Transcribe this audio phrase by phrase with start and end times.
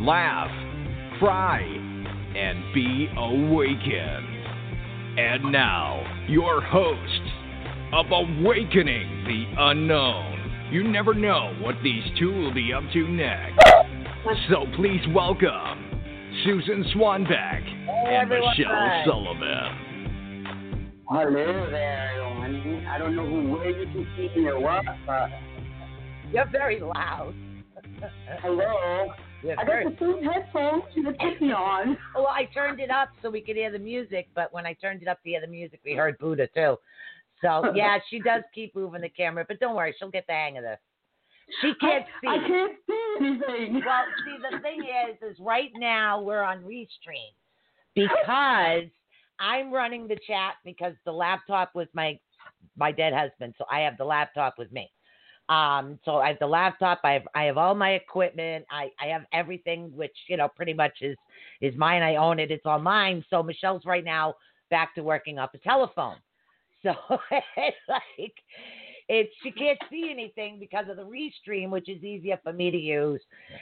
[0.00, 0.50] laugh,
[1.18, 4.36] cry, and be awakened.
[5.18, 7.20] And now, your host
[7.92, 10.68] of Awakening the Unknown.
[10.70, 13.64] You never know what these two will be up to next.
[14.50, 15.86] So please welcome
[16.44, 18.50] Susan Swanbeck and everyone.
[18.58, 20.92] Michelle Sullivan.
[21.08, 22.86] Hello there, everyone.
[22.86, 25.30] I don't know who, where you can see me or what, but
[26.32, 27.34] You're very loud.
[28.42, 29.12] hello.
[29.42, 31.96] You're I got the same headphones you put me on.
[32.14, 35.02] well, I turned it up so we could hear the music, but when I turned
[35.02, 36.76] it up to hear the music, we heard Buddha too.
[37.42, 40.58] So yeah, she does keep moving the camera, but don't worry, she'll get the hang
[40.58, 40.78] of this.
[41.60, 42.28] She can't see.
[42.28, 43.82] I can't see anything.
[43.86, 47.32] Well, see, the thing is, is right now we're on Restream
[47.94, 48.90] because
[49.38, 52.18] I'm running the chat because the laptop was my
[52.76, 54.90] my dead husband, so I have the laptop with me.
[55.48, 57.00] Um, so I have the laptop.
[57.04, 58.66] I have I have all my equipment.
[58.70, 61.16] I I have everything, which you know pretty much is
[61.60, 62.02] is mine.
[62.02, 62.50] I own it.
[62.50, 63.24] It's all mine.
[63.30, 64.34] So Michelle's right now
[64.70, 66.16] back to working off a telephone.
[66.82, 66.94] So
[67.56, 68.34] it's like
[69.08, 72.76] it's she can't see anything because of the restream, which is easier for me to
[72.76, 73.20] use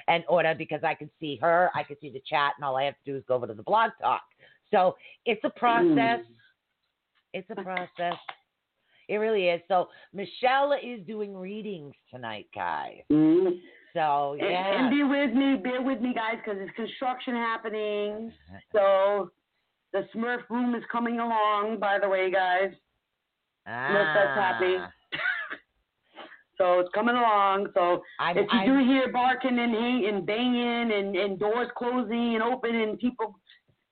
[0.09, 2.85] and order because I can see her, I can see the chat, and all I
[2.85, 4.23] have to do is go over to the blog talk.
[4.71, 6.21] So it's a process.
[7.33, 8.19] It's a process.
[9.09, 9.61] It really is.
[9.69, 13.01] So Michelle is doing readings tonight, guys.
[13.13, 13.59] Mm.
[13.93, 14.81] So yeah.
[14.81, 18.33] and be with me, bear with me, guys, because it's construction happening.
[18.73, 19.31] So
[19.93, 22.73] the Smurf room is coming along, by the way, guys.
[23.69, 24.77] Smurf that's happy.
[24.79, 24.91] Ah.
[26.57, 27.69] So it's coming along.
[27.75, 31.69] So I'm, if you I'm, do hear barking and hate and banging and, and doors
[31.77, 33.39] closing and opening and people,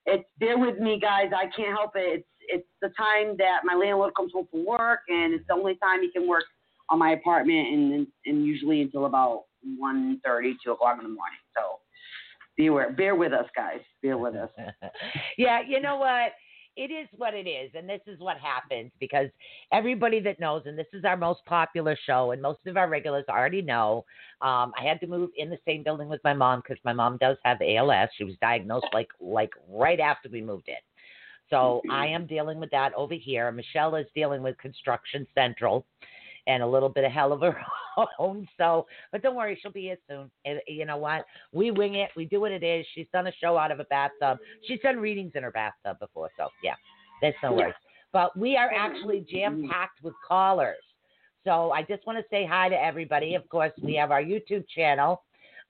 [0.07, 1.31] it's bear with me, guys.
[1.37, 2.21] I can't help it.
[2.21, 5.77] It's it's the time that my landlord comes home from work, and it's the only
[5.77, 6.45] time he can work
[6.91, 9.45] on my apartment, and and usually until about
[9.79, 11.39] one thirty, two o'clock in the morning.
[11.57, 11.79] So
[12.57, 12.93] be aware.
[12.93, 13.81] bear with us, guys.
[14.03, 14.51] Bear with us.
[15.39, 16.33] yeah, you know what?
[16.77, 19.29] It is what it is, and this is what happens because
[19.73, 23.25] everybody that knows, and this is our most popular show, and most of our regulars
[23.29, 24.05] already know.
[24.41, 27.19] Um, I had to move in the same building with my mom because my mom
[27.19, 28.09] does have ALS.
[28.17, 30.77] She was diagnosed like like right after we moved in.
[31.51, 33.53] So I am dealing with that over here.
[33.53, 35.85] Michelle is dealing with Construction Central
[36.47, 37.57] and a little bit of hell of her
[38.19, 38.49] own.
[38.59, 40.31] So, but don't worry, she'll be here soon.
[40.45, 41.25] And you know what?
[41.53, 42.11] We wing it.
[42.17, 42.87] We do what it is.
[42.95, 44.39] She's done a show out of a bathtub.
[44.67, 46.31] She's done readings in her bathtub before.
[46.37, 46.75] So, yeah,
[47.21, 47.75] there's no worries.
[48.13, 50.77] But we are actually jam packed with callers.
[51.45, 53.35] So I just want to say hi to everybody.
[53.35, 55.23] Of course, we have our YouTube channel,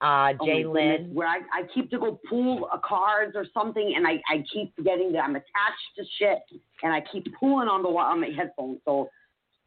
[0.03, 3.95] uh, Oh my goodness, Where I, I keep to go pull a cards or something,
[3.97, 6.39] and I, I keep forgetting that I'm attached to shit,
[6.83, 8.81] and I keep pulling on the on my headphones.
[8.85, 9.09] So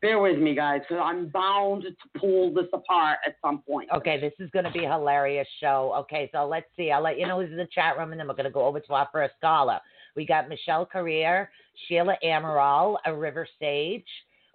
[0.06, 3.90] bear with me, guys, because I'm bound to pull this apart at some point.
[3.96, 5.96] Okay, this is going to be a hilarious show.
[5.98, 6.92] Okay, so let's see.
[6.92, 8.66] I'll let you know who's in the chat room, and then we're going to go
[8.66, 9.80] over to our first caller.
[10.16, 11.50] We got Michelle Carrier,
[11.88, 14.06] Sheila Amaral, a River Sage.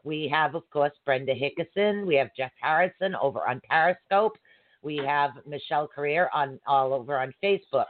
[0.05, 2.07] We have, of course, Brenda Hickerson.
[2.07, 4.39] We have Jeff Harrison over on Periscope.
[4.83, 7.87] We have Michelle Carrier on all over on Facebook.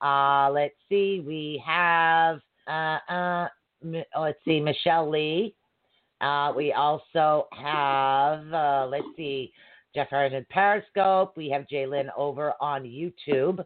[0.00, 1.22] Uh, let's see.
[1.26, 3.48] We have uh, uh,
[4.16, 5.54] oh, let's see, Michelle Lee.
[6.22, 9.52] Uh, we also have uh, let's see,
[9.94, 11.36] Jeff Harrison Periscope.
[11.36, 13.64] We have Jalen over on YouTube.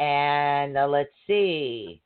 [0.00, 2.02] And uh, let's see.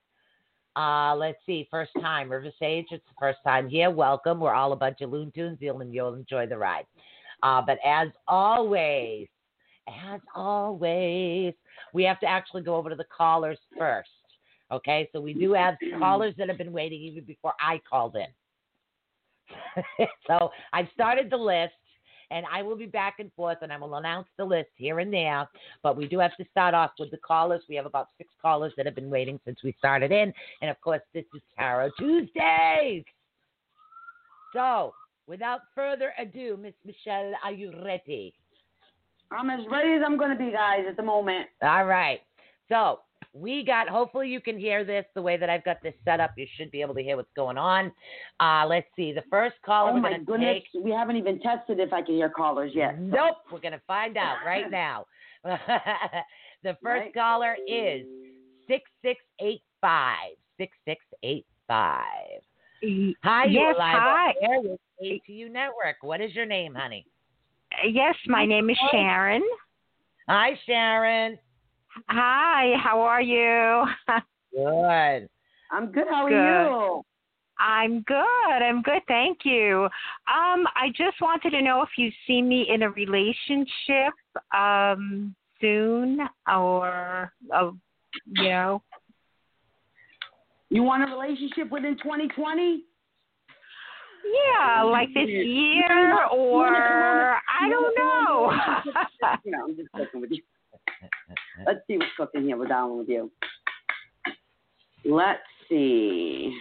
[0.76, 1.66] Uh, let's see.
[1.70, 2.86] First time, River Sage.
[2.90, 3.90] It's the first time here.
[3.90, 4.40] Welcome.
[4.40, 5.58] We're all a bunch of loon tunes.
[5.60, 6.84] You'll, you'll enjoy the ride.
[7.42, 9.26] Uh, but as always,
[9.88, 11.54] as always,
[11.94, 14.10] we have to actually go over to the callers first.
[14.70, 18.26] Okay, so we do have callers that have been waiting even before I called in.
[20.26, 21.74] so I've started the list,
[22.30, 25.12] and I will be back and forth, and I will announce the list here and
[25.12, 25.48] there.
[25.82, 27.62] But we do have to start off with the callers.
[27.68, 30.80] We have about six callers that have been waiting since we started in, and of
[30.80, 33.04] course, this is Tarot Tuesdays.
[34.52, 34.94] So,
[35.26, 38.34] without further ado, Miss Michelle, are you ready?
[39.30, 41.48] I'm as ready as I'm going to be, guys, at the moment.
[41.62, 42.20] All right.
[42.68, 43.00] So
[43.40, 43.88] we got.
[43.88, 46.32] Hopefully, you can hear this the way that I've got this set up.
[46.36, 47.92] You should be able to hear what's going on.
[48.40, 49.12] Uh, let's see.
[49.12, 50.84] The first caller oh we're my goodness, take.
[50.84, 52.98] we haven't even tested if I can hear callers yet.
[53.00, 53.36] Nope.
[53.52, 55.06] We're going to find out right now.
[56.64, 57.14] The first Right.
[57.14, 58.04] caller is
[58.66, 62.42] six six eight five six six eight five.
[62.82, 64.26] Y- Hi, you Yes, live hi.
[64.40, 65.96] on air with ATU Network.
[66.00, 67.06] What is your name, honey?
[67.88, 69.42] Yes, my name is Sharon.
[70.28, 71.38] Hi, Sharon.
[72.08, 73.84] Hi, how are you?
[74.54, 75.28] Good.
[75.70, 76.06] I'm good.
[76.08, 76.70] How are Good.
[76.70, 77.02] you?
[77.58, 78.62] I'm good.
[78.62, 79.02] I'm good.
[79.06, 79.84] Thank you.
[80.26, 84.14] Um, I just wanted to know if you see me in a relationship
[84.56, 87.70] um soon or uh,
[88.26, 88.82] you know.
[90.70, 92.84] You want a relationship within 2020?
[94.24, 98.92] Yeah, like this year or I don't know.
[99.44, 100.42] no, I'm just joking with you.
[101.66, 102.56] Let's see what's cooking here.
[102.56, 103.30] We're down with you.
[105.04, 106.56] Let's see.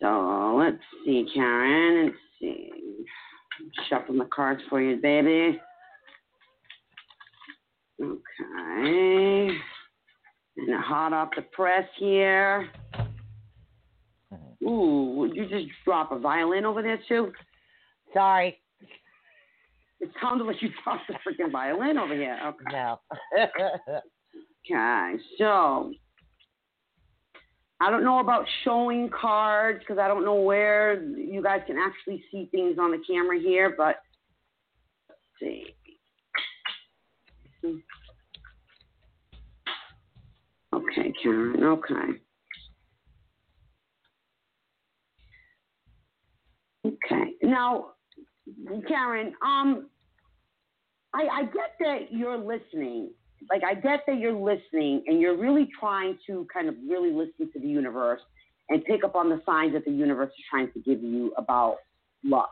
[0.00, 2.06] So let's see, Karen.
[2.06, 2.70] Let's see.
[3.88, 5.60] Shuffling the cards for you, baby.
[8.02, 9.50] Okay.
[10.56, 12.68] And hot off the press here.
[14.32, 14.66] Mm-hmm.
[14.66, 17.32] Ooh, would you just drop a violin over there too?
[18.14, 18.58] Sorry.
[20.00, 22.38] It sounded like you dropped the freaking violin over here.
[22.44, 22.64] Okay.
[22.72, 23.00] No.
[24.70, 25.90] Okay, so
[27.80, 32.22] I don't know about showing cards because I don't know where you guys can actually
[32.30, 33.96] see things on the camera here, but
[35.08, 35.74] let's see.
[40.74, 41.64] Okay, Karen.
[41.64, 42.20] Okay.
[46.86, 47.32] Okay.
[47.42, 47.92] Now,
[48.86, 49.88] Karen, um,
[51.14, 53.10] I, I get that you're listening.
[53.48, 57.50] Like, I get that you're listening and you're really trying to kind of really listen
[57.52, 58.20] to the universe
[58.68, 61.78] and pick up on the signs that the universe is trying to give you about
[62.24, 62.48] love.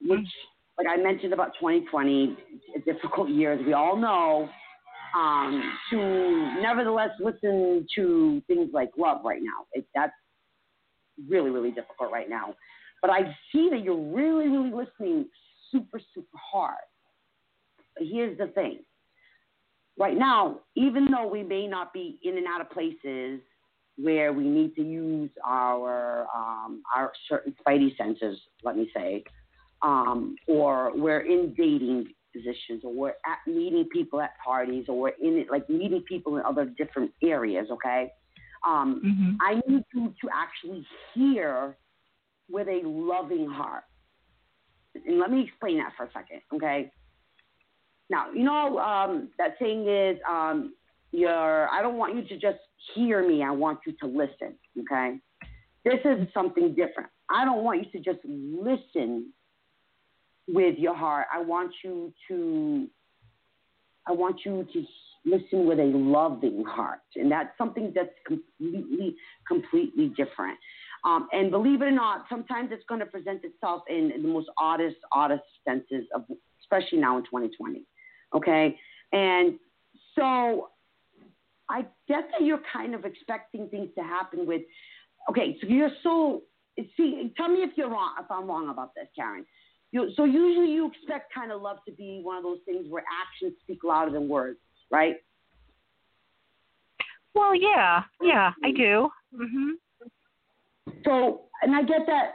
[0.00, 0.26] Which,
[0.76, 2.36] like I mentioned about 2020,
[2.76, 4.48] a difficult year, as we all know,
[5.16, 9.66] um, to nevertheless listen to things like love right now.
[9.72, 10.12] It, that's
[11.28, 12.54] really, really difficult right now.
[13.00, 15.26] But I see that you're really, really listening
[15.70, 16.76] super, super hard.
[17.96, 18.80] But here's the thing.
[19.98, 23.40] Right now, even though we may not be in and out of places
[23.96, 29.24] where we need to use our um, our certain spidey senses, let me say,
[29.82, 35.08] um, or we're in dating positions, or we're at meeting people at parties, or we're
[35.20, 37.66] in it like meeting people in other different areas.
[37.70, 38.12] Okay,
[38.64, 41.76] um, hmm I need you to actually hear
[42.50, 43.84] with a loving heart.
[44.94, 46.90] And let me explain that for a second, okay?
[48.10, 50.74] Now, you know um, that saying is, um,
[51.12, 52.58] you're, I don't want you to just
[52.94, 53.42] hear me.
[53.42, 55.18] I want you to listen, okay?
[55.84, 57.10] This is something different.
[57.30, 59.32] I don't want you to just listen
[60.48, 61.26] with your heart.
[61.32, 62.88] I want you to,
[64.06, 64.84] I want you to
[65.24, 69.14] listen with a loving heart, and that's something that's completely,
[69.46, 70.58] completely different.
[71.08, 74.48] Um, and believe it or not, sometimes it's going to present itself in the most
[74.58, 76.24] oddest, oddest senses of,
[76.60, 77.82] especially now in 2020.
[78.34, 78.78] Okay,
[79.12, 79.54] and
[80.14, 80.68] so
[81.70, 84.62] I get that you're kind of expecting things to happen with.
[85.30, 86.42] Okay, so you're so
[86.96, 87.32] see.
[87.36, 88.14] Tell me if you're wrong.
[88.20, 89.46] If I'm wrong about this, Karen.
[89.90, 93.02] You, so usually you expect kind of love to be one of those things where
[93.22, 94.58] actions speak louder than words,
[94.90, 95.16] right?
[97.34, 99.08] Well, yeah, yeah, I do.
[99.34, 99.70] Mm hmm
[101.04, 102.32] So, and I get that.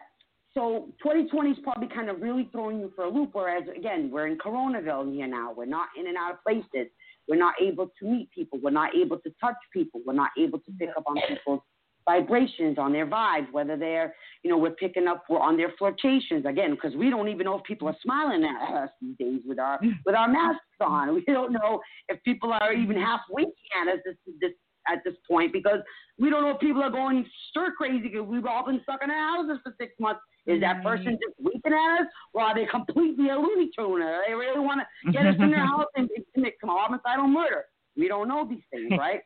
[0.54, 3.32] So 2020 is probably kind of really throwing you for a loop.
[3.34, 5.52] Whereas again, we're in Coronaville here now.
[5.52, 6.92] We're not in and out of places.
[7.28, 8.60] We're not able to meet people.
[8.62, 10.02] We're not able to touch people.
[10.06, 11.62] We're not able to pick up on people's
[12.06, 16.46] vibrations, on their vibes, whether they're, you know, we're picking up we're on their flirtations
[16.46, 19.60] again, because we don't even know if people are smiling at us these days with
[19.60, 21.14] our with our masks on.
[21.26, 21.80] We don't know
[22.10, 24.52] if people are even half winking at us this this
[24.88, 25.80] at this point because
[26.20, 29.10] we don't know if people are going stir crazy because we've all been stuck in
[29.10, 30.22] our houses for six months.
[30.46, 34.02] Is that person just winking at us, or are they completely a Looney Tune?
[34.28, 37.64] They really want to get us in their house and commit homicidal murder?
[37.96, 39.22] We don't know these things, right?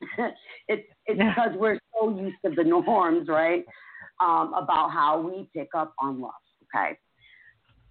[0.68, 1.34] it's it's Yeah.
[1.34, 3.64] because we're so used to the norms, right?
[4.20, 6.30] Um, about how we pick up on love.
[6.74, 6.96] Okay.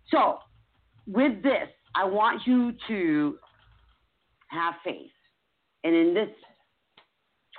[0.10, 0.40] So
[1.06, 3.38] with this, I want you to
[4.50, 5.12] have faith.
[5.84, 6.30] And in this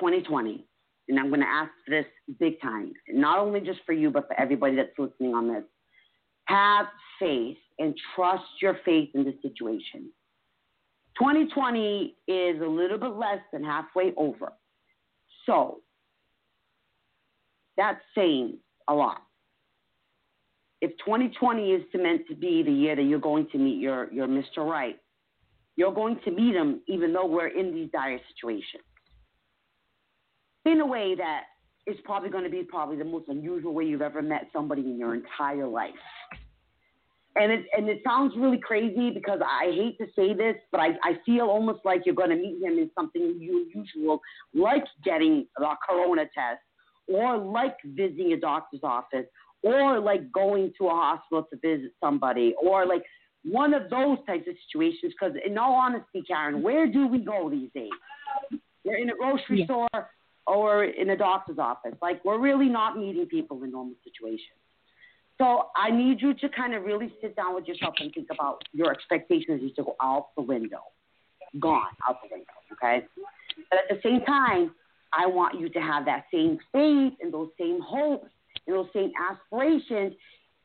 [0.00, 0.64] 2020,
[1.09, 2.07] and I'm going to ask this
[2.38, 5.64] big time, not only just for you, but for everybody that's listening on this.
[6.45, 6.87] Have
[7.19, 10.11] faith and trust your faith in the situation.
[11.19, 14.52] 2020 is a little bit less than halfway over.
[15.47, 15.81] So
[17.76, 19.23] that's saying a lot.
[20.81, 24.28] If 2020 is meant to be the year that you're going to meet your, your
[24.28, 24.59] Mr.
[24.59, 24.97] Right,
[25.76, 28.85] You're going to meet him even though we're in these dire situations.
[30.69, 31.45] In a way that
[31.87, 34.99] is probably going to be probably the most unusual way you've ever met somebody in
[34.99, 35.95] your entire life.
[37.37, 40.89] And it and it sounds really crazy because I hate to say this, but I,
[41.03, 44.21] I feel almost like you're going to meet him in something unusual,
[44.53, 46.61] like getting a corona test,
[47.07, 49.25] or like visiting a doctor's office,
[49.63, 53.05] or like going to a hospital to visit somebody, or like
[53.43, 55.15] one of those types of situations.
[55.19, 57.89] Because in all honesty, Karen, where do we go these days?
[58.85, 59.65] We're in a grocery yeah.
[59.65, 60.11] store
[60.49, 61.95] or in a doctor's office.
[62.00, 64.59] Like we're really not meeting people in normal situations.
[65.37, 68.62] So I need you to kind of really sit down with yourself and think about
[68.73, 70.83] your expectations need to go out the window,
[71.61, 72.47] gone out the window.
[72.73, 73.07] Okay,
[73.71, 74.73] but at the same time,
[75.12, 78.28] I want you to have that same faith and those same hopes
[78.67, 80.14] and those same aspirations,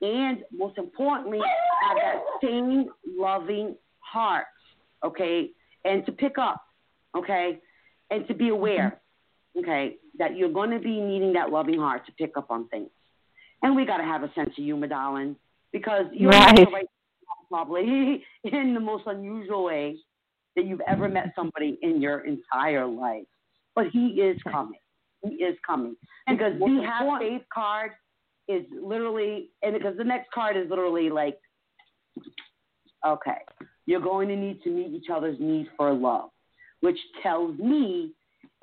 [0.02, 1.40] and most importantly,
[1.88, 4.46] have that same loving heart.
[5.06, 5.52] Okay,
[5.86, 6.64] and to pick up.
[7.16, 7.60] Okay,
[8.10, 9.00] and to be aware.
[9.58, 12.90] Okay, that you're going to be needing that loving heart to pick up on things.
[13.62, 15.36] And we got to have a sense of humor, darling,
[15.72, 16.68] because you're right.
[16.72, 16.86] right
[17.50, 19.98] probably in the most unusual way
[20.56, 23.26] that you've ever met somebody in your entire life.
[23.76, 24.80] But he is coming.
[25.24, 25.96] He is coming
[26.28, 27.92] because the have faith card
[28.48, 31.38] is literally, and because the next card is literally like,
[33.08, 33.38] okay,
[33.86, 36.30] you're going to need to meet each other's need for love,
[36.82, 38.12] which tells me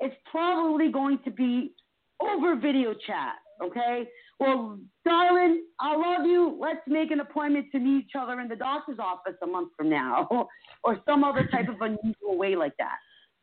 [0.01, 1.73] it's probably going to be
[2.19, 3.35] over video chat.
[3.63, 4.07] Okay,
[4.39, 6.57] well, darling, I love you.
[6.59, 9.89] Let's make an appointment to meet each other in the doctor's office a month from
[9.89, 10.27] now,
[10.83, 12.97] or some other type of unusual way like that.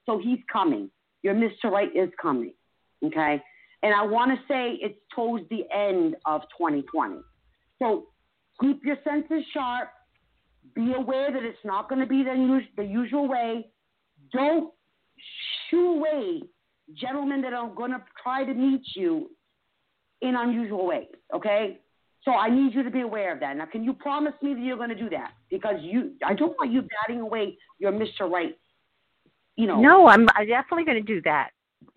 [0.07, 0.91] So he's coming.
[1.23, 1.71] Your Mr.
[1.71, 2.53] Right is coming.
[3.05, 3.41] Okay?
[3.85, 7.19] And I want to say it's towards the end of 2020.
[7.79, 8.09] So
[8.61, 9.91] keep your senses sharp.
[10.75, 13.67] Be aware that it's not going to be the, the usual way.
[14.33, 14.73] Don't
[15.71, 16.43] shoo way
[16.95, 19.31] gentlemen that are going to try to meet you
[20.23, 21.07] in unusual ways.
[21.35, 21.79] Okay.
[22.25, 23.57] So I need you to be aware of that.
[23.57, 25.33] Now, can you promise me that you're going to do that?
[25.51, 28.29] Because you, I don't want you batting away your Mr.
[28.29, 28.57] Right.
[29.57, 29.81] You know.
[29.81, 31.51] No, I'm, I'm definitely going to do that.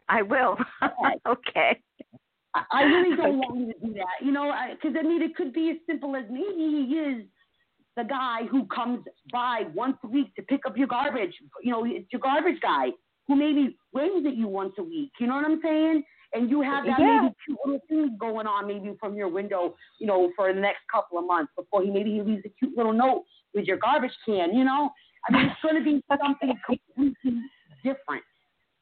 [0.08, 0.58] I will.
[1.28, 1.80] okay.
[2.54, 4.26] I, I really don't want you to do that.
[4.26, 7.26] You know, because I, I mean, it could be as simple as maybe he is
[7.98, 11.34] the guy who comes by once a week to pick up your garbage.
[11.64, 12.90] You know, it's your garbage guy
[13.32, 15.12] who maybe waves at you once a week.
[15.20, 16.04] You know what I'm saying?
[16.34, 17.22] and you have that yeah.
[17.24, 20.80] maybe cute little thing going on maybe from your window, you know, for the next
[20.92, 24.12] couple of months before he maybe he leaves a cute little note with your garbage
[24.26, 24.90] can, you know.
[25.28, 27.42] I mean, it's going to be something completely
[27.84, 28.24] different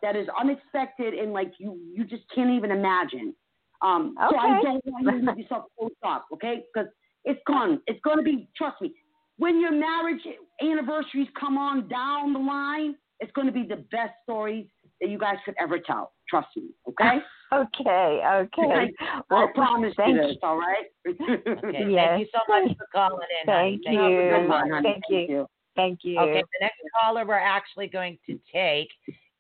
[0.02, 3.34] that is unexpected and like you you just can't even imagine.
[3.82, 4.36] Um, okay.
[4.36, 6.64] So I don't want you to leave yourself closed off, okay?
[6.74, 6.90] Because
[7.26, 7.82] it's gone.
[7.88, 8.48] It's going to be.
[8.56, 8.94] Trust me.
[9.38, 10.22] When your marriage
[10.62, 14.68] anniversaries come on down the line, it's going to be the best stories
[15.02, 16.14] that you guys could ever tell.
[16.30, 17.20] Trust me, okay?
[17.54, 18.94] okay, okay.
[19.30, 20.86] Well, I promise you this, all right?
[21.08, 22.08] okay, yes.
[22.10, 23.46] Thank you so much for calling in.
[23.46, 23.98] Thank honey.
[23.98, 24.82] you.
[24.82, 25.16] Thank, you.
[25.16, 25.48] Thank you.
[25.76, 26.20] Thank you.
[26.20, 28.90] Okay, the next caller we're actually going to take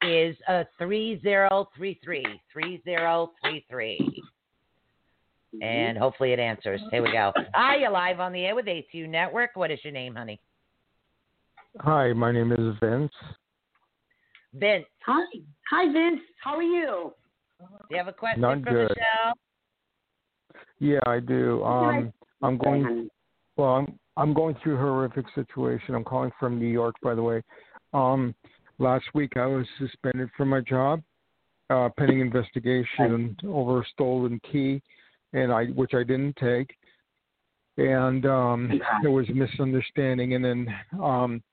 [0.01, 2.23] is a 3033.
[2.53, 4.23] 3033.
[5.61, 6.79] And hopefully it answers.
[6.91, 7.33] Here we go.
[7.53, 9.51] Hi, you're live on the air with ATU Network.
[9.55, 10.39] What is your name, honey?
[11.79, 13.11] Hi, my name is Vince.
[14.53, 14.85] Vince.
[15.05, 15.25] Hi.
[15.71, 16.21] Hi, Vince.
[16.43, 17.13] How are you?
[17.59, 18.89] Do you have a question Not for good.
[18.89, 19.33] Michelle?
[20.79, 21.63] Yeah, I do.
[21.63, 23.09] Um, I'm going.
[23.57, 25.93] Well, I'm I'm going through a horrific situation.
[25.95, 27.41] I'm calling from New York, by the way.
[27.93, 28.33] Um,
[28.79, 31.01] last week I was suspended from my job,
[31.69, 34.81] uh, pending investigation over a stolen key,
[35.33, 36.73] and I which I didn't take,
[37.77, 41.43] and um, there was a misunderstanding, and then um,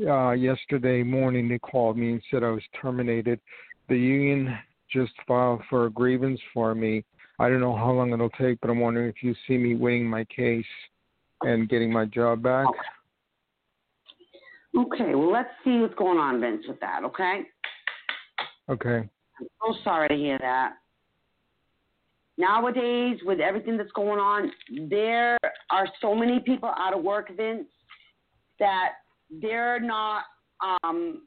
[0.00, 3.40] uh, yesterday morning they called me and said I was terminated.
[3.88, 4.56] The union
[4.92, 7.04] just filed for a grievance for me.
[7.38, 10.06] I don't know how long it'll take, but I'm wondering if you see me winning
[10.06, 10.64] my case
[11.42, 12.66] and getting my job back.
[14.76, 17.42] Okay, well, let's see what's going on, Vince, with that, okay?
[18.68, 19.08] Okay.
[19.40, 20.74] I'm so sorry to hear that.
[22.38, 24.50] Nowadays, with everything that's going on,
[24.90, 25.38] there
[25.70, 27.66] are so many people out of work, Vince,
[28.58, 28.92] that
[29.30, 30.22] they're not
[30.82, 31.22] um,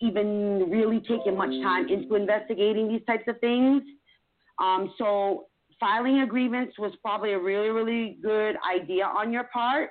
[0.00, 3.82] even really taking much time into investigating these types of things.
[4.58, 5.46] Um, so
[5.80, 9.90] filing a grievance was probably a really, really good idea on your part.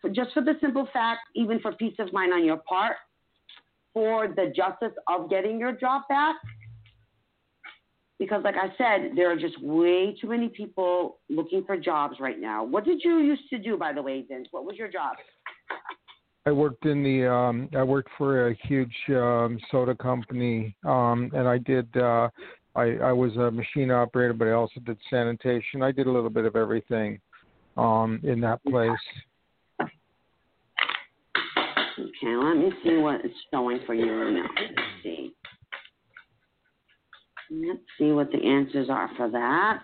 [0.00, 2.96] So just for the simple fact, even for peace of mind on your part,
[3.94, 6.36] for the justice of getting your job back.
[8.18, 12.38] Because, like I said, there are just way too many people looking for jobs right
[12.38, 12.62] now.
[12.62, 14.48] What did you used to do, by the way, Vince?
[14.52, 15.16] What was your job?
[16.44, 21.46] I worked in the um I worked for a huge um soda company um and
[21.46, 22.28] I did uh
[22.74, 25.82] I I was a machine operator but I also did sanitation.
[25.82, 27.20] I did a little bit of everything
[27.76, 28.90] um in that place.
[31.98, 34.46] Okay, let me see what it's showing for you now.
[34.56, 35.32] Let's see.
[37.50, 39.82] Let's see what the answers are for that.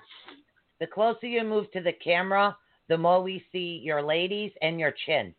[0.81, 2.57] The closer you move to the camera,
[2.88, 5.35] the more we see your ladies and your chin.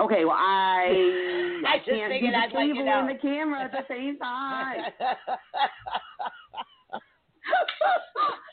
[0.00, 3.64] Okay, well I I just can't figured see I'd the let you and the camera
[3.64, 4.80] at the same time.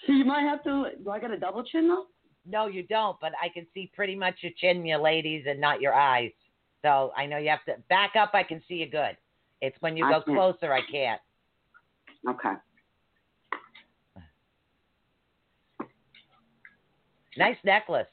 [0.06, 0.92] so you might have to.
[1.04, 2.06] Do I got a double chin though?
[2.50, 5.82] no, you don't, but I can see pretty much your chin, your ladies, and not
[5.82, 6.32] your eyes.
[6.82, 8.32] So I know you have to back up.
[8.34, 9.18] I can see you good.
[9.62, 10.38] It's when you I go can't.
[10.38, 11.20] closer, I can't.
[12.30, 12.54] Okay.
[17.38, 18.08] Nice necklace.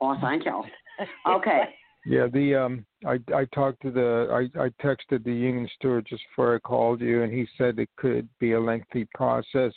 [0.00, 0.62] Oh, thank you.
[1.28, 1.60] Okay.
[2.06, 6.22] Yeah, the um I I talked to the I I texted the union steward just
[6.30, 9.72] before I called you and he said it could be a lengthy process.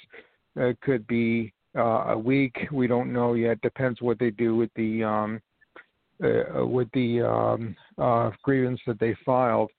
[0.55, 2.55] It could be uh, a week.
[2.71, 3.61] We don't know yet.
[3.61, 5.41] Depends what they do with the um
[6.23, 9.71] uh, with the um uh grievance that they filed.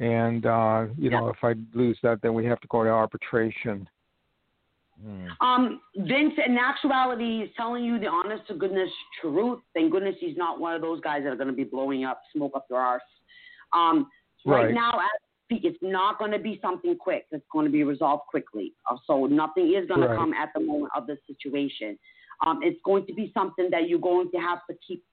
[0.00, 3.88] And uh you know, if I lose that then we have to go to arbitration.
[5.04, 5.46] Hmm.
[5.46, 9.60] Um, Vince, in actuality, is telling you the honest to goodness truth.
[9.74, 12.22] Thank goodness he's not one of those guys that are going to be blowing up,
[12.34, 13.02] smoke up your arse.
[13.72, 14.08] Um,
[14.46, 14.74] right, Right.
[14.74, 17.26] now, as speak, it's not going to be something quick.
[17.30, 18.72] It's going to be resolved quickly.
[18.90, 20.10] Uh, so nothing is going Right.
[20.10, 21.98] to come at the moment of the situation.
[22.46, 25.04] Um, it's going to be something that you're going to have to keep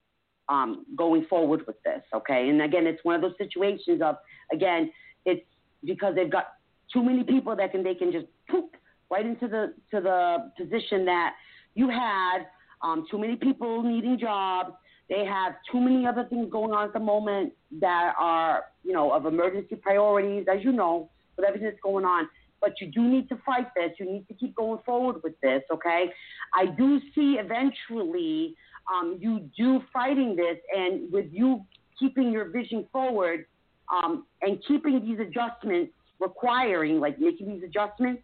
[0.48, 2.02] um, going forward with this.
[2.14, 4.16] Okay, and again, it's one of those situations of
[4.52, 4.90] again,
[5.24, 5.44] it's
[5.84, 6.54] because they've got
[6.92, 8.64] too many people that can they can just poof
[9.12, 11.34] right into the to the position that
[11.74, 12.46] you had.
[12.82, 14.72] Um, too many people needing jobs.
[15.08, 19.12] They have too many other things going on at the moment that are, you know,
[19.12, 22.28] of emergency priorities, as you know, with everything that's going on.
[22.60, 23.90] But you do need to fight this.
[24.00, 26.06] You need to keep going forward with this, okay?
[26.54, 28.56] I do see eventually
[28.92, 31.64] um, you do fighting this, and with you
[31.98, 33.46] keeping your vision forward
[33.94, 38.22] um, and keeping these adjustments requiring, like making these adjustments,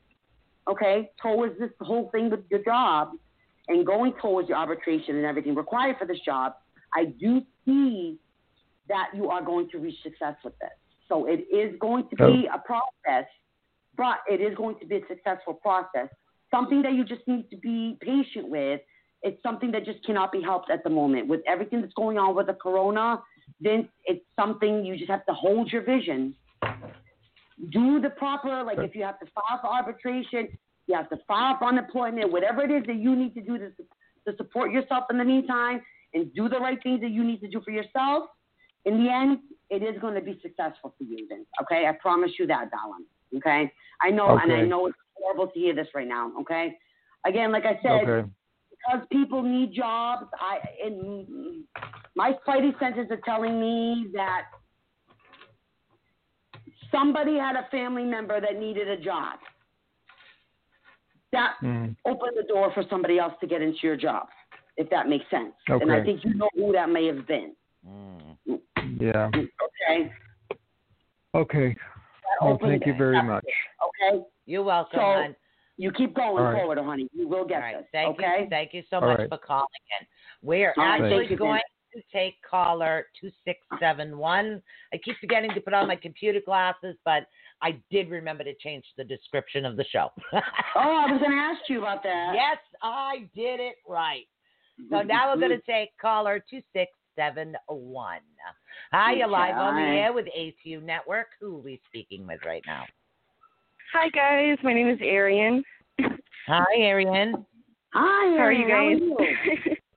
[0.69, 3.11] okay, towards this whole thing with your job
[3.69, 6.55] and going towards your arbitration and everything required for this job,
[6.95, 8.19] I do see
[8.89, 10.71] that you are going to reach success with this.
[11.09, 12.55] So it is going to be oh.
[12.55, 13.29] a process,
[13.97, 16.09] but it is going to be a successful process.
[16.51, 18.81] Something that you just need to be patient with.
[19.23, 21.27] It's something that just cannot be helped at the moment.
[21.27, 23.21] With everything that's going on with the corona,
[23.61, 26.35] then it's something you just have to hold your vision
[27.71, 30.49] do the proper, like if you have to file for arbitration,
[30.87, 33.69] you have to file for unemployment, whatever it is that you need to do to,
[33.69, 35.81] to support yourself in the meantime
[36.15, 38.25] and do the right things that you need to do for yourself.
[38.85, 39.39] In the end,
[39.71, 41.45] it is going to be successful for you, then.
[41.63, 43.05] Okay, I promise you that, darling.
[43.37, 46.33] Okay, I know, and I know it's horrible to hear this right now.
[46.41, 46.79] Okay,
[47.27, 48.29] again, like I said, Okay.
[48.71, 51.65] because people need jobs, I in
[52.17, 54.45] my spidey senses are telling me that
[56.91, 59.39] somebody had a family member that needed a job.
[61.33, 61.95] That Mm.
[62.07, 64.29] opened the door for somebody else to get into your job,
[64.77, 65.55] if that makes sense.
[65.69, 65.83] Okay.
[65.83, 67.55] And I think you know who that may have been.
[67.87, 68.39] Mm.
[68.99, 69.31] Yeah.
[69.35, 70.13] Okay.
[71.35, 71.77] Okay.
[72.41, 73.45] Well, thank you very That's much.
[73.45, 74.25] it, Okay.
[74.47, 75.37] You're welcome, So, hon.
[75.77, 76.57] You keep going All right.
[76.57, 77.09] forward, honey.
[77.13, 77.77] You will get All right.
[77.79, 77.87] this.
[77.93, 78.43] Thank okay.
[78.43, 78.49] you.
[78.49, 79.29] Thank you so All much right.
[79.29, 79.67] for calling
[80.01, 80.07] in.
[80.43, 81.61] We're All right, actually thank you, going
[81.95, 84.63] to take caller 2671.
[84.93, 87.25] I keep forgetting to put on my computer glasses, but
[87.63, 90.11] I did remember to change the description of the show.
[90.77, 92.33] Oh, I was going to ask you about that.
[92.35, 94.27] yes, I did it right.
[94.91, 98.21] So now we're going to take caller 2671.
[98.93, 101.27] Hi, you're live on the air with ATU Network.
[101.41, 102.85] Who are we speaking with right now?
[103.93, 105.65] Hi guys, my name is Arian.
[106.47, 107.45] Hi, Arian.
[107.93, 108.37] Hi.
[108.37, 109.01] How are you guys?
[109.01, 109.77] How are you?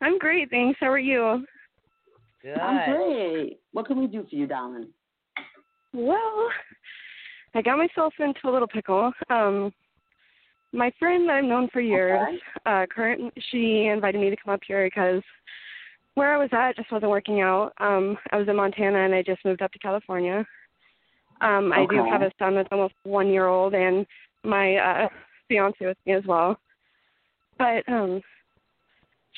[0.00, 0.78] I'm great, thanks.
[0.80, 1.44] How are you?
[2.42, 2.58] Good.
[2.58, 3.58] I'm great.
[3.72, 4.88] What can we do for you, darling?
[5.92, 6.48] Well,
[7.54, 9.12] I got myself into a little pickle.
[9.30, 9.72] Um,
[10.72, 12.38] my friend that I've known for years, Okay.
[12.66, 15.22] uh, current, she invited me to come up here because
[16.14, 17.72] where I was at just wasn't working out.
[17.78, 20.46] Um, I was in Montana and I just moved up to California.
[21.40, 24.04] Um, I do have a son that's almost one year old and
[24.44, 25.08] my uh,
[25.48, 26.58] fiance with me as well.
[27.56, 28.20] But um,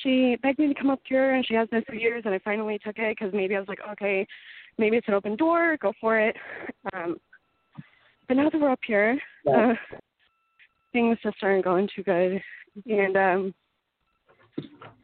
[0.02, 2.38] she begged me to come up here and she has been for years and I
[2.40, 4.26] finally took it because maybe I was like, okay,
[4.78, 6.36] maybe it's an open door, go for it.
[6.92, 7.18] Um,
[8.28, 9.18] but now that we're up here,
[9.52, 9.74] uh,
[10.92, 12.40] things just aren't going too good.
[12.86, 13.54] And um,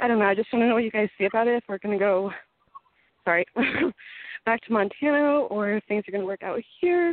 [0.00, 0.26] I don't know.
[0.26, 1.56] I just want to know what you guys see about it.
[1.56, 2.30] If we're going to go
[3.24, 3.44] sorry,
[4.46, 7.12] back to Montana or if things are going to work out here.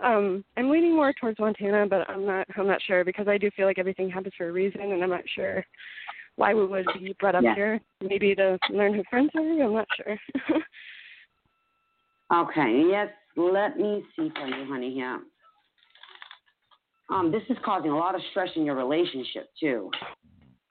[0.00, 2.46] Um, I'm leaning more towards Montana, but I'm not.
[2.56, 5.10] I'm not sure because I do feel like everything happens for a reason, and I'm
[5.10, 5.64] not sure
[6.36, 7.54] why we would be brought up Yeah.
[7.54, 7.80] here.
[8.00, 9.40] Maybe to learn who friends are.
[9.40, 10.18] I'm not sure.
[12.32, 15.18] Okay, yes, let me see for you, honey, Yeah.
[17.10, 19.90] Um, this is causing a lot of stress in your relationship too.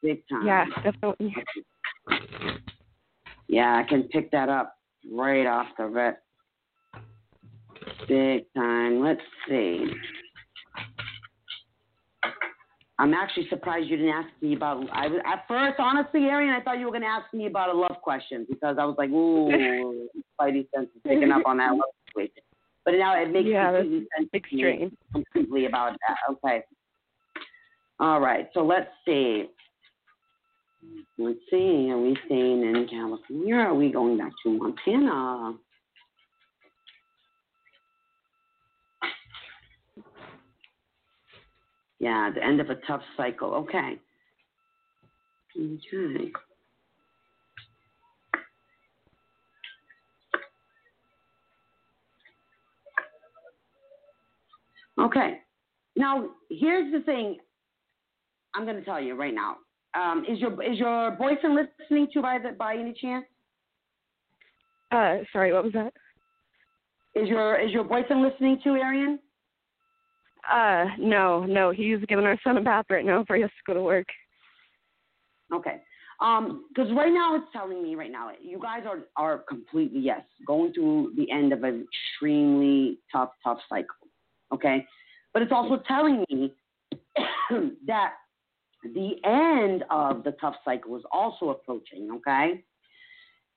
[0.02, 0.45] Big time.
[0.45, 1.34] yeah, definitely.
[3.47, 4.76] Yeah, I can pick that up
[5.10, 6.17] right off the rip.
[8.08, 8.99] Big time.
[8.99, 9.86] Let's see.
[13.04, 14.78] I'm actually surprised you didn't ask me about.
[14.94, 17.68] I was at first, honestly, Arian, I thought you were going to ask me about
[17.68, 20.08] a love question because I was like, ooh,
[20.39, 22.42] Spidey sense is picking up on that love situation.
[22.86, 24.98] But now it makes Yeah, sense to me Extreme.
[25.12, 26.16] completely about that.
[26.32, 26.63] Okay.
[28.00, 28.48] All right.
[28.54, 29.48] So let's see.
[31.18, 31.89] Let's see.
[31.92, 33.56] Are we staying in California?
[33.56, 35.58] Or are we going back to Montana?
[42.04, 43.54] Yeah, the end of a tough cycle.
[43.54, 43.98] Okay.
[45.56, 46.32] Okay.
[55.00, 55.38] Okay.
[55.96, 57.38] Now, here's the thing.
[58.54, 59.56] I'm going to tell you right now.
[59.96, 63.24] Um, is your is your boyfriend listening to by the by any chance?
[64.92, 65.94] Uh, sorry, what was that?
[67.16, 69.20] Is your is your boyfriend listening to Arian?
[70.51, 71.71] Uh, no, no.
[71.71, 74.08] He's giving our son a bath right now before he has to go to work.
[75.53, 75.82] Okay.
[76.21, 80.21] Um, because right now it's telling me right now you guys are are completely yes
[80.47, 84.08] going through the end of an extremely tough tough cycle.
[84.53, 84.86] Okay,
[85.34, 86.53] but it's also telling me
[87.88, 88.13] that
[88.84, 92.10] the end of the tough cycle is also approaching.
[92.15, 92.63] Okay,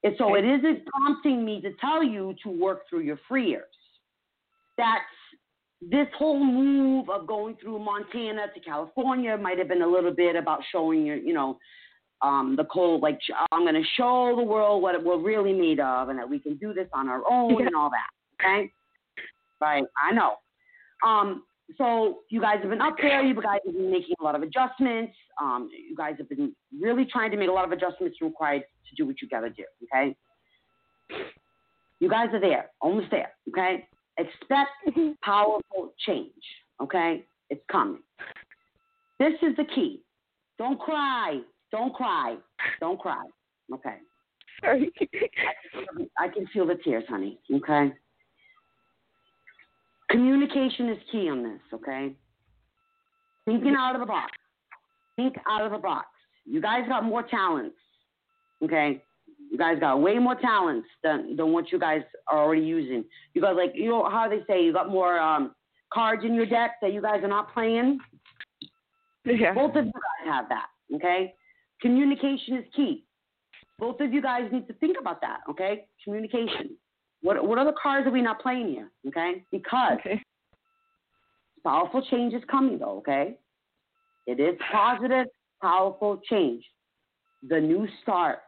[0.03, 3.63] and so it isn't prompting me to tell you to work through your fears.
[4.77, 5.03] That's
[5.81, 10.35] this whole move of going through Montana to California might have been a little bit
[10.35, 11.59] about showing your, you know,
[12.23, 13.19] um, the cold, like
[13.51, 16.57] I'm going to show the world what we're really made of, and that we can
[16.57, 18.43] do this on our own and all that.
[18.43, 18.71] Okay,
[19.61, 19.83] right?
[19.95, 20.37] I know.
[21.05, 21.43] Um,
[21.77, 23.21] so you guys have been up there.
[23.23, 25.13] You guys have been making a lot of adjustments.
[25.39, 28.95] Um, you guys have been really trying to make a lot of adjustments required to
[28.95, 29.65] do what you got to do.
[29.83, 30.15] Okay.
[31.99, 33.31] You guys are there, almost there.
[33.49, 33.87] Okay.
[34.17, 35.11] Expect mm-hmm.
[35.23, 36.31] powerful change.
[36.81, 38.01] Okay, it's coming.
[39.19, 40.01] This is the key.
[40.57, 41.39] Don't cry.
[41.71, 42.37] Don't cry.
[42.79, 43.23] Don't cry.
[43.73, 43.95] Okay.
[44.61, 44.91] Sorry.
[46.17, 47.39] I can feel the tears, honey.
[47.53, 47.93] Okay.
[50.09, 52.13] Communication is key on this, okay?
[53.45, 54.31] Thinking out of the box.
[55.15, 56.07] Think out of the box.
[56.45, 57.75] You guys got more talents,
[58.63, 59.03] okay?
[59.57, 63.03] You guys got way more talents than, than what you guys are already using.
[63.33, 65.55] You got like you know how they say you got more um,
[65.91, 67.97] cards in your deck that you guys are not playing.
[69.25, 69.55] Yeah.
[69.55, 71.33] Both of you guys have that, okay?
[71.81, 73.05] Communication is key.
[73.79, 75.87] Both of you guys need to think about that, okay?
[76.03, 76.77] Communication.
[77.23, 79.43] What what other cards are we not playing here, okay?
[79.51, 80.21] Because Okay.
[81.63, 83.39] powerful change is coming, though, okay?
[84.27, 85.25] It is positive,
[85.63, 86.63] powerful change.
[87.49, 88.41] The new start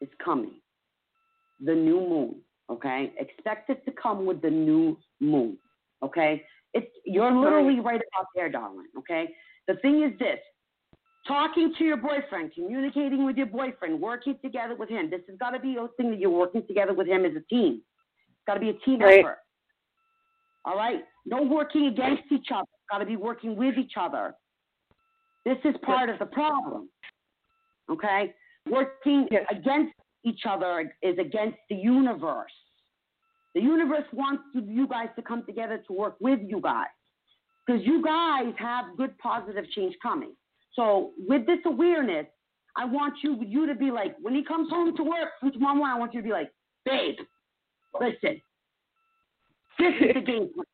[0.00, 0.54] is coming.
[1.64, 2.36] The new moon,
[2.70, 3.12] okay?
[3.18, 5.58] Expect it to come with the new moon,
[6.02, 6.44] okay?
[6.72, 9.34] It's you're literally right about there, darling, okay?
[9.68, 10.38] The thing is this
[11.26, 15.10] talking to your boyfriend, communicating with your boyfriend, working together with him.
[15.10, 17.54] This has got to be a thing that you're working together with him as a
[17.54, 17.82] team.
[18.28, 19.20] It's got to be a team Right.
[19.20, 19.38] effort.
[20.64, 21.04] All right?
[21.26, 22.68] No working against each other.
[22.90, 24.34] Got to be working with each other.
[25.44, 26.90] This is part of the problem.
[27.90, 28.34] Okay?
[28.68, 29.46] Working Yes.
[29.50, 29.94] against
[30.24, 32.52] each other is against the universe.
[33.54, 36.86] The universe wants you guys to come together to work with you guys
[37.66, 40.36] because you guys have good positive change coming.
[40.74, 42.26] So with this awareness,
[42.76, 45.74] I want you you to be like when he comes home to work from tomorrow
[45.74, 46.52] morning, I want you to be like,
[46.84, 47.16] babe,
[48.00, 48.40] listen,
[49.78, 50.66] this is the game plan.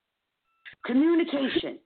[0.84, 1.78] Communication.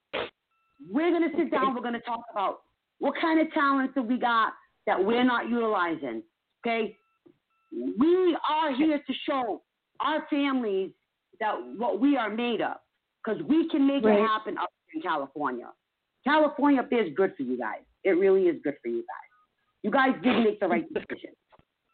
[0.91, 1.75] We're gonna sit down.
[1.75, 2.63] We're gonna talk about
[2.99, 4.53] what kind of talents that we got
[4.87, 6.23] that we're not utilizing.
[6.67, 6.97] Okay,
[7.73, 9.63] we are here to show
[10.01, 10.91] our families
[11.41, 12.77] that what we are made of,
[13.25, 14.19] because we can make Right.
[14.19, 15.69] it happen up in California.
[16.25, 17.83] California up there is good for you guys.
[18.05, 19.31] It really is good for you guys.
[19.83, 21.31] You guys did make the right decision.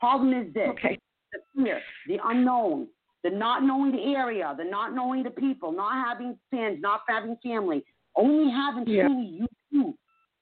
[0.01, 0.99] Problem is this: Okay.
[1.33, 2.89] the fear, the unknown,
[3.23, 7.37] the not knowing the area, the not knowing the people, not having friends, not having
[7.43, 7.85] family,
[8.17, 9.07] only having Yeah.
[9.07, 9.95] truly you two,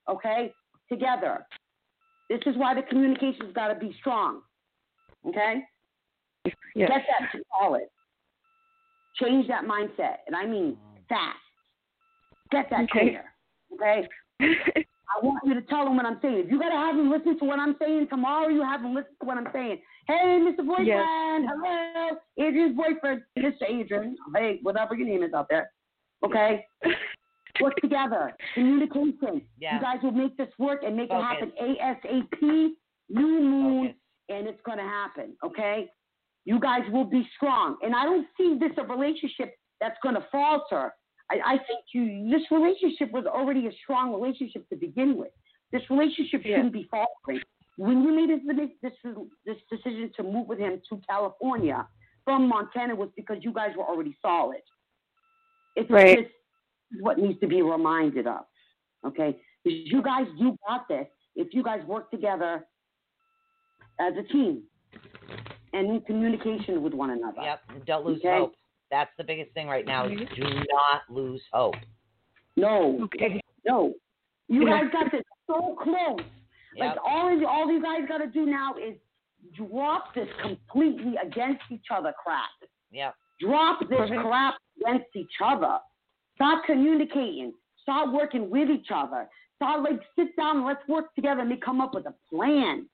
[0.08, 0.52] okay,
[0.90, 1.46] together.
[2.30, 4.40] This is why the communication's got to be strong,
[5.26, 5.62] okay?
[6.74, 6.88] Yes.
[6.90, 7.82] Get that to solid.
[9.22, 10.76] Change that mindset, and I mean
[11.08, 11.38] fast.
[12.50, 13.10] Get that Okay.
[13.10, 13.24] clear.
[13.74, 14.08] Okay.
[14.40, 16.38] I want you to tell them what I'm saying.
[16.46, 19.12] If you gotta have them listen to what I'm saying tomorrow, you have them listen
[19.20, 19.80] to what I'm saying.
[20.08, 20.66] Hey, Mr.
[20.66, 21.06] Boyfriend, Yes.
[21.48, 23.62] hello, Adrian's boyfriend, Mr.
[23.68, 24.16] Adrian.
[24.34, 25.70] Hey, whatever your name is out there.
[26.24, 26.66] Okay.
[27.60, 28.32] Work together.
[28.54, 29.42] Communication.
[29.58, 29.76] Yeah.
[29.76, 31.48] You guys will make this work and make Focus.
[31.60, 32.70] it happen ASAP.
[33.10, 33.96] New moon, Focus.
[34.30, 35.36] and it's gonna happen.
[35.44, 35.90] Okay.
[36.46, 40.92] You guys will be strong, and I don't see this a relationship that's gonna falter.
[41.30, 45.30] I, I think you this relationship was already a strong relationship to begin with.
[45.72, 46.56] This relationship Yeah.
[46.56, 47.42] shouldn't be faltering.
[47.76, 48.92] When you made this, this
[49.44, 51.86] this decision to move with him to California
[52.24, 54.62] from Montana was because you guys were already solid.
[55.76, 56.16] It's Right.
[56.18, 56.32] this is
[57.00, 58.44] what needs to be reminded of.
[59.06, 59.36] Okay?
[59.62, 62.66] Because you guys you got this if you guys work together
[64.00, 64.62] as a team
[65.72, 67.42] and in communication with one another.
[67.42, 67.86] Yep.
[67.86, 68.38] Don't lose Okay.
[68.38, 68.54] hope.
[68.90, 70.06] That's the biggest thing right now.
[70.06, 70.34] Is mm-hmm.
[70.34, 71.74] do not lose hope.
[72.56, 73.40] No, Okay.
[73.66, 73.94] no.
[74.48, 76.20] You guys got this so close.
[76.76, 76.98] Like Yep.
[77.04, 78.96] all of, all you guys got to do now is
[79.52, 82.50] drop this completely against each other crap.
[82.90, 83.14] Yep.
[83.40, 84.16] Drop this Okay.
[84.16, 85.78] crap against each other.
[86.36, 87.52] Start communicating.
[87.82, 89.28] Start working with each other.
[89.56, 92.86] Start like sit down and let's work together and come up with a plan.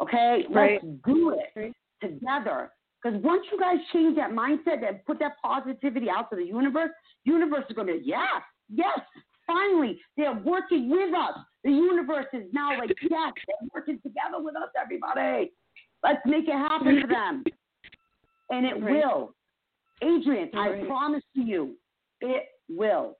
[0.00, 0.44] Okay?
[0.50, 0.80] Right.
[0.82, 1.74] Let's do it Right.
[2.00, 2.70] together.
[3.02, 6.90] Because once you guys change that mindset and put that positivity out to the universe,
[7.24, 8.98] universe is going to be, yes, yes.
[9.46, 11.38] Finally, they're working with us.
[11.64, 14.68] The universe is now like yes, they're working together with us.
[14.80, 15.52] Everybody,
[16.02, 17.44] let's make it happen for them,
[18.50, 19.04] and it Right.
[19.04, 19.34] will.
[20.02, 21.76] Adrian, I promise to you,
[22.20, 23.16] it will.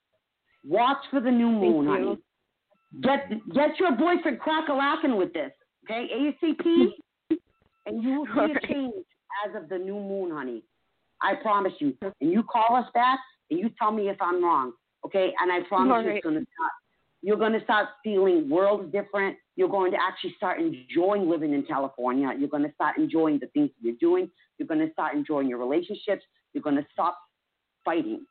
[0.65, 2.19] Watch for the new moon, honey.
[3.03, 5.53] Get get your boyfriend crack a lacking with this,
[5.85, 6.09] okay?
[6.43, 6.89] ACP,
[7.87, 8.95] and you will see a change
[9.47, 10.63] as of the new moon, honey.
[11.23, 11.95] I promise you.
[12.03, 13.19] And you call us back
[13.51, 14.73] and you tell me if I'm wrong,
[15.05, 15.33] okay?
[15.41, 16.73] And I promise you, it's gonna start.
[17.23, 19.37] You're gonna start feeling worlds different.
[19.57, 22.33] You're going to actually start enjoying living in California.
[22.39, 24.31] You're gonna start enjoying the things that you're doing.
[24.59, 26.23] You're gonna start enjoying your relationships.
[26.53, 27.19] You're gonna stop
[27.85, 28.25] fighting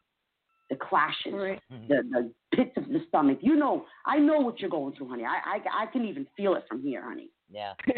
[0.69, 1.61] the clashes Right.
[1.71, 1.87] Mm-hmm.
[1.87, 3.39] the, the pits of the stomach.
[3.41, 5.23] You know, I know what you're going through, honey.
[5.25, 7.29] I, I, I can even feel it from here, honey.
[7.51, 7.73] Yeah.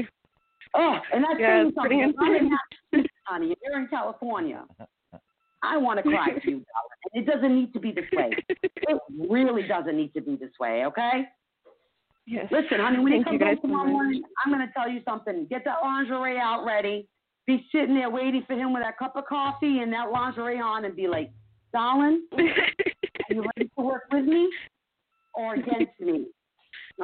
[0.76, 2.16] Oh, and that's Yeah, saying it's pretty something.
[2.20, 2.52] I'm in intense.
[2.92, 3.46] Massachusetts, honey.
[3.48, 4.66] and You're in California.
[5.64, 7.00] I want to cry for you, darling.
[7.14, 8.30] And it doesn't need to be this way.
[8.48, 11.24] It really doesn't need to be this way, okay?
[12.28, 12.46] yes.
[12.52, 13.92] Listen, honey, when Thank you you come guys home tomorrow much.
[13.94, 15.48] morning, I'm going to tell you something.
[15.50, 17.08] Get that lingerie out ready.
[17.48, 20.86] Be sitting there waiting for him with that cup of coffee and that lingerie on
[20.86, 21.32] and be like,
[21.74, 24.50] darling, Are you ready to work with me
[25.34, 26.26] or against me?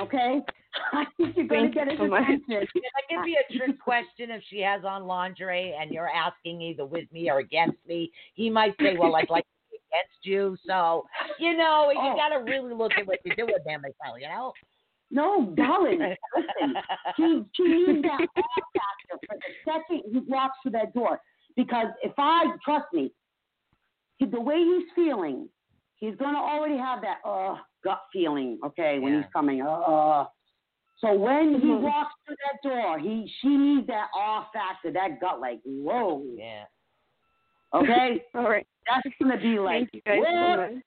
[0.01, 0.39] Okay?
[0.93, 2.23] I think you're going to get you his much.
[2.23, 2.67] attention.
[2.75, 6.61] If I give you a trick question, if she has on lingerie and you're asking
[6.61, 10.25] either with me or against me, he might say, "Well, I'd like to be against
[10.25, 11.05] you." So,
[11.39, 12.15] you know, you Oh.
[12.15, 14.19] got to really look at what you're doing there, Michelle.
[14.19, 14.53] You know.
[15.11, 16.75] No, darling, listen.
[17.15, 21.21] She, she needs that factor for the second he walks through that door.
[21.55, 23.11] Because if I, trust me,
[24.17, 25.49] he, the way he's feeling,
[25.97, 29.21] he's going to already have that uh, gut feeling, okay, when Yeah.
[29.23, 29.61] he's coming.
[29.61, 30.25] Uh,
[30.99, 31.81] so when he Mhm.
[31.81, 36.65] walks through that door, he she needs that awe factor, that gut like, whoa, Yeah.
[37.73, 38.23] okay?
[38.35, 38.65] All right.
[38.87, 40.79] That's going to be like, you so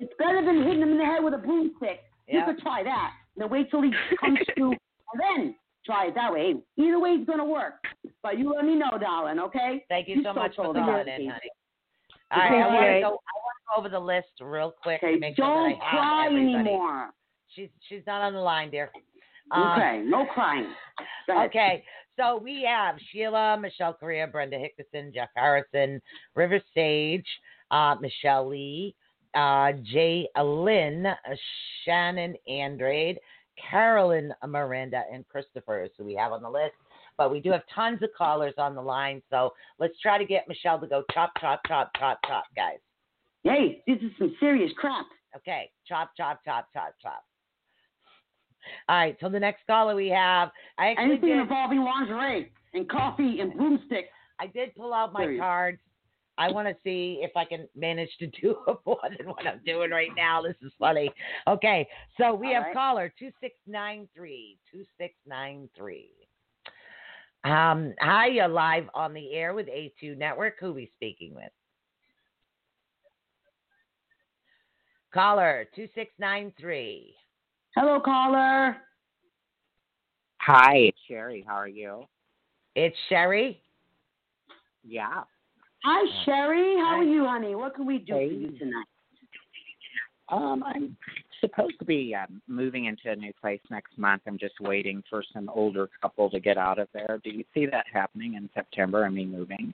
[0.00, 2.02] It's better than hitting him in the head with a broomstick.
[2.26, 2.38] Yeah.
[2.46, 3.12] You could try that.
[3.36, 5.54] Now wait till he comes to, and then
[5.86, 6.54] try it that way.
[6.76, 7.74] Either way, it's gonna work.
[8.22, 9.38] But you let me know, darling.
[9.38, 9.84] Okay?
[9.88, 11.50] Thank you You're so so much for calling in, honey.
[12.34, 13.06] All right, I want to go.
[13.06, 13.20] I want
[13.58, 17.10] to go over the list real quick to make Don't that I have cry anymore.
[17.48, 18.90] She's she's not on the line, dear.
[19.50, 20.02] Um, okay.
[20.04, 20.72] No crying.
[21.28, 21.84] Okay,
[22.18, 26.00] so we have Sheila, Michelle Correa, Brenda Hickerson, Jeff Harrison,
[26.34, 27.26] River Sage,
[27.70, 28.94] uh, Michelle Lee,
[29.34, 31.14] uh, Jay Lynn, uh,
[31.84, 33.18] Shannon Andrade,
[33.70, 35.88] Carolyn Miranda, and Christopher.
[35.96, 36.74] So we have on the list.
[37.16, 40.48] But we do have tons of callers on the line, so let's try to get
[40.48, 42.78] Michelle to go chop, chop, chop, chop, chop, guys.
[43.44, 45.06] Hey, this is some serious crap.
[45.36, 47.24] Okay, chop, chop, chop, chop, chop.
[48.88, 52.88] All right, so the next caller we have, I actually Anything did, involving lingerie and
[52.88, 54.06] coffee and broomstick.
[54.40, 55.78] I did pull out my cards.
[56.36, 59.90] I want to see if I can manage to do more than what I'm doing
[59.90, 60.42] right now.
[60.42, 61.10] This is funny.
[61.46, 61.86] Okay,
[62.18, 62.74] so we All have right.
[62.74, 64.58] caller 2693.
[64.72, 66.10] 2693.
[67.44, 70.54] Um, hi, you're live on the air with ATU Network.
[70.60, 71.50] Who we speaking with?
[75.12, 77.14] Caller 2693.
[77.76, 78.78] Hello, caller.
[80.40, 81.44] Hi, it's Sherry.
[81.46, 82.04] How are you?
[82.74, 83.60] It's Sherry.
[84.82, 85.24] Yeah.
[85.84, 86.76] Hi, Sherry.
[86.78, 86.96] How Hi.
[87.00, 87.54] are you, honey?
[87.54, 88.28] What can we do Hey.
[88.28, 88.86] for you tonight?
[90.30, 90.96] Um, I'm
[91.44, 94.22] supposed to be um, moving into a new place next month.
[94.26, 97.20] I'm just waiting for some older couple to get out of there.
[97.22, 99.04] Do you see that happening in September?
[99.04, 99.72] I mean, moving.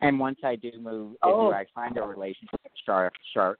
[0.00, 1.50] And once I do move, Oh.
[1.50, 3.58] do I find a relationship start start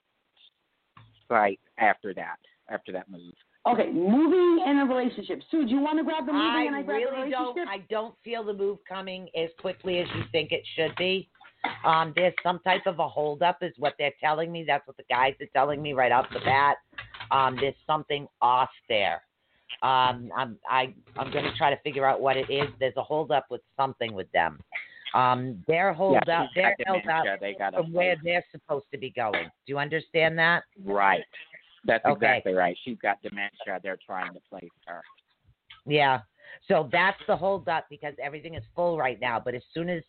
[1.28, 2.38] right after that?
[2.68, 3.34] After that move.
[3.66, 5.42] Okay, moving in a relationship.
[5.50, 7.58] Sue, do you want to grab the moving I and I grab the really don't.
[7.68, 11.28] I don't feel the move coming as quickly as you think it should be.
[11.84, 14.64] Um, there's some type of a holdup, is what they're telling me.
[14.66, 16.76] That's what the guys are telling me right off the bat.
[17.30, 19.22] Um, there's something off there.
[19.82, 22.68] Um, I'm I I'm going to try to figure out what it is.
[22.80, 24.58] There's a holdup with something with them.
[25.14, 26.50] Um, they're holed yeah, up.
[26.54, 27.40] They're held up.
[27.40, 29.44] They got from where they're supposed to be going.
[29.44, 30.64] Do you understand that?
[30.84, 31.24] Right.
[31.84, 32.26] That's Okay.
[32.26, 32.76] exactly right.
[32.84, 33.80] She's got dementia.
[33.82, 35.02] They're trying to place her.
[35.86, 36.20] Yeah.
[36.66, 39.40] So that's the holdup because everything is full right now.
[39.42, 40.02] But as soon as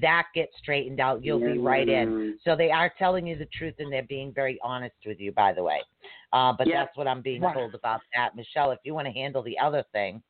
[0.00, 2.38] that gets straightened out, you'll be right in.
[2.44, 5.52] So they are telling you the truth and they're being very honest with you, by
[5.52, 5.80] the way.
[6.32, 6.84] Uh, but Yeah.
[6.84, 8.34] that's what I'm being told about that.
[8.34, 10.22] Michelle, if you want to handle the other thing.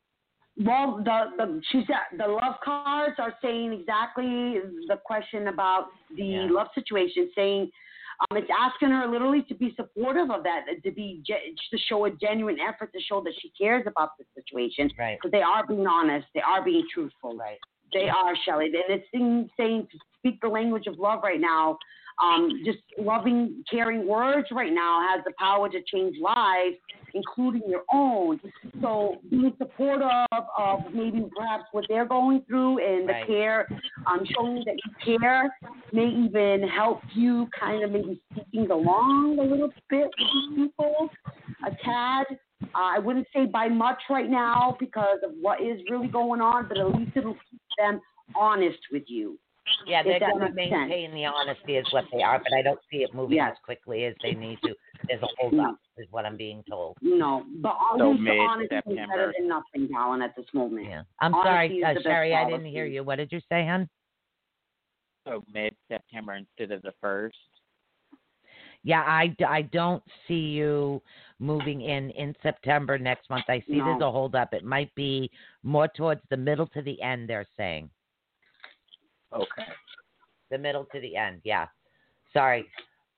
[0.55, 6.23] Well, the the she's at, the love cards are saying exactly the question about the
[6.23, 6.47] Yeah.
[6.51, 7.71] love situation, saying
[8.29, 12.11] um, it's asking her literally to be supportive of that, to be to show a
[12.11, 14.89] genuine effort to show that she cares about the situation.
[14.97, 15.17] Right.
[15.21, 17.35] Because they are being honest, they are being truthful.
[17.37, 17.59] Right.
[17.93, 18.65] They are, Shelly.
[18.65, 21.77] And it's saying to speak the language of love right now.
[22.21, 26.75] Um, just loving, caring words right now has the power to change lives,
[27.13, 28.39] including your own.
[28.81, 30.09] So being supportive
[30.57, 33.27] of maybe perhaps what they're going through and the Right.
[33.27, 33.67] care,
[34.05, 35.55] um, showing that you care
[35.91, 41.09] may even help you kind of maybe speaking along a little bit with these people,
[41.65, 42.25] a tad.
[42.75, 46.67] Uh, I wouldn't say by much right now because of what is really going on,
[46.67, 48.01] but at least it'll keep them
[48.35, 49.37] honest with you.
[49.87, 50.89] Yeah, they're going to makes sense.
[50.89, 53.51] maintain the honesty is what they are, but I don't see it moving Yes.
[53.53, 54.73] as quickly as they need to.
[55.07, 56.97] There's a holdup, is what I'm being told.
[57.01, 59.07] No, but at So least the honesty is mid-September.
[59.13, 60.87] better than nothing, darling, at this moment.
[60.89, 61.03] Yeah.
[61.19, 63.03] I'm Honesty sorry, is uh, Sherry, I didn't hear you.
[63.03, 63.89] What did you say, hon?
[65.27, 67.35] So mid September instead of the first.
[68.85, 71.01] Yeah, I, I don't see you
[71.39, 73.45] moving in in September next month.
[73.47, 74.09] I see there's No.
[74.09, 74.53] a holdup.
[74.53, 75.31] It might be
[75.63, 77.89] more towards the middle to the end, they're saying.
[79.33, 79.71] Okay.
[80.51, 81.67] The middle to the end, yeah.
[82.31, 82.65] Sorry.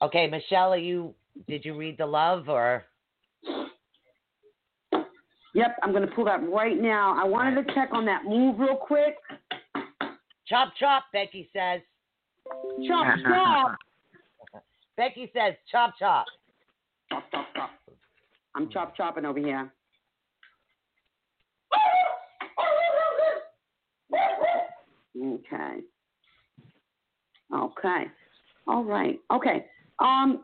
[0.01, 1.13] Okay, Michelle, are you
[1.47, 2.85] did you read the love or
[5.53, 7.17] Yep, I'm going to pull that right now.
[7.17, 9.15] I wanted to check on that move real quick.
[10.47, 11.79] chop chop, Becky says.
[12.85, 13.75] Chop, chop.
[14.97, 16.25] Becky says chop chop.
[17.09, 17.69] chop, chop, chop.
[18.53, 19.71] I'm chop chopping over here.
[25.17, 25.79] Okay.
[27.55, 28.05] Okay.
[28.67, 29.19] All right.
[29.31, 29.65] Okay.
[29.99, 30.43] Um,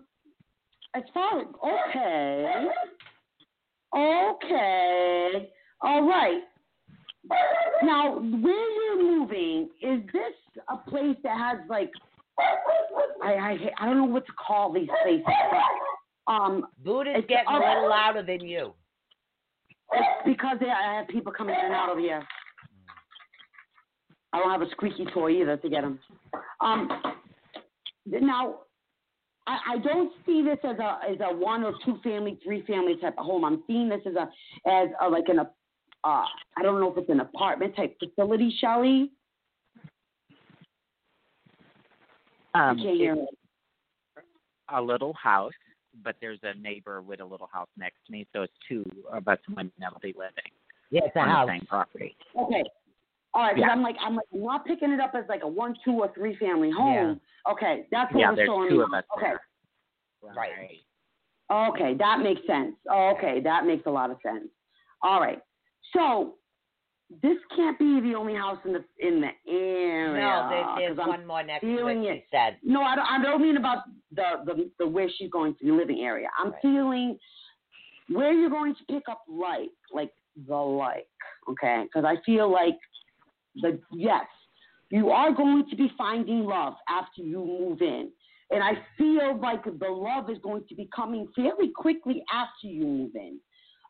[0.95, 2.67] as far as okay,
[3.95, 5.49] okay,
[5.81, 6.41] all right.
[7.83, 11.91] Now, where you're moving is this a place that has like
[13.23, 17.59] I I I don't know what to call these places, but um, Buddha's getting a
[17.59, 18.73] little louder than you.
[19.93, 22.25] it's because I have people coming in and out of here.
[24.33, 25.99] I don't have a squeaky toy either to get them.
[26.61, 26.89] Um,
[28.05, 28.59] now,
[29.47, 32.95] I, I don't see this as a as a one or two family, three family
[33.01, 33.43] type of home.
[33.43, 34.29] I'm seeing this as a
[34.69, 35.45] as a, like an uh,
[36.03, 39.11] I don't know if it's an apartment type facility, Shelly.
[42.53, 43.31] I Um, can't hear it's
[44.17, 44.23] it.
[44.69, 45.53] a little house,
[46.03, 49.27] but there's a neighbor with a little house next to me, so it's two of
[49.27, 50.51] us women that'll be living
[50.89, 51.47] Yeah, it's a on house.
[51.47, 52.15] the same property.
[52.37, 52.63] Okay.
[53.33, 53.69] All right, 'cause Yeah.
[53.71, 56.09] I'm like I'm like I'm not picking it up as like a one, two, or
[56.13, 57.19] three family home.
[57.49, 59.27] Okay, that's what yeah, was there's showing two of us Okay.
[59.31, 60.33] there.
[60.35, 60.79] Right.
[61.51, 62.75] Okay, that makes sense.
[62.89, 64.47] Okay, that makes a lot of sense.
[65.01, 65.41] All right.
[65.93, 66.35] So
[67.21, 70.21] this can't be the only house in the in the area.
[70.21, 72.23] No, there, there's 'cause I'm one more next to feeling it, it.
[72.29, 72.57] she said.
[72.63, 75.71] No, I don't, I don't mean about the, the the where she's going to be
[75.71, 76.29] living area.
[76.37, 76.61] I'm Right.
[76.61, 77.19] feeling
[78.09, 80.13] where you're going to pick up like, like
[80.47, 81.07] the like,
[81.49, 81.83] okay?
[81.83, 82.77] Because I feel like
[83.55, 84.25] the yes,
[84.89, 88.11] you are going to be finding love after you move in,
[88.49, 92.85] and I feel like the love is going to be coming fairly quickly after you
[92.85, 93.39] move in.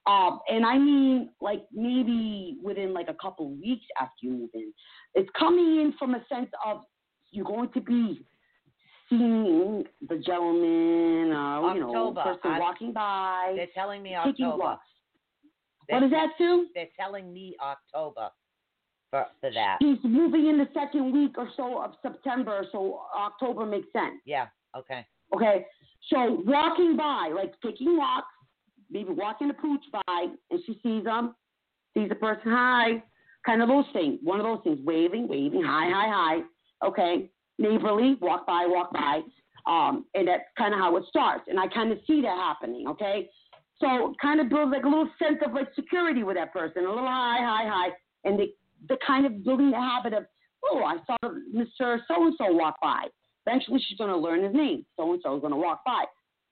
[0.08, 4.74] Um, and I mean, like maybe within like a couple weeks after you move in.
[5.14, 6.82] It's coming in from a sense of
[7.32, 8.26] you're going to be
[9.10, 14.64] seeing the gentleman, uh, you know, person walking by, They're telling me taking October.
[14.64, 14.86] walks.
[15.88, 16.68] They're, What is that, Sue?
[16.74, 18.30] They're telling me October.
[19.12, 19.78] For, for that.
[19.82, 24.16] She's moving in the second week or so of September, so October makes sense.
[24.26, 24.48] Yeah.
[24.76, 25.06] Okay.
[25.36, 25.66] Okay,
[26.10, 28.28] so walking by, like taking walks,
[28.90, 31.36] maybe walking the pooch by, and she sees them,
[31.96, 33.04] sees the person, hi,
[33.46, 34.20] kind of those things.
[34.24, 36.88] One of those things, waving, waving, hi, hi, hi.
[36.88, 39.22] Okay, neighborly, walk by, walk by.
[39.68, 41.44] Um, and that's kind of how it starts.
[41.48, 42.88] And I kind of see that happening.
[42.90, 43.30] Okay,
[43.80, 46.90] so kind of builds like a little sense of like security with that person, a
[46.90, 47.90] little hi, hi, hi,
[48.26, 48.48] and the
[48.90, 50.26] the kind of building the habit of,
[50.66, 52.00] oh, I saw Mr.
[52.08, 53.06] So and so walk by.
[53.46, 54.86] Eventually, she's going to learn his name.
[54.98, 56.04] So and so is going to walk by,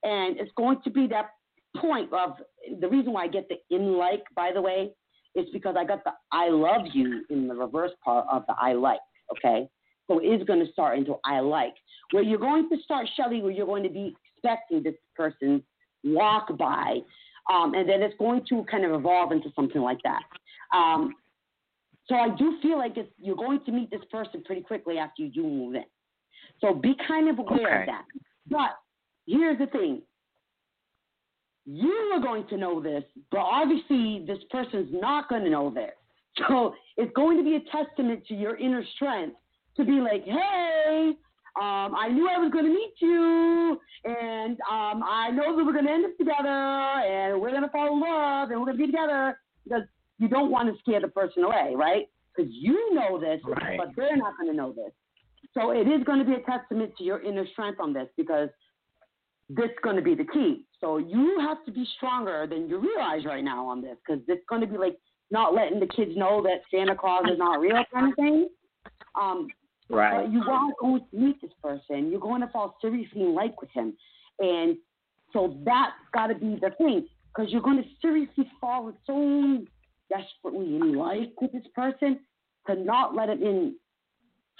[0.03, 1.31] and it's going to be that
[1.77, 2.31] point of
[2.79, 4.89] the reason why I get the in like, by the way,
[5.35, 8.73] is because I got the I love you in the reverse part of the I
[8.73, 8.99] like.
[9.31, 9.67] Okay,
[10.07, 11.75] so it is going to start into I like,
[12.11, 15.61] where you're going to start Shelly, where you're going to be expecting this person's
[16.03, 16.97] walk by,
[17.53, 20.23] um, and then it's going to kind of evolve into something like that.
[20.75, 21.13] Um,
[22.09, 25.21] so I do feel like it's, you're going to meet this person pretty quickly after
[25.21, 25.85] you do move in.
[26.59, 27.81] So be kind of aware Okay.
[27.81, 28.05] of that.
[28.49, 28.71] But
[29.27, 30.01] here's the thing.
[31.65, 35.91] You are going to know this, but obviously this person's not going to know this.
[36.47, 39.35] So it's going to be a testament to your inner strength
[39.77, 41.13] to be like, hey,
[41.59, 45.73] um, I knew I was going to meet you, and um, I know that we're
[45.73, 48.77] going to end up together, and we're going to fall in love, and we're going
[48.77, 49.83] to be together because
[50.19, 52.07] you don't want to scare the person away, right?
[52.35, 53.77] Because you know this, Right.
[53.77, 54.91] but they're not going to know this.
[55.53, 58.49] So it is going to be a testament to your inner strength on this because
[59.49, 60.65] this is going to be the key.
[60.79, 64.45] So you have to be stronger than you realize right now on this because it's
[64.47, 64.97] going to be like
[65.31, 68.49] not letting the kids know that Santa Claus is not real kind of thing.
[69.19, 69.47] Um,
[69.91, 70.25] Right.
[70.25, 72.11] but you are going to meet this person.
[72.11, 73.95] You're going to fall seriously in like with him.
[74.37, 74.77] And
[75.33, 79.65] so that's got to be the thing because you're going to seriously fall with so
[80.09, 82.19] desperately in life with this person
[82.67, 83.75] to not let it in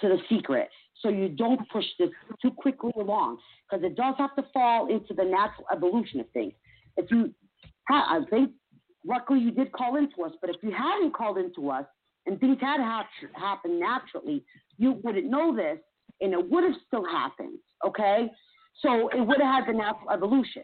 [0.01, 0.69] to the secret
[1.01, 2.09] so you don't push this
[2.41, 3.37] too quickly along
[3.69, 6.53] because it does have to fall into the natural evolution of things.
[6.97, 7.33] If you,
[7.89, 8.51] I think,
[9.05, 11.85] luckily you did call into us, but if you hadn't called into us
[12.25, 14.43] and things had hap- happened naturally,
[14.77, 15.79] you wouldn't know this
[16.21, 18.29] and it would have still happened, okay?
[18.81, 20.63] So it would have had the natural evolution.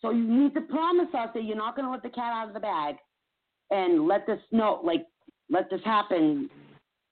[0.00, 2.48] So you need to promise us that you're not going to let the cat out
[2.48, 2.96] of the bag
[3.72, 5.06] and let this know, like,
[5.50, 6.48] let this happen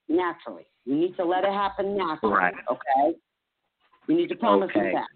[0.08, 0.66] naturally.
[0.84, 2.54] You need to let it happen naturally, Right.
[2.70, 3.16] okay?
[4.06, 4.92] You need to promise Okay.
[4.92, 5.08] that.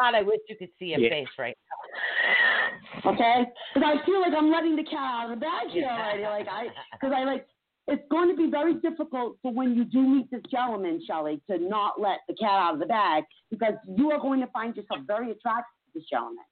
[0.00, 1.08] God, I wish you could see your Yeah.
[1.10, 3.10] face right now.
[3.10, 6.22] Okay, because I feel like I'm letting the cat out of the bag here already.
[6.22, 7.46] Like I, because I like,
[7.86, 11.58] it's going to be very difficult for when you do meet this gentleman, Shelley, to
[11.58, 15.00] not let the cat out of the bag because you are going to find yourself
[15.06, 16.44] very attracted to this gentleman.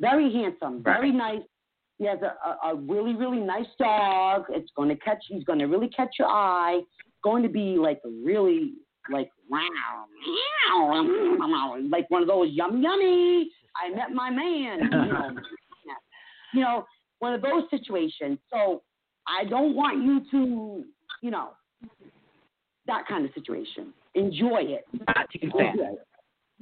[0.00, 1.42] Very handsome, very nice.
[1.98, 2.34] He has a,
[2.66, 4.44] a, a really, really nice dog.
[4.50, 5.22] It's going to catch.
[5.28, 6.80] He's going to really catch your eye.
[6.80, 8.74] It's going to be like really
[9.12, 9.60] like wow,
[11.38, 13.50] wow, like one of those yummy yummy.
[13.76, 14.80] I met my man.
[14.80, 15.30] You know,
[16.54, 16.84] you know,
[17.20, 18.38] one of those situations.
[18.52, 18.82] So
[19.26, 20.84] I don't want you to,
[21.22, 21.50] you know,
[22.86, 23.92] that kind of situation.
[24.14, 24.84] Enjoy it.
[25.06, 25.78] Not too Enjoy fast.
[25.78, 25.98] it.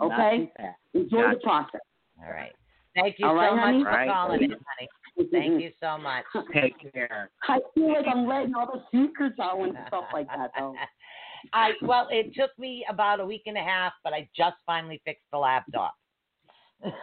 [0.01, 0.37] Not Okay?
[0.39, 0.79] too fast.
[0.95, 1.35] Enjoy Gotcha.
[1.35, 1.81] the process.
[2.25, 2.53] All right.
[2.95, 3.79] Thank you All right, so honey?
[3.79, 4.09] much for Right.
[4.09, 4.89] calling in, honey.
[5.19, 5.35] Mm-hmm.
[5.37, 6.25] Thank you so much.
[6.55, 7.31] Take care.
[7.49, 10.75] I feel like I'm letting all the secrets out and stuff like that, though.
[11.53, 15.03] I well, it took me about a week and a half, but I just finally
[15.05, 15.95] fixed the laptop.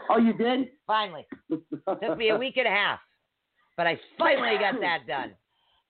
[0.10, 0.70] Oh, you did?
[0.88, 3.00] Finally, It took me a week and a half,
[3.78, 5.34] but I finally got that done.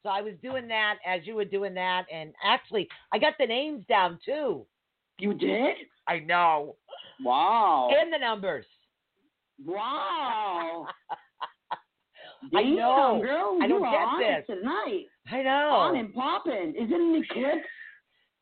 [0.03, 3.45] So I was doing that as you were doing that, and actually, I got the
[3.45, 4.65] names down too.
[5.20, 5.76] You did?
[6.07, 6.76] I know,
[7.24, 7.89] Wow.
[7.99, 8.65] and the numbers.
[9.65, 10.88] Wow.
[12.55, 13.19] I know.
[13.23, 13.57] girl.
[13.61, 14.57] I don't get this.
[14.57, 15.05] tonight.
[15.31, 15.69] I know.
[15.75, 16.69] On and popping.
[16.77, 17.67] Is it an eclipse?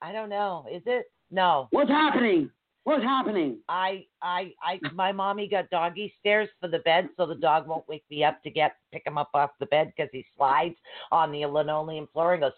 [0.02, 0.66] I don't know.
[0.72, 1.06] Is it?
[1.32, 1.68] No.
[1.72, 2.50] What's happening?
[2.84, 3.58] What's happening?
[3.68, 7.88] I, I, I, my mommy got doggy stairs for the bed, so the dog won't
[7.90, 10.76] wake me up to get pick him up off the bed because he slides
[11.12, 12.54] on the linoleum floor and goes.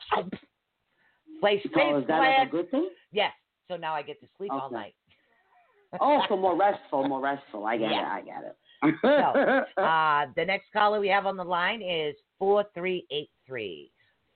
[1.40, 2.90] Place So face is that like a good thing?
[3.12, 3.32] Yes.
[3.70, 4.94] So now I get to sleep all night.
[6.00, 7.66] Oh, so more restful, more restful.
[7.66, 8.02] I get Yeah.
[8.02, 8.18] it.
[8.18, 8.58] I get it.
[9.02, 9.08] So,
[9.82, 13.92] uh, the next caller we have on the line is four three eight three.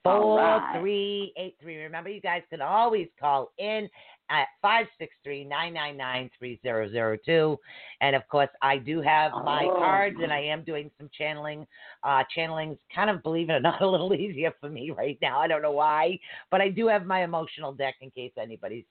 [0.06, 0.80] All Four right.
[0.80, 1.78] three eight three.
[1.78, 3.88] Remember, you guys can always call in
[4.30, 7.58] at five six three nine nine nine three zero zero two.
[8.02, 9.78] And of course, I do have my Oh.
[9.78, 11.66] cards, and I am doing some channeling.
[12.02, 15.40] Uh, channeling's kind of, believe it or not, a little easier for me right now.
[15.40, 16.18] I don't know why,
[16.50, 18.84] but I do have my emotional deck in case anybody's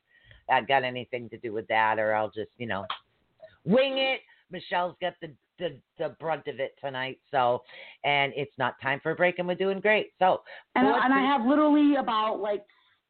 [0.52, 2.86] uh, got anything to do with that, or I'll just, you know,
[3.66, 4.22] wing it.
[4.52, 7.20] Michelle's got the the the brunt of it tonight.
[7.32, 7.62] So,
[8.04, 10.12] and it's not time for a break, and we're doing great.
[10.20, 10.42] So,
[10.76, 12.64] And, four, and I have literally about like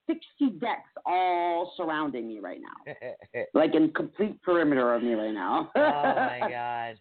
[0.08, 2.94] 60 decks all surrounding me right now,
[3.54, 5.72] like in complete perimeter of me right now.
[5.76, 6.98] oh my god.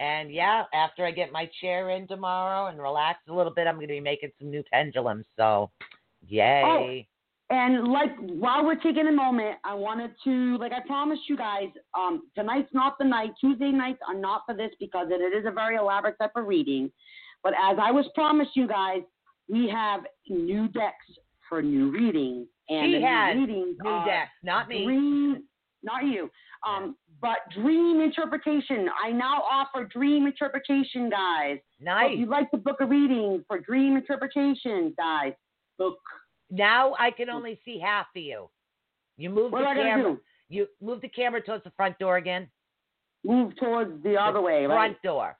[0.00, 3.74] And yeah, after I get my chair in tomorrow and relax a little bit, I'm
[3.74, 5.26] going to be making some new pendulums.
[5.36, 5.86] So, oh,
[6.26, 7.06] yay.
[7.50, 11.68] And like while we're taking a moment, I wanted to, like I promised you guys,
[11.98, 13.30] um, tonight's not the night.
[13.40, 16.46] Tuesday nights are not for this because it, it is a very elaborate type of
[16.46, 16.92] reading.
[17.42, 19.02] But as I was promised you guys,
[19.48, 21.06] we have new decks
[21.48, 22.46] for new readings.
[22.68, 24.84] And He new readings new decks, not me.
[24.84, 25.42] Dream,
[25.82, 26.30] not you.
[26.64, 28.88] Um, but dream interpretation.
[29.04, 31.58] I now offer dream interpretation, guys.
[31.80, 32.10] So Nice.
[32.12, 35.32] if you'd like to book a reading for dream interpretation, guys,
[35.78, 35.98] book.
[36.50, 38.48] Now I can only see half of you.
[39.16, 40.16] You move What the am I gonna camera.
[40.48, 42.48] You move the camera towards the front door again.
[43.24, 44.74] Move towards the other way, right?
[44.74, 45.36] Front door.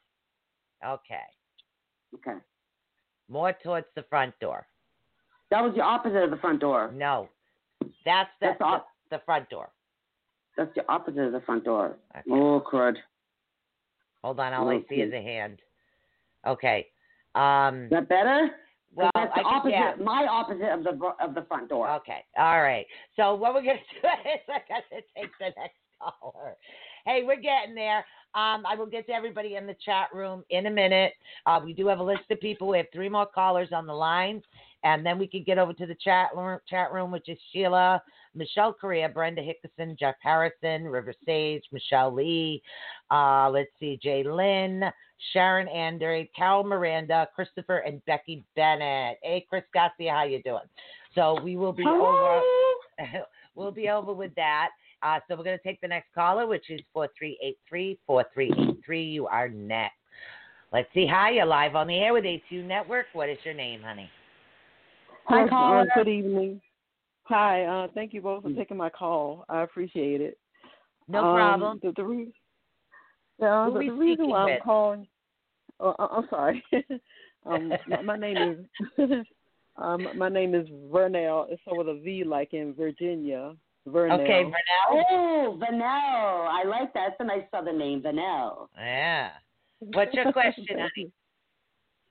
[0.86, 1.16] Okay.
[2.14, 2.38] Okay.
[3.28, 4.66] More towards the front door.
[5.50, 6.92] That was the opposite of the front door.
[6.94, 7.28] No.
[8.04, 9.70] That's the That's the, op- the front door.
[10.56, 11.96] That's the opposite of the front door.
[12.16, 12.30] Okay.
[12.30, 12.94] Oh, crud.
[14.22, 15.00] Hold on, all I see Okay.
[15.02, 15.61] is a hand.
[16.46, 16.86] Okay.
[17.34, 18.50] Um Is that better?
[18.95, 19.72] Well that's the can- opposite.
[19.72, 19.95] yeah.
[20.03, 21.91] My opposite of the of the front door.
[21.91, 22.24] Okay.
[22.38, 22.86] All right.
[23.16, 26.57] So what we're gonna do is I gotta take the next caller.
[27.07, 27.99] Hey, we're getting there.
[28.34, 31.14] Um, I will get to everybody in the chat room in a minute.
[31.47, 32.68] Uh, we do have a list of people.
[32.68, 34.43] We have three more callers on the line,
[34.84, 38.01] and then we can get over to the chat room, chat room, which is Sheila,
[38.35, 42.62] Michelle Correa, Brenda Hickerson, Jeff Harrison, River Sage, Michelle Lee.
[43.11, 44.85] Uh, let's see, Jay Lynn,
[45.33, 49.18] Sharon Andre, Carol Miranda, Christopher, and Becky Bennett.
[49.22, 50.61] Hey, Chris Garcia, how you doing?
[51.14, 52.41] So we will be over.
[53.55, 54.70] we'll be over with that.
[55.03, 59.03] Uh, so we're going to take the next caller, which is 4383 4383.
[59.03, 59.95] You are next.
[60.72, 61.07] Let's see.
[61.07, 63.07] Hi, you're live on the air with ATU Network.
[63.12, 64.09] What is your name, honey?
[65.24, 65.87] Hi, caller.
[65.97, 66.61] good evening.
[67.31, 69.45] Hi, uh, thank you both for taking my call.
[69.49, 70.37] I appreciate it.
[71.07, 71.81] No Um, problem.
[71.81, 72.33] The, the, re-
[73.39, 74.62] yeah, Who the, the reason speaking why I'm with?
[74.64, 75.07] calling,
[75.78, 76.64] uh, uh, I'm sorry.
[77.47, 78.66] um, my, my name
[78.99, 79.26] is
[79.76, 81.47] um, my name is Vernell.
[81.51, 83.55] It's with a V, like in Virginia.
[83.89, 84.20] Vernell.
[84.20, 85.05] Okay, Vernell.
[85.11, 86.49] Oh, Vanel.
[86.49, 87.11] I like that.
[87.11, 88.66] That's a nice southern name, Vanel.
[88.76, 89.31] Yeah.
[89.78, 91.12] What's your question, honey?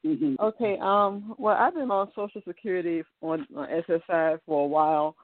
[0.04, 0.78] Hmm Okay.
[0.82, 1.36] Um.
[1.38, 5.16] Well, I've been on Social Security on, on SSI for a while,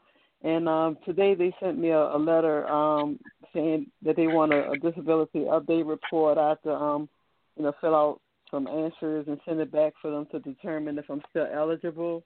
[0.43, 3.19] and um, today they sent me a, a letter um,
[3.53, 6.37] saying that they want a, a disability update report.
[6.37, 7.09] I have to um,
[7.57, 8.21] you know, fill out
[8.51, 12.23] some answers and send it back for them to determine if I'm still eligible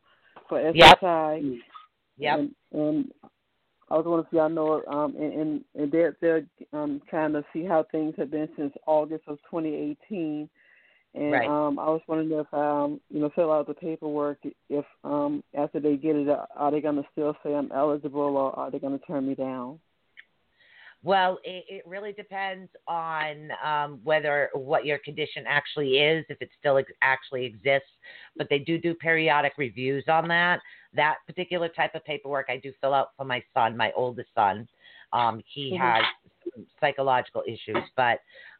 [0.47, 0.99] for Yep.
[1.01, 1.61] SSI.
[2.17, 2.39] Yep.
[2.39, 3.11] And, and
[3.89, 7.45] I was wondering if y'all know, um, and, and, and they're, they're um, kind of
[7.53, 10.49] see how things have been since August of 2018.
[11.15, 11.47] And Right.
[11.47, 14.39] um, I was wondering if, um, you know, fill out the paperwork.
[14.69, 18.57] If um, after they get it, are they going to still say I'm eligible, or
[18.57, 19.79] are they going to turn me down?
[21.01, 26.49] Well, it, it really depends on um, whether what your condition actually is, if it
[26.59, 27.89] still ex- actually exists.
[28.37, 30.59] But they do do periodic reviews on that.
[30.93, 34.67] That particular type of paperwork I do fill out for my son, my oldest son.
[35.13, 35.77] Um, he Mhm.
[35.77, 36.03] has
[36.53, 38.19] some psychological issues, but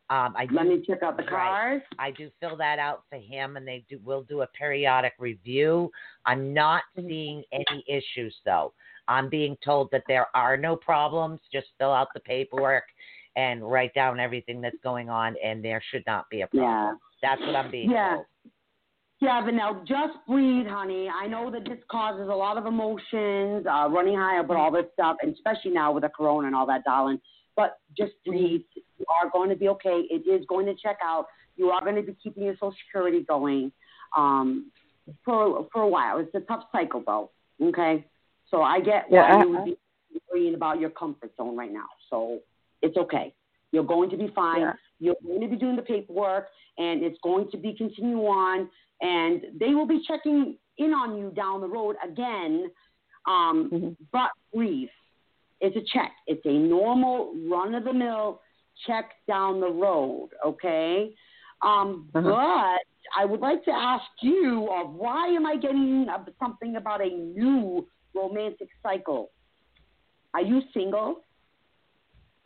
[0.10, 1.30] um, I do Let me check out the Right.
[1.30, 1.82] cars.
[2.00, 5.92] I do fill that out for him, and they do will do a periodic review.
[6.26, 8.74] I'm not seeing any issues though.
[9.08, 11.42] I'm being told that there are no problems.
[11.52, 12.86] Just fill out the paperwork
[13.36, 16.70] and write down everything that's going on, and there should not be a problem.
[16.72, 16.94] Yeah.
[17.22, 18.16] That's what I'm being Yeah.
[18.16, 18.26] told.
[19.22, 21.10] Yeah, Yeah, Vanel, just breathe, honey.
[21.10, 24.86] I know that this causes a lot of emotions, uh, running high, but all this
[24.94, 27.20] stuff, and especially now with the corona and all that, darling.
[27.60, 28.62] But just breathe.
[29.00, 30.08] You are going to be okay.
[30.10, 31.26] It is going to check out.
[31.58, 33.74] You are going to be keeping your Social Security going
[34.16, 34.72] um,
[35.26, 36.20] for for a while.
[36.20, 37.32] It's a tough cycle, though.
[37.62, 38.06] Okay,
[38.50, 39.78] so I get why Yeah, I- you would be
[40.32, 41.90] worrying about your comfort zone right now.
[42.10, 42.40] So
[42.82, 43.34] it's okay.
[43.74, 44.62] You're going to be fine.
[44.62, 44.74] Yeah.
[45.02, 46.48] You're going to be doing the paperwork,
[46.78, 48.70] and it's going to be continue on.
[49.02, 52.72] And they will be checking in on you down the road again.
[53.28, 53.98] Um, Mhm.
[54.14, 54.90] But breathe.
[55.62, 56.12] It's a check.
[56.28, 58.42] It's a normal run of the mill
[58.88, 60.30] check down the road.
[60.46, 61.14] Okay.
[61.62, 62.30] Um, Uh-huh.
[62.30, 62.82] But
[63.20, 67.10] I would like to ask you, uh, why am I getting uh, something about a
[67.10, 69.32] new romantic cycle?
[70.34, 71.22] Are you single?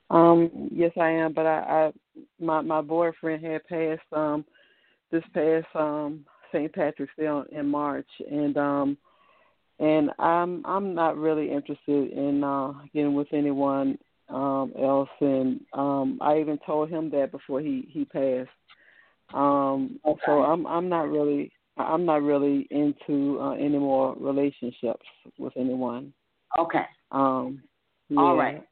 [0.10, 1.92] Um, yes, I am, but I, I
[2.40, 4.46] my my boyfriend had passed um
[5.12, 6.72] this past um St.
[6.72, 8.98] Patrick's Day in March, and um
[9.84, 13.98] and I'm I'm not really interested in uh getting with anyone
[14.30, 18.50] um else, and um I even told him that before he he passed.
[19.34, 20.22] Um, Okay.
[20.26, 25.06] so I'm I'm not really I'm not really into uh, any more relationships
[25.38, 26.14] with anyone.
[26.58, 26.86] Okay.
[27.12, 27.64] Um,
[28.16, 28.42] All yeah.
[28.42, 28.64] right.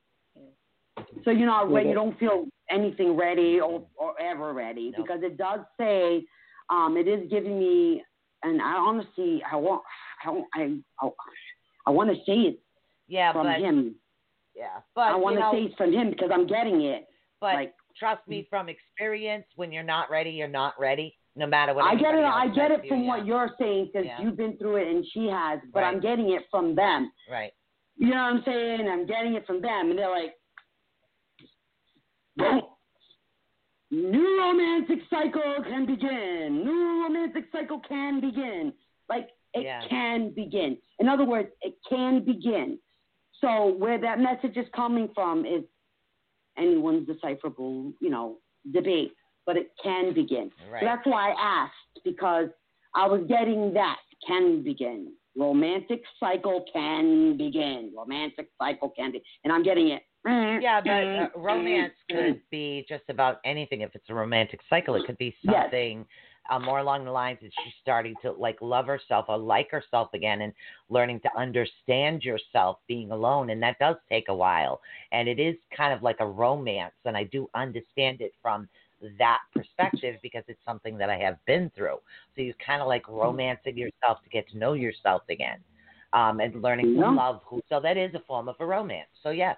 [1.26, 1.89] So you're not ready.
[1.89, 5.03] You don't feel anything ready or, or ever ready No.
[5.03, 6.24] because it does say,
[6.70, 8.03] um, it is giving me,
[8.44, 9.84] and I honestly, I want,
[10.26, 11.10] I, I, I,
[11.88, 12.60] I want to say it
[13.08, 13.96] Yeah, from but him.
[14.56, 17.06] yeah, but I want to know, say it's from him because I'm getting it.
[17.39, 21.16] but like- trust me from experience, when you're not ready, you're not ready.
[21.36, 21.86] No matter what.
[21.86, 22.24] I get it.
[22.26, 23.26] I get it from you, what yeah.
[23.26, 24.22] you're saying because Yeah.
[24.22, 25.94] you've been through it and she has, but Right.
[25.94, 27.12] I'm getting it from them.
[27.30, 27.54] Right.
[27.98, 28.88] You know what I'm saying?
[28.89, 30.34] I'm getting it from them, and they're like,
[33.92, 36.64] "New romantic cycle can begin.
[36.64, 38.74] New romantic cycle can begin.
[39.10, 39.86] Like it Yeah.
[39.88, 40.78] can begin.
[41.00, 42.80] In other words, it can begin.
[43.42, 45.64] So where that message is coming from is
[46.58, 48.38] anyone's decipherable, you know,
[48.72, 49.14] debate,
[49.46, 50.52] but it can begin.
[50.70, 50.80] Right.
[50.80, 52.50] So that's why I asked because
[52.94, 55.14] I was getting that can begin.
[55.36, 57.92] Romantic cycle can begin.
[57.96, 60.04] Romantic cycle can be, and I'm getting it.
[60.26, 63.82] Yeah, but uh, romance could be just about anything.
[63.82, 65.63] If it's a romantic cycle, it could be Yes.
[65.63, 66.05] something
[66.49, 70.09] uh, more along the lines that she's starting to like love herself or like herself
[70.13, 70.53] again, and
[70.89, 74.82] learning to understand yourself being alone, and that does take a while.
[75.11, 78.67] And it is kind of like a romance, and I do understand it from
[79.17, 81.97] that perspective because it's something that I have been through.
[82.36, 85.59] So you're kind of like romancing yourself to get to know yourself again,
[86.13, 87.09] um, and learning Yeah.
[87.09, 87.61] to love who.
[87.69, 89.09] So that is a form of a romance.
[89.24, 89.57] So yes.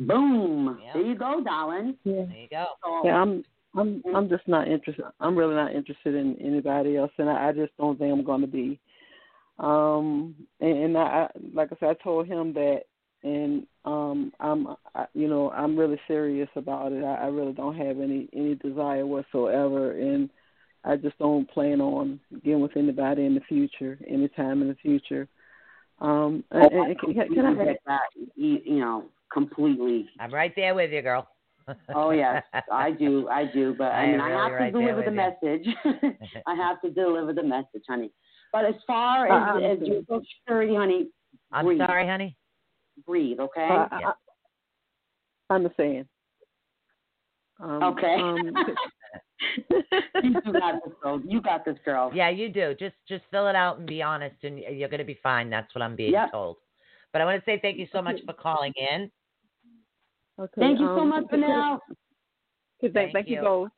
[0.00, 0.78] Boom.
[0.82, 0.92] Yeah.
[0.94, 1.96] There you go, darling.
[2.04, 2.24] Yeah.
[2.26, 2.66] There you go.
[2.84, 3.44] So, Yeah, I'm
[3.76, 5.04] I'm I'm just not interested.
[5.20, 8.40] I'm really not interested in anybody else, and I, I just don't think I'm going
[8.42, 8.78] to be.
[9.58, 12.82] Um, and, and I, I like I said, I told him that,
[13.24, 17.04] and um, I'm I, you know I'm really serious about it.
[17.04, 20.30] I, I really don't have any any desire whatsoever, and
[20.84, 25.28] I just don't plan on getting with anybody in the future, anytime in the future.
[26.00, 28.00] Um, and, Oh, and can, can I have, that?
[28.36, 30.08] You, you know, completely.
[30.20, 31.28] I'm right there with you, girl.
[31.94, 33.74] Oh yes, I do, I do.
[33.76, 35.66] But I, I mean, am I have to right there deliver the with message.
[36.46, 38.10] I have to deliver the message, honey.
[38.52, 39.86] But as far I as, as understand.
[39.86, 41.08] your social security, honey,
[41.52, 42.36] I'm breathe, sorry, honey.
[43.06, 43.68] breathe, okay?
[43.70, 44.08] uh, Yeah.
[44.08, 44.12] I,
[45.50, 46.06] I understand.
[47.60, 48.14] Um, okay.
[48.14, 48.56] Um,
[50.22, 51.20] you got this, girl.
[51.26, 52.10] You got this, girl.
[52.14, 52.74] Yeah, you do.
[52.78, 55.50] Just just fill it out and be honest, and you're going to be fine.
[55.50, 56.32] That's what I'm being Yep.
[56.32, 56.56] told.
[57.12, 59.10] But I want to say thank you so much for calling in.
[60.38, 61.80] Okay, Thank you so um, much for now.
[62.80, 63.36] Thank, Thank thank, you.
[63.36, 63.70] you both.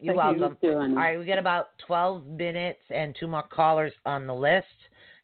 [0.00, 0.40] You're Thank you.
[0.40, 0.58] welcome.
[0.62, 0.78] You too.
[0.78, 4.66] All right, we got about 12 minutes and two more callers on the list.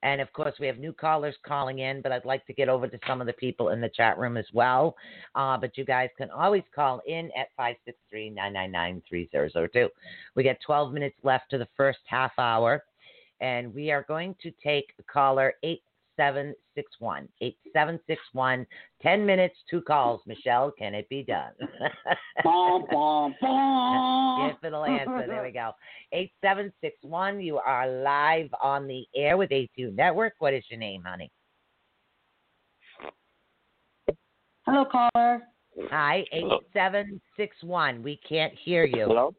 [0.03, 2.87] And of course, we have new callers calling in, but I'd like to get over
[2.87, 4.95] to some of the people in the chat room as well.
[5.35, 9.89] Uh, but you guys can always call in at 563 999 3002.
[10.35, 12.85] We got 12 minutes left to the first half hour,
[13.41, 15.55] and we are going to take caller
[16.19, 17.29] 8761.
[17.41, 18.67] 8761.
[19.03, 20.21] 10 minutes, two calls.
[20.27, 21.53] Michelle, can it be done?
[22.45, 24.51] Bom, bom, bom.
[24.51, 25.73] If it'll answer, there we go.
[26.13, 30.35] 8761, you are live on the air with ATU Network.
[30.39, 31.31] What is your name, honey?
[34.67, 35.43] Hello, caller.
[35.91, 38.03] Hi, 8761.
[38.03, 39.07] We can't hear you.
[39.07, 39.35] Hello?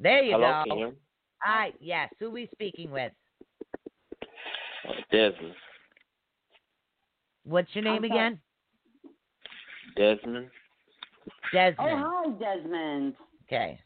[0.00, 0.70] There you Hello, go.
[0.70, 0.94] can you?
[1.42, 2.10] Hi, yes.
[2.18, 3.12] Who we speaking with?
[4.88, 5.54] Uh, Desmond.
[7.48, 8.38] What's your name I'm again?
[9.96, 10.48] Desmond.
[11.52, 11.76] Desmond.
[11.78, 13.14] Oh, hi, Desmond.
[13.46, 13.78] Okay.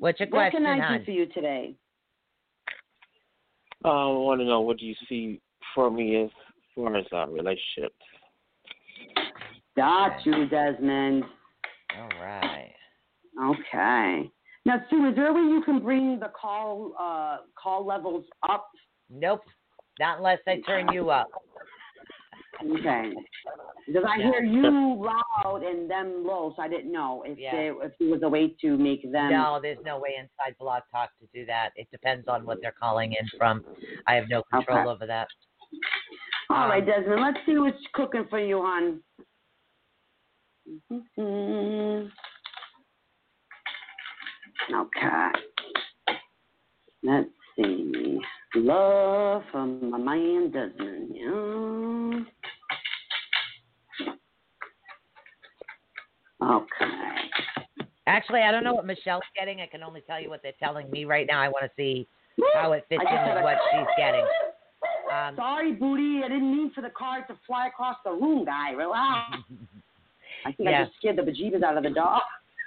[0.00, 0.64] What's your question?
[0.64, 0.98] What can I hon?
[0.98, 1.74] do for you today?
[3.84, 5.40] Uh, I want to know what do you see
[5.72, 6.30] for me as
[6.74, 7.92] far as our relationship?
[9.76, 11.22] Got you, Desmond.
[11.96, 12.74] All right.
[13.40, 14.30] Okay.
[14.64, 18.68] Now, Sue, is there a way you can bring the call uh, call levels up?
[19.08, 19.42] Nope.
[20.00, 21.28] Not unless I turn you up.
[22.64, 23.12] Okay.
[23.86, 27.52] Because I hear you loud and them low, so I didn't know if Yeah.
[27.52, 29.30] there if there was a way to make them.
[29.30, 31.70] No, there's no way inside Blog Talk to do that.
[31.76, 33.64] It depends on what they're calling in from.
[34.06, 34.88] I have no control Okay.
[34.88, 35.28] over that.
[36.50, 37.20] All right, Um, Desmond.
[37.20, 39.02] Let's see what's cooking for you, hon.
[44.72, 45.30] Okay.
[47.02, 48.20] Let's see.
[48.56, 51.14] Love from my man Desmond.
[51.14, 52.24] Yeah.
[56.46, 56.92] Okay.
[58.06, 59.60] Actually, I don't know what Michelle's getting.
[59.60, 61.40] I can only tell you what they're telling me right now.
[61.40, 62.06] I want to see
[62.54, 64.24] how it fits in with what she's getting.
[65.12, 66.22] Um, Sorry, booty.
[66.24, 68.70] I didn't mean for the card to fly across the room, guy.
[68.70, 69.36] Relax.
[70.46, 72.20] I think I just scared the bejeebus out of the dog.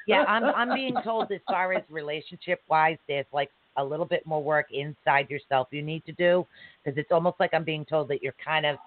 [0.08, 4.26] Yeah, I'm I'm being told as far as relationship wise, there's like a little bit
[4.26, 6.46] more work inside yourself you need to do
[6.84, 8.78] because it's almost like I'm being told that you're kind of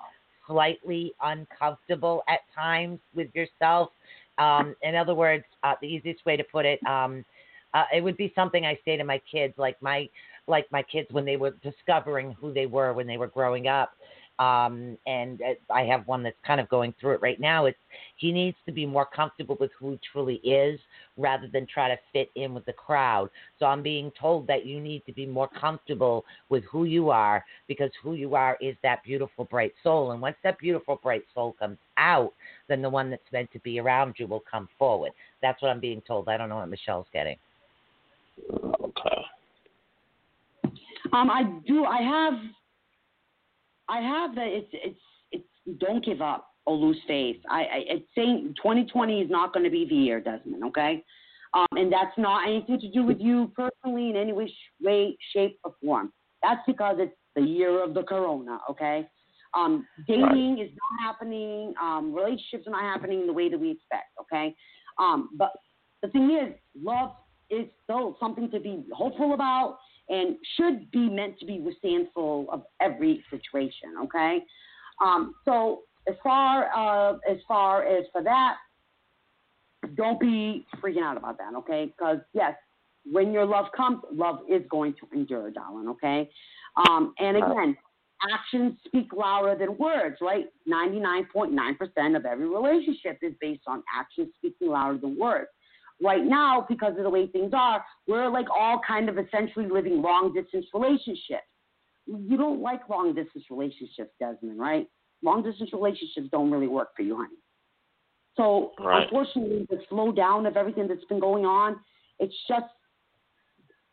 [0.46, 3.90] slightly uncomfortable at times with yourself.
[4.38, 7.24] Um, in other words, uh, the easiest way to put it, um,
[7.74, 10.08] uh, it would be something I say to my kids, like my
[10.48, 13.92] like my kids when they were discovering who they were when they were growing up
[14.38, 17.66] um, and uh, I have one that's kind of going through it right now.
[17.66, 17.78] It's
[18.16, 20.80] he needs to be more comfortable with who he truly is
[21.16, 23.28] rather than try to fit in with the crowd.
[23.58, 27.44] So I'm being told that you need to be more comfortable with who you are
[27.68, 30.12] because who you are is that beautiful bright soul.
[30.12, 32.32] And once that beautiful bright soul comes out,
[32.68, 35.12] then the one that's meant to be around you will come forward.
[35.42, 36.28] That's what I'm being told.
[36.28, 37.36] I don't know what Michelle's getting.
[38.50, 39.22] Okay.
[41.12, 41.84] Um, I do.
[41.84, 42.34] I have
[43.88, 44.46] I have that.
[44.46, 45.00] It's it's
[45.32, 47.36] it's don't give up or lose faith.
[47.50, 50.64] I, I it's saying 2020 is not going to be the year, Desmond.
[50.64, 51.04] Okay,
[51.54, 55.58] um, and that's not anything to do with you personally in any way, way, shape,
[55.64, 56.12] or form.
[56.42, 58.58] That's because it's the year of the corona.
[58.70, 59.08] Okay,
[59.54, 60.66] um, dating right.
[60.66, 61.74] is not happening.
[61.80, 64.10] Um, relationships are not happening the way that we expect.
[64.20, 64.54] Okay,
[64.98, 65.52] um, but
[66.02, 67.12] the thing is, love
[67.50, 69.78] is still something to be hopeful about
[70.12, 73.94] and should be meant to be withstandful of every situation.
[74.04, 74.44] Okay,
[75.02, 78.56] um, so as far uh, as far as for that,
[79.96, 81.54] don't be freaking out about that.
[81.58, 82.54] Okay, because yes,
[83.10, 85.88] when your love comes, love is going to endure, darling.
[85.88, 86.30] Okay,
[86.88, 87.76] um, and again.
[88.32, 90.44] Actions speak louder than words, right?
[90.72, 95.48] 99.9% of every relationship is based on actions speaking louder than words
[96.00, 100.02] right now, because of the way things are, we're like all kind of essentially living
[100.02, 101.46] long distance relationships.
[102.06, 104.86] You don't like long distance relationships, Desmond, right?
[105.22, 107.36] Long distance relationships don't really work for you, honey.
[108.36, 109.04] So right.
[109.04, 111.76] unfortunately, the slowdown of everything that's been going on,
[112.18, 112.64] it's just,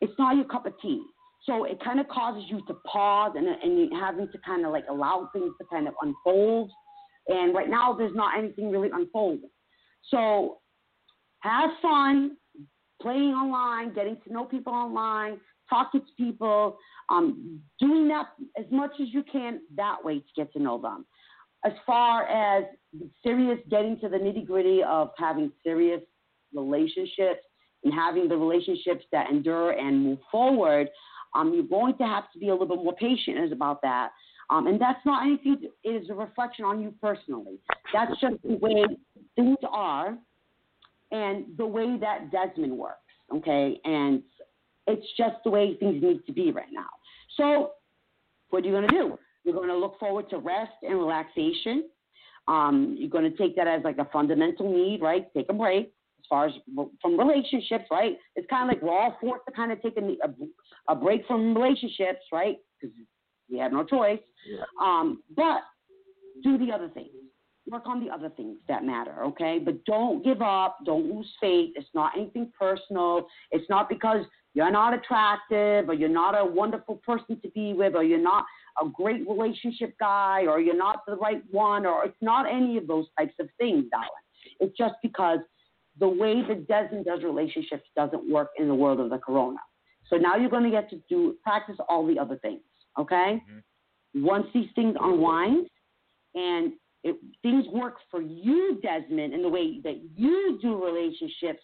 [0.01, 1.03] it's not your cup of tea.
[1.45, 4.85] So it kind of causes you to pause and and having to kind of like
[4.89, 6.69] allow things to kind of unfold.
[7.27, 9.49] And right now, there's not anything really unfolding.
[10.09, 10.58] So
[11.39, 12.37] have fun
[13.01, 16.77] playing online, getting to know people online, talking to people,
[17.09, 18.27] um, doing that
[18.57, 21.05] as much as you can that way to get to know them.
[21.65, 22.65] As far as
[23.23, 26.01] serious, getting to the nitty gritty of having serious
[26.53, 27.41] relationships
[27.83, 30.89] and having the relationships that endure and move forward,
[31.35, 34.11] um, you're going to have to be a little bit more patient about that.
[34.49, 37.59] Um, and that's not anything, it is a reflection on you personally.
[37.93, 38.83] That's just the way
[39.35, 40.17] things are
[41.11, 42.97] and the way that Desmond works,
[43.33, 43.79] okay?
[43.83, 44.21] And
[44.87, 46.87] it's just the way things need to be right now.
[47.37, 47.71] So,
[48.49, 49.19] what are you going to do?
[49.43, 51.89] You're going to look forward to rest and relaxation.
[52.47, 55.27] Um, you're going to take that as like a fundamental need, right?
[55.35, 55.87] Take a break
[56.19, 56.53] as far as
[57.01, 58.17] from relationships, right?
[58.35, 61.25] It's kind of like we're all forced to kind of take a, a, a break
[61.27, 62.57] from relationships, right?
[62.79, 62.95] Because
[63.49, 64.19] we have no choice.
[64.49, 64.63] Yeah.
[64.81, 65.61] Um, but
[66.43, 67.09] do the other things
[67.71, 69.59] work on the other things that matter, okay?
[69.63, 70.77] But don't give up.
[70.85, 71.71] Don't lose faith.
[71.75, 73.27] It's not anything personal.
[73.51, 77.95] It's not because you're not attractive or you're not a wonderful person to be with
[77.95, 78.45] or you're not
[78.81, 82.87] a great relationship guy or you're not the right one or it's not any of
[82.87, 84.09] those types of things, darling.
[84.59, 85.39] It's just because
[85.99, 89.59] the way that Desmond does relationships doesn't work in the world of the corona.
[90.09, 92.61] So now you're going to get to do practice all the other things,
[92.97, 93.41] okay?
[93.51, 94.25] Mm-hmm.
[94.25, 95.67] Once these things unwind
[96.33, 96.73] and
[97.03, 101.63] it, things work for you, Desmond, in the way that you do relationships.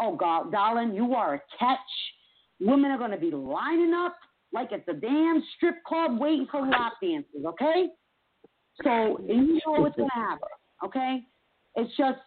[0.00, 1.78] Oh God, darling, you are a catch.
[2.60, 4.16] Women are going to be lining up
[4.52, 7.44] like at the damn strip club waiting for lap dances.
[7.44, 7.88] Okay,
[8.82, 10.48] so you know what's going to happen.
[10.84, 11.20] Okay,
[11.76, 12.18] it's just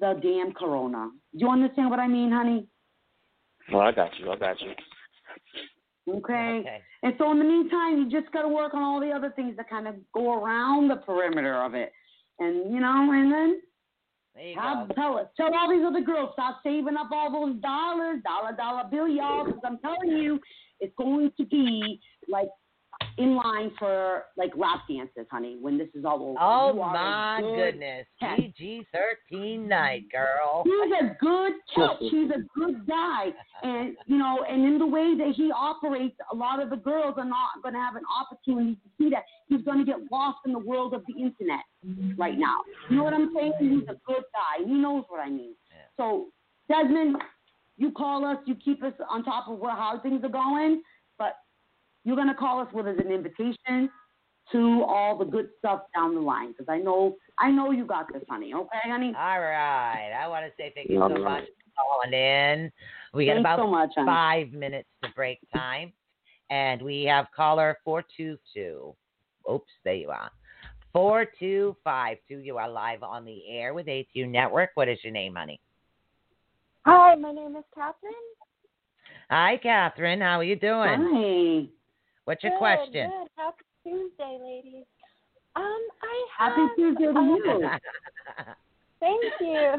[0.00, 1.10] the damn corona.
[1.32, 2.66] Do you understand what I mean, honey?
[3.72, 4.30] Well, I got you.
[4.30, 4.72] I got you.
[6.08, 6.60] Okay?
[6.60, 6.80] okay.
[7.02, 9.56] And so in the meantime, you just got to work on all the other things
[9.56, 11.92] that kind of go around the perimeter of it.
[12.38, 13.60] And, you know, and then
[14.56, 18.56] have, tell us, tell all these other girls, stop saving up all those dollars, dollar,
[18.56, 20.40] dollar bill, y'all, because I'm telling you,
[20.80, 22.48] it's going to be like
[23.20, 26.38] in line for like lap dances, honey, when this is all over.
[26.40, 28.06] Oh my good goodness.
[28.20, 30.64] PG thirteen night, girl.
[30.64, 31.98] He's a good catch.
[32.00, 33.26] He's a good guy.
[33.62, 37.14] And you know, and in the way that he operates, a lot of the girls
[37.18, 39.24] are not gonna have an opportunity to see that.
[39.48, 41.60] He's gonna get lost in the world of the internet
[42.16, 42.60] right now.
[42.88, 43.52] You know what I'm saying?
[43.60, 44.64] He's a good guy.
[44.64, 45.54] He knows what I mean.
[45.70, 45.76] Yeah.
[45.96, 46.28] So
[46.68, 47.16] Desmond,
[47.76, 50.82] you call us, you keep us on top of what, how things are going,
[51.18, 51.34] but
[52.04, 53.90] you're going to call us with an invitation
[54.52, 56.52] to all the good stuff down the line.
[56.52, 58.52] Because I know, I know you got this, honey.
[58.54, 59.12] Okay, honey.
[59.16, 60.12] All right.
[60.12, 61.22] I want to say thank you All so right.
[61.22, 62.72] much for calling in.
[63.12, 64.06] We got Thanks about so much, honey.
[64.06, 65.92] five minutes to break time,
[66.50, 68.94] and we have caller four two two.
[69.50, 70.30] Oops, there you are.
[70.92, 72.38] Four two five two.
[72.38, 74.70] You are live on the air with ATU Network.
[74.74, 75.60] What is your name, honey?
[76.86, 78.12] Hi, my name is Catherine.
[79.28, 80.20] Hi, Catherine.
[80.20, 80.98] How are you doing?
[81.12, 81.79] Hi.
[82.30, 83.10] What's your Good, question?
[83.10, 83.28] Good.
[83.34, 84.84] Happy Tuesday, ladies.
[85.56, 85.64] Um,
[86.00, 87.68] I have, Happy Tuesday to um, you.
[89.00, 89.72] Thank you.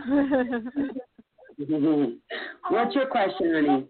[2.69, 3.87] What's your question, honey?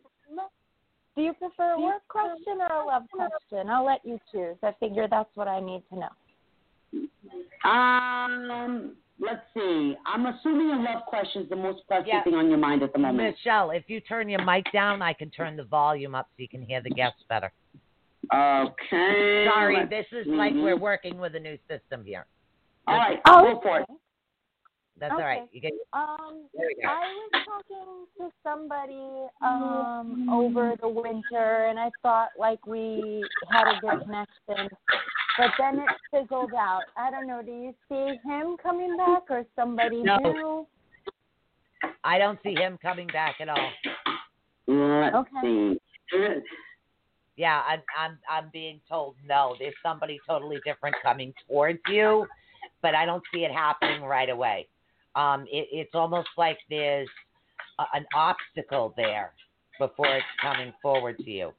[1.15, 3.67] Do you prefer a work question or a love question?
[3.67, 4.57] I'll let you choose.
[4.61, 6.11] I figure that's what I need to know.
[7.67, 9.95] Um, let's see.
[10.05, 12.23] I'm assuming a love question is the most pressing Yeah.
[12.23, 13.37] thing on your mind at the moment.
[13.37, 16.47] Michelle, if you turn your mic down, I can turn the volume up so you
[16.47, 17.51] can hear the guests better.
[18.33, 19.45] Okay.
[19.45, 20.31] Sorry, let's this is see.
[20.31, 22.25] like we're working with a new system here.
[22.87, 23.85] All right, Oh, go for it.
[24.99, 25.41] That's all right.
[25.41, 25.49] Okay.
[25.51, 26.87] You get Um, There we go.
[26.87, 33.67] I was talking to somebody um over the winter, and I thought like we had
[33.67, 34.69] a good connection,
[35.37, 36.85] but then it fizzled out.
[36.95, 37.41] I don't know.
[37.41, 40.17] Do you see him coming back or somebody No.
[40.17, 40.67] new?
[42.03, 43.69] I don't see him coming back at all.
[44.67, 45.77] Let's Okay.
[46.11, 46.41] see.
[47.37, 49.55] Yeah, I'm I'm I'm being told no.
[49.57, 52.27] There's somebody totally different coming towards you,
[52.81, 54.67] but I don't see it happening right away.
[55.15, 57.09] Um, it, it's almost like there's
[57.79, 59.31] a, an obstacle there
[59.79, 61.51] before it's coming forward to you.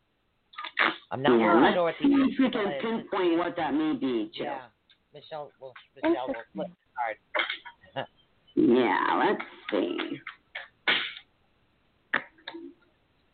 [1.10, 3.94] I'm not yeah, really sure what the see if we can pinpoint what that may
[3.94, 4.46] be, Jill.
[4.46, 4.58] Yeah,
[5.12, 8.06] Michelle will Michelle will flip the card.
[8.54, 10.20] Yeah, let's see.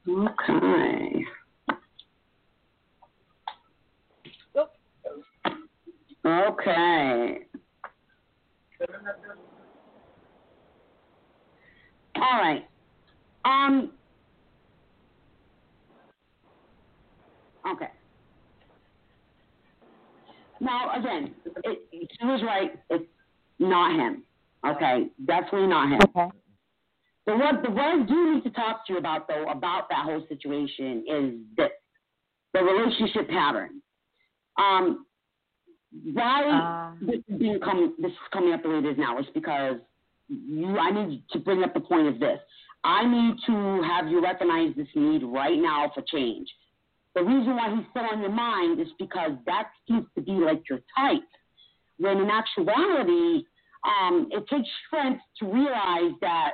[0.08, 1.24] Okay.
[6.28, 7.38] Okay.
[12.16, 12.64] All right.
[13.44, 13.92] Um.
[17.72, 17.88] Okay.
[20.60, 22.72] Now again, it, she was right.
[22.90, 23.04] It's
[23.58, 24.22] not him.
[24.66, 26.00] Okay, definitely not him.
[26.02, 26.28] Okay.
[27.26, 30.04] The what the what I do need to talk to you about though about that
[30.04, 31.70] whole situation is this
[32.52, 33.80] the relationship pattern.
[34.58, 35.06] Um,
[36.12, 36.94] why Uh.
[37.00, 39.76] this is being come this is coming up the way it is now is because
[40.28, 42.38] you I need to bring up the point of this.
[42.84, 46.48] I need to have you recognize this need right now for change.
[47.14, 50.62] The reason why he's still on your mind is because that seems to be like
[50.68, 51.22] your type.
[51.98, 53.44] When in actuality,
[53.84, 56.52] um, it takes strength to realize that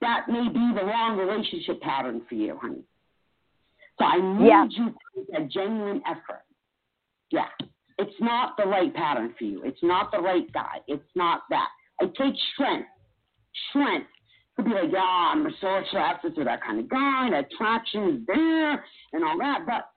[0.00, 2.82] that may be the wrong relationship pattern for you, honey.
[3.98, 4.64] So I need Yeah.
[4.64, 6.44] you to make a genuine effort.
[7.30, 7.48] Yeah.
[7.98, 9.62] It's not the right pattern for you.
[9.64, 10.78] It's not the right guy.
[10.88, 11.68] It's not that.
[12.00, 12.88] It takes strength.
[13.70, 14.08] Strength
[14.56, 15.00] to be like, yeah,
[15.32, 17.28] I'm so attracted to that kind of guy.
[17.30, 18.72] That attraction is there
[19.12, 19.60] and all that.
[19.66, 19.90] But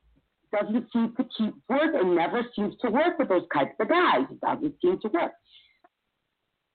[0.51, 1.93] doesn't seem to keep work.
[1.93, 4.25] It never seems to work with those types of guys.
[4.31, 5.31] It doesn't seem to work.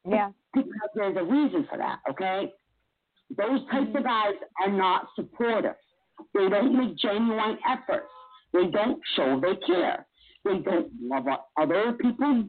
[0.09, 0.31] Yeah.
[0.55, 2.53] Because there's a reason for that, okay?
[3.37, 5.77] Those types of guys are not supportive.
[6.35, 8.11] They don't make genuine efforts.
[8.53, 10.07] They don't show they care.
[10.45, 11.26] They don't love
[11.61, 12.45] other people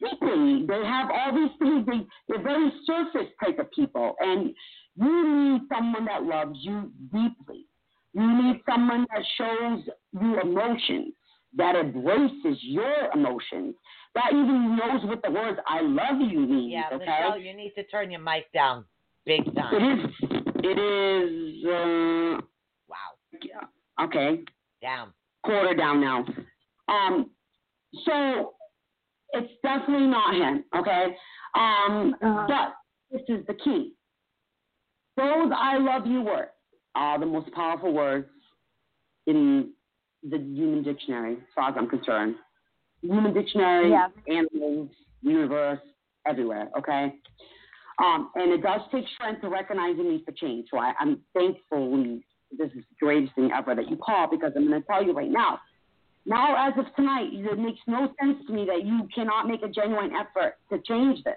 [0.00, 0.66] deeply.
[0.66, 1.86] They have all these things.
[1.86, 4.14] They, they're very surface type of people.
[4.20, 4.54] And
[4.96, 7.66] you need someone that loves you deeply.
[8.14, 11.12] You need someone that shows you emotions,
[11.56, 13.74] that embraces your emotions,
[14.14, 16.72] that even knows what the words "I love you" means.
[16.72, 18.84] Yeah, okay, Michelle, you need to turn your mic down
[19.28, 19.74] big time.
[19.74, 20.10] it is.
[20.64, 21.64] It is.
[21.64, 22.40] Uh,
[22.88, 24.04] wow.
[24.06, 24.42] Okay,
[24.80, 25.12] Down.
[25.44, 26.24] quarter down now.
[26.88, 27.30] Um,
[28.04, 28.54] so
[29.32, 30.64] it's definitely not him.
[30.76, 31.16] Okay,
[31.54, 32.46] um, Uh-huh.
[32.48, 32.74] but
[33.10, 33.94] this is the key.
[35.16, 36.50] Those "I love you" words
[36.94, 38.28] are the most powerful words
[39.26, 39.72] in
[40.22, 42.36] the human dictionary, as far as I'm concerned.
[43.02, 44.08] Human dictionary, Yeah.
[44.26, 44.90] animals,
[45.22, 45.80] universe,
[46.26, 46.70] everywhere.
[46.76, 47.14] Okay.
[48.00, 50.68] Um, and it does take strength to recognize the need for change.
[50.70, 51.96] So I, I'm thankful
[52.56, 55.12] this is the greatest thing ever that you call because I'm going to tell you
[55.12, 55.60] right now.
[56.28, 59.68] Now, as of tonight, it makes no sense to me that you cannot make a
[59.68, 61.34] genuine effort to change this.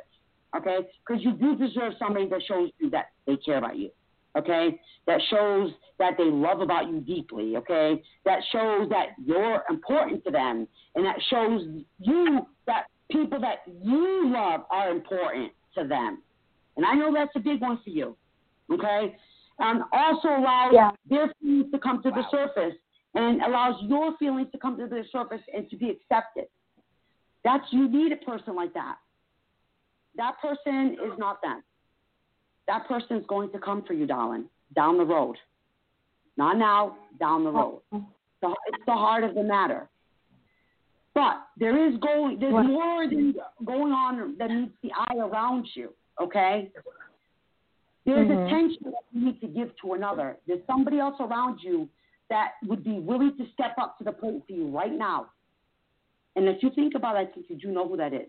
[0.55, 3.89] Okay, because you do deserve somebody that shows you that they care about you.
[4.37, 7.55] Okay, that shows that they love about you deeply.
[7.55, 11.61] Okay, that shows that you're important to them, and that shows
[11.99, 16.21] you that people that you love are important to them.
[16.75, 18.17] And I know that's a big one for you.
[18.69, 19.15] Okay,
[19.59, 20.91] um, also allows Yeah.
[21.05, 22.75] their feelings to come to the surface
[23.16, 26.45] and allows your feelings to come to the surface and to be accepted.
[27.43, 28.95] That's you need a person like that.
[30.16, 31.64] That person is not them.
[32.68, 34.45] That person is going to come for you, darling,
[34.76, 35.36] down the road.
[36.38, 37.82] Not now, down the road.
[37.91, 39.89] So it's the heart of the matter.
[41.14, 43.36] But there is going there's more than
[43.66, 46.72] going on than meets the eye around you, okay?
[48.05, 48.45] There's Mhm.
[48.45, 50.39] attention that you need to give to another.
[50.47, 51.89] There's somebody else around you
[52.32, 55.27] that would be willing to step up to the plate for you right now.
[56.36, 58.27] And if you think about it, I think you do know who that is.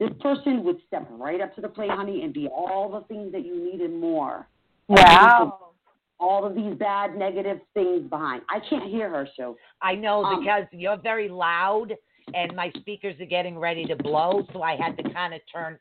[0.00, 3.30] This person would step right up to the plate, honey, and be all the things
[3.32, 4.48] that you need and more.
[4.88, 5.72] Wow.
[6.18, 8.42] All of these bad, negative things behind.
[8.48, 9.56] I can't hear her, so.
[9.82, 11.94] I know Um, because you're very loud
[12.32, 15.78] and my speakers are getting ready to blow, so I had to kind of turn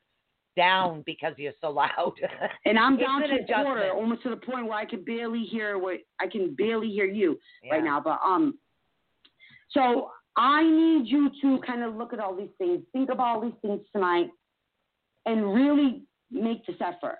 [0.56, 2.14] down because you're so loud.
[2.66, 5.78] And I'm down to a quarter, almost to the point where I can barely hear
[5.78, 7.74] what I can barely hear you Yeah.
[7.74, 8.00] right now.
[8.00, 8.58] But um,
[9.72, 13.42] so I need you to kind of look at all these things, think about all
[13.42, 14.30] these things tonight,
[15.26, 17.20] and really make this effort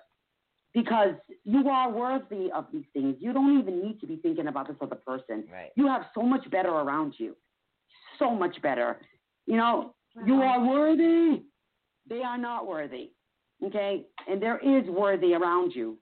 [0.72, 1.14] because
[1.44, 3.16] you are worthy of these things.
[3.20, 5.44] You don't even need to be thinking about this other person.
[5.52, 5.70] Right.
[5.76, 7.36] You have so much better around you,
[8.18, 9.00] so much better.
[9.46, 9.94] You know,
[10.26, 11.42] you are worthy.
[12.08, 13.10] They are not worthy.
[13.64, 14.04] Okay?
[14.28, 15.98] And there is worthy around you.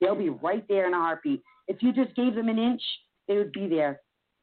[0.00, 1.42] They'll be right there in a heartbeat.
[1.68, 2.82] If you just gave them an inch,
[3.28, 4.00] they would be there.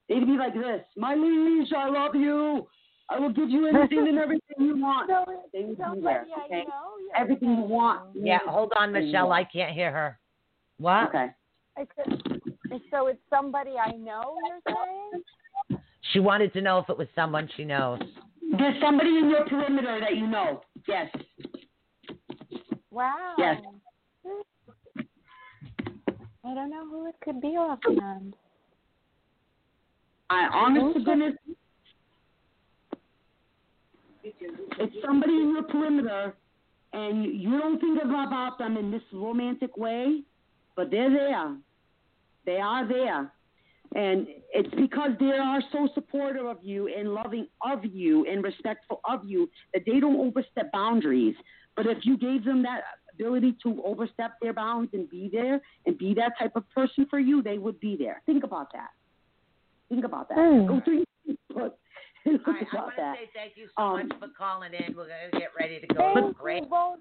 [0.09, 2.67] They'd be like this My liege, I love you.
[3.09, 5.09] I will give you anything and everything you want.
[5.09, 6.25] So, They would be somebody there.
[6.41, 6.63] I Okay?
[6.67, 6.97] know.
[7.05, 8.09] you're Everything you want.
[8.15, 9.31] yeah, hold on, Michelle.
[9.31, 10.19] I can't hear her.
[10.79, 11.09] What?
[11.09, 11.27] Okay.
[12.91, 14.35] So it's somebody I know.
[14.47, 14.75] You're
[15.69, 15.79] saying?
[16.11, 17.99] She wanted to know if it was someone she knows.
[18.57, 20.61] There's somebody in your perimeter that you know.
[20.87, 21.07] Yes.
[22.93, 23.33] Wow.
[23.39, 23.59] Yes.
[26.45, 28.35] I don't know who it could be offhand.
[30.29, 31.33] I honest to goodness,
[34.23, 36.35] it's somebody in your perimeter,
[36.93, 40.23] and you- you don't think about them in this romantic way,
[40.75, 41.57] but they're there.
[42.45, 43.31] They are there.
[43.95, 49.01] And it's because they are so supportive of you and loving of you and respectful
[49.05, 51.35] of you that they don't overstep boundaries.
[51.75, 52.81] But if you gave them that
[53.13, 57.19] ability to overstep their bounds and be there and be that type of person for
[57.19, 58.21] you, they would be there.
[58.25, 58.89] Think about that.
[59.89, 60.37] Think about that.
[60.37, 60.65] Hmm.
[60.67, 61.71] Go through your Facebook
[62.25, 63.15] and right, I about want to that.
[63.17, 64.95] say thank you so Um, much for calling in.
[64.95, 66.13] We're going to get ready to go.
[66.15, 66.63] Thank great.
[66.63, 66.99] You both,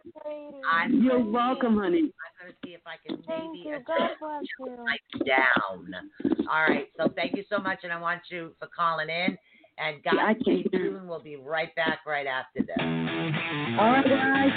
[0.70, 1.98] I'm You're gonna see- welcome, honey.
[1.98, 3.74] I'm going to see if I can Thank maybe you.
[3.76, 4.86] adjust God bless you.
[5.20, 6.46] it down.
[6.50, 6.88] All right.
[6.98, 9.38] So thank you so much, and I want you for calling in.
[9.84, 11.08] And guys, Yeah, I stay tuned.
[11.08, 12.76] We'll be right back right after this.
[12.78, 14.50] All right, guys.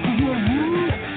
[0.00, 1.07] Thank you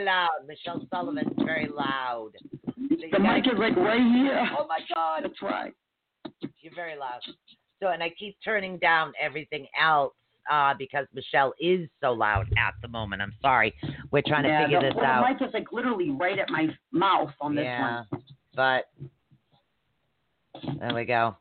[0.00, 0.28] Very, loud.
[0.46, 2.30] Michelle Sullivan's very loud.
[2.66, 4.48] The mic is like right here.
[4.58, 5.22] Oh my God.
[5.24, 5.72] That's right.
[6.60, 7.20] You're very loud.
[7.82, 10.12] So, and I keep turning down everything else
[10.50, 13.22] uh, because Michelle is so loud at the moment.
[13.22, 13.74] I'm sorry.
[14.10, 15.24] We're trying to figure the, this well, out.
[15.26, 18.22] The mic is like literally right at my mouth on this yeah, one.
[18.54, 18.88] but
[20.78, 21.36] there we go.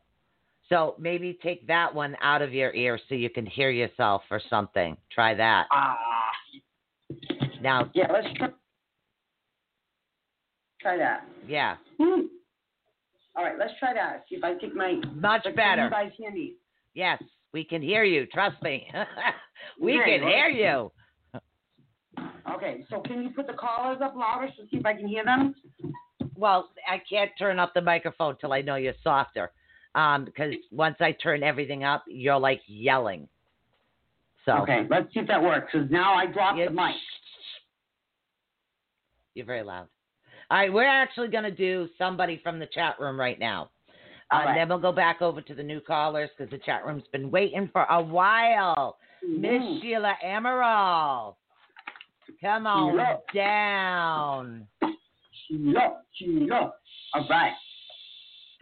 [0.69, 4.39] So maybe take that one out of your ear so you can hear yourself or
[4.49, 4.95] something.
[5.11, 5.65] Try that.
[5.71, 5.97] Ah.
[7.61, 8.49] Now, Yeah, let's try,
[10.81, 11.25] try that.
[11.47, 12.21] yeah, Hmm.
[13.35, 14.25] All right, let's try that.
[14.29, 14.99] See if I take my.
[15.13, 15.85] much better.
[15.85, 16.55] You guys hear me?
[16.93, 17.21] Yes,
[17.53, 18.25] we can hear you.
[18.25, 18.87] Trust me.
[19.79, 20.91] we Okay, can hear you.
[22.53, 25.23] Okay, so can you put the callers up louder to see if I can hear
[25.23, 25.53] them?
[26.35, 29.51] Well, I can't turn up the microphone till I know you're softer.
[29.95, 33.27] Um, because once I turn everything up, you're like yelling.
[34.45, 35.71] So Okay, let's see if that works.
[35.71, 36.95] Because now I dropped the mic.
[39.35, 39.87] You're very loud.
[40.51, 43.69] All right, we're actually going to do somebody from the chat room right now.
[44.31, 44.55] Uh, right.
[44.55, 47.69] Then we'll go back over to the new callers because the chat room's been waiting
[47.71, 48.97] for a while.
[49.27, 49.81] Miss Mhm.
[49.81, 51.35] Sheila Amaral,
[52.41, 53.19] come on Sheila.
[53.33, 54.67] down.
[55.47, 56.73] Sheila, Sheila.
[57.13, 57.53] All right.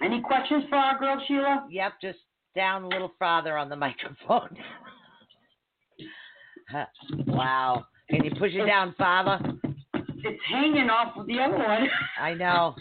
[0.02, 1.68] Any questions for our girl Sheila?
[1.69, 2.19] Yep, just
[2.56, 4.57] down a little farther on the microphone.
[7.27, 7.85] wow.
[8.10, 9.39] Can you push it down, Father?
[10.27, 11.87] It's hanging off of the other one.
[12.21, 12.75] I know.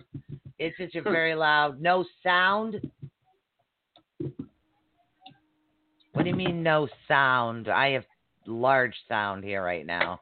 [0.59, 1.81] It's just very loud.
[1.81, 2.81] No sound.
[6.13, 7.69] What do you mean no sound?
[7.69, 8.05] I have
[8.47, 10.21] large sound here right now.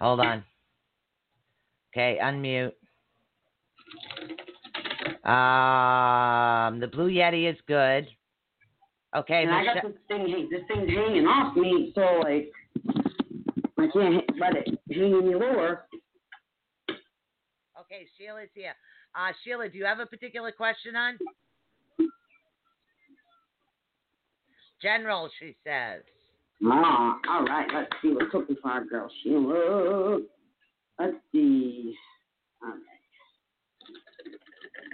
[0.00, 0.44] Hold on.
[1.92, 2.72] Okay, unmute.
[5.24, 8.06] Um, the Blue Yeti is good.
[9.16, 12.52] Okay, and I got Michelle- this thing, this thing's hanging off me, so like
[13.78, 15.86] I can't let it hang any lower.
[17.92, 18.74] Okay, Sheila's here.
[19.16, 21.18] Uh, Sheila, do you have a particular question on?
[24.80, 26.02] General, she says.
[26.64, 27.66] Ah, all right.
[27.74, 30.20] Let's see what's cooking for our girl Sheila.
[31.00, 31.96] Let's see.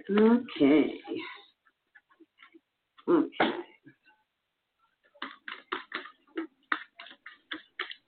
[0.09, 0.55] Okay.
[0.67, 1.01] Okay.
[3.09, 3.51] Okay.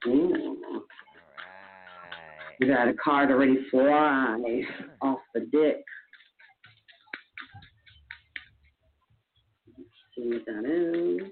[0.07, 0.68] Ooh.
[2.61, 4.63] We got a card already fly
[5.01, 5.85] off the dick.
[9.77, 11.31] Let's see what that is.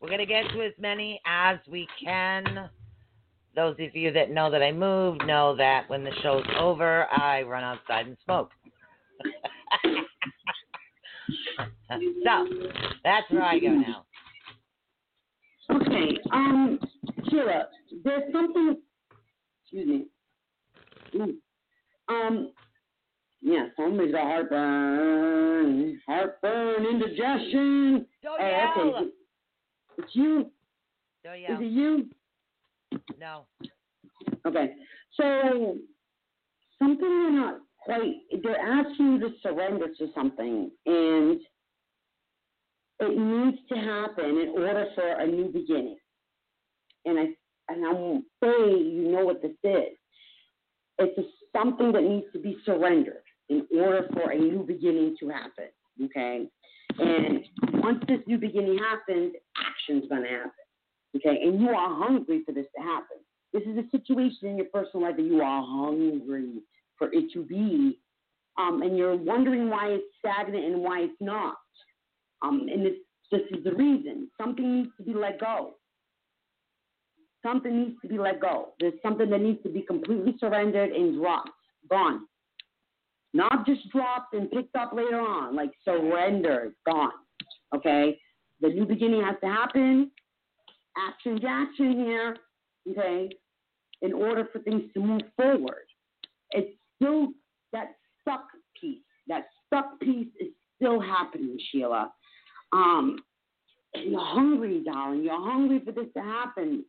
[0.00, 2.68] We're going to get to as many as we can.
[3.54, 7.42] Those of you that know that I moved know that when the show's over, I
[7.42, 8.50] run outside and smoke.
[12.24, 12.46] so,
[13.04, 14.04] that's where I go now.
[15.70, 16.80] Okay, um,
[17.30, 17.68] Sheila,
[18.04, 18.76] there's something.
[19.64, 20.06] Excuse me.
[21.14, 21.34] Mm.
[22.08, 22.52] Um,
[23.40, 28.06] yeah, somebody's got heartburn, heartburn, indigestion.
[28.22, 28.94] Don't Oh, yell.
[28.96, 29.10] okay.
[29.98, 30.50] It's you.
[31.24, 32.08] Don't Is it you?
[33.18, 33.46] No.
[34.46, 34.74] Okay.
[35.16, 35.76] So
[36.78, 38.14] something you're not quite.
[38.42, 41.40] They're asking you to surrender to something, and
[43.00, 45.96] it needs to happen in order for a new beginning.
[47.04, 47.26] And I
[47.68, 49.96] and I'm say you know what this is.
[50.98, 51.22] It's a,
[51.56, 55.68] something that needs to be surrendered in order for a new beginning to happen.
[56.04, 56.46] Okay.
[56.98, 57.44] And
[57.82, 60.50] once this new beginning happens, action's gonna happen.
[61.16, 63.18] Okay, and you are hungry for this to happen.
[63.52, 66.62] This is a situation in your personal life that you are hungry
[66.96, 67.98] for it to be,
[68.56, 71.56] um, and you're wondering why it's stagnant and why it's not.
[72.40, 72.94] Um, and this,
[73.30, 74.28] this is the reason.
[74.40, 75.74] Something needs to be let go.
[77.42, 78.70] Something needs to be let go.
[78.78, 81.50] There's something that needs to be completely surrendered and dropped,
[81.90, 82.26] gone.
[83.34, 87.10] Not just dropped and picked up later on, like surrendered, gone.
[87.74, 88.18] Okay?
[88.60, 90.10] The new beginning has to happen
[90.94, 92.36] action action here,
[92.90, 93.30] okay?
[94.02, 95.86] in order for things to move forward.
[96.50, 97.28] It's still
[97.72, 98.44] that stuck
[98.78, 98.98] piece.
[99.28, 102.12] That stuck piece is still happening, Sheila.
[102.72, 103.18] Um,
[103.94, 105.22] and you're hungry, darling.
[105.22, 106.84] You're hungry for this to happen.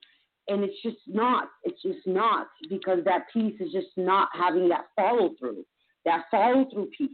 [0.48, 1.49] And it's just not.
[1.64, 5.65] It's just not because that piece is just not having that follow through.
[6.06, 7.11] That follow through piece.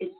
[0.00, 0.14] It's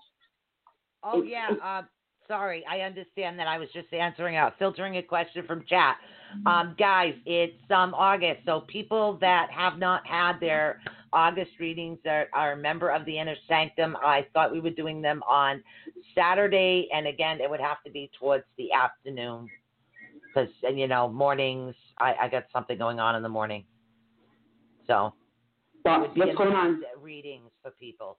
[1.03, 1.51] Oh It's- yeah.
[1.53, 1.83] it's- Uh,
[2.29, 3.47] sorry, I understand that.
[3.49, 5.99] I was just answering out, filtering a question from chat.
[6.47, 10.81] Um, guys, it's um August, so people that have not had their
[11.13, 13.97] August readings are, are a member of the Inner Sanctum.
[13.97, 15.63] I thought we were doing them on
[16.15, 19.49] Saturday, and again, it would have to be towards the afternoon,
[20.35, 21.75] because and you know mornings.
[21.99, 23.65] I, I got something going on in the morning,
[24.87, 25.15] so
[25.85, 26.83] it What- would be what's going on?
[27.01, 28.19] readings for people.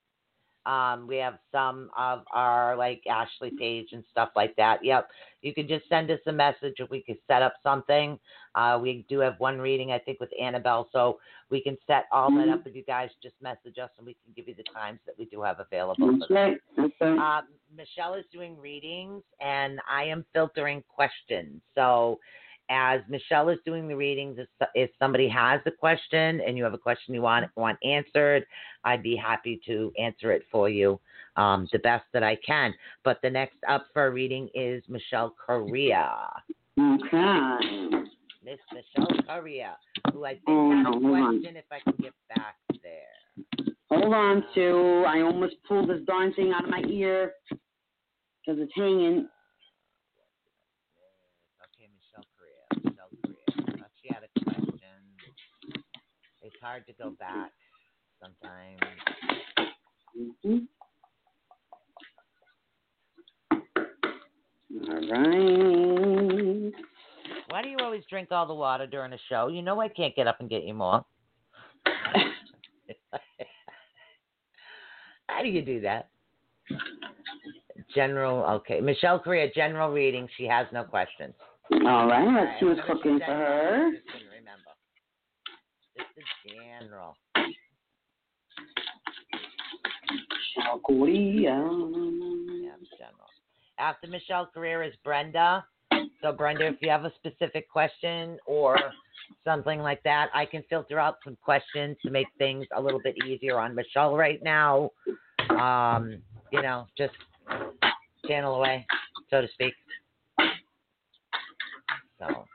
[0.66, 4.84] Um, we have some of our like Ashley Page and stuff like that.
[4.84, 5.10] Yep.
[5.44, 8.18] You can just send us a message if we could set up something.
[8.56, 11.20] Uh, we do have one reading, I think, with Annabelle, so
[11.52, 12.50] we can set all that Mm-hmm.
[12.54, 12.66] up.
[12.66, 15.26] If you guys just message us, and we can give you the times that we
[15.26, 16.18] do have available.
[16.18, 16.58] That's right.
[16.78, 17.20] That's right.
[17.20, 17.42] Uh,
[17.76, 21.61] Michelle is doing readings, and I am filtering questions.
[21.76, 22.19] So,
[22.69, 26.73] as Michelle is doing the readings, if, if somebody has a question and you have
[26.73, 28.45] a question you want want answered,
[28.84, 30.99] I'd be happy to answer it for you
[31.35, 32.73] um, the best that I can.
[33.03, 36.11] But the next up for a reading is Michelle Correa.
[36.80, 37.89] Okay.
[38.43, 39.77] Miss Michelle Correa,
[40.11, 41.56] who I think Oh, had a question.
[41.56, 43.65] If I can get back there.
[43.89, 45.03] Hold on, Sue.
[45.07, 47.34] I almost pulled this darn thing out of my ear
[48.45, 49.27] because it's hanging.
[51.63, 52.65] Okay, Michelle Correa.
[52.84, 53.09] Michelle.
[53.67, 55.01] I thought she had a question.
[56.41, 57.51] It's hard to go back
[58.22, 58.81] sometimes.
[60.15, 60.67] Mhm.
[64.88, 66.73] All right.
[67.49, 69.47] Why do you always drink all the water during a show?
[69.47, 71.05] You know I can't get up and get you more.
[75.27, 76.09] How do you do that?
[77.95, 78.81] General, okay.
[78.81, 80.27] Michelle Correa, general reading.
[80.38, 81.34] She has no questions.
[81.72, 82.27] All right.
[82.27, 83.85] Let's see what's cooking for her.
[83.85, 84.73] Remember.
[85.97, 86.09] Just
[86.45, 87.15] the general.
[90.57, 90.81] Michelle.
[91.41, 93.30] Yeah, general.
[93.80, 95.65] After Michelle Correa is Brenda.
[96.22, 98.77] So Brenda, if you have a specific question or
[99.43, 103.15] something like that, I can filter out some questions to make things a little bit
[103.26, 104.91] easier on Michelle right now.
[105.49, 107.13] Um, you know, just
[108.27, 108.85] channel away,
[109.30, 109.73] so to speak.
[112.19, 112.45] So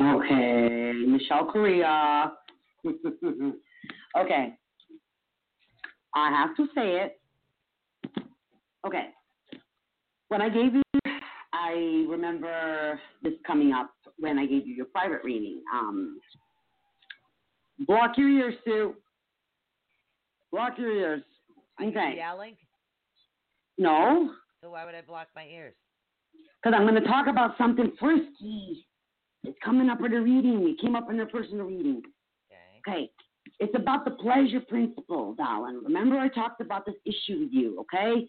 [0.00, 2.32] Okay, Michelle Correa.
[4.18, 4.54] okay.
[6.14, 7.20] I have to say it.
[8.86, 9.06] Okay.
[10.28, 10.82] When I gave you,
[11.52, 15.62] I remember this coming up when I gave you your private reading.
[15.72, 16.18] Um,
[17.86, 18.94] block your ears, Sue.
[20.52, 21.22] Block your ears.
[21.82, 22.14] Okay.
[22.16, 22.56] yelling.
[23.78, 24.30] No,
[24.62, 25.74] So why would I block my ears?
[26.62, 28.86] because I'm going to talk about something frisky.
[29.42, 30.68] It's coming up in a reading.
[30.68, 32.02] It came up in a personal reading.
[32.86, 32.90] Okay.
[32.92, 33.10] Okay.
[33.58, 35.80] It's about the pleasure principle, darling.
[35.82, 38.26] Remember, I talked about this issue with you, okay?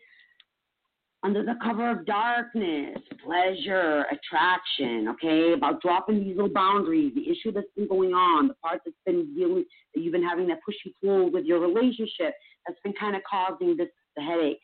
[1.23, 5.53] Under the cover of darkness, pleasure, attraction, okay?
[5.53, 9.33] About dropping these little boundaries, the issue that's been going on, the part that's been
[9.33, 9.63] dealing,
[9.95, 12.33] that you've been having that push pull with your relationship
[12.67, 13.87] that's been kind of causing this,
[14.17, 14.59] the headache,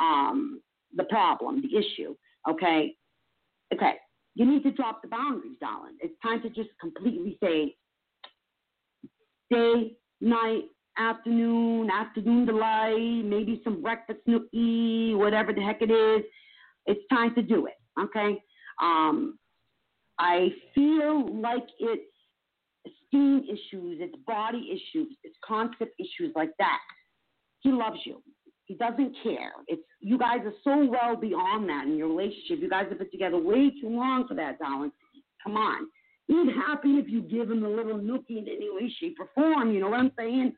[0.00, 0.62] um,
[0.96, 2.14] the problem, the issue,
[2.48, 2.94] okay?
[3.74, 3.92] Okay.
[4.34, 5.96] You need to drop the boundaries, darling.
[6.00, 7.76] It's time to just completely say,
[9.50, 10.64] day, night,
[10.98, 16.24] afternoon, afternoon delight, maybe some breakfast nookie, whatever the heck it is.
[16.86, 17.74] It's time to do it.
[18.00, 18.42] Okay.
[18.82, 19.38] Um,
[20.18, 22.02] I feel like it's
[22.86, 26.78] esteem issues, it's body issues, it's concept issues like that.
[27.60, 28.22] He loves you.
[28.64, 29.52] He doesn't care.
[29.66, 32.60] It's you guys are so well beyond that in your relationship.
[32.60, 34.92] You guys have been together way too long for that, darling.
[35.42, 35.88] Come on.
[36.26, 39.72] He'd happy if you give him a little nookie in any way, shape, or form.
[39.72, 40.52] You know what I'm saying?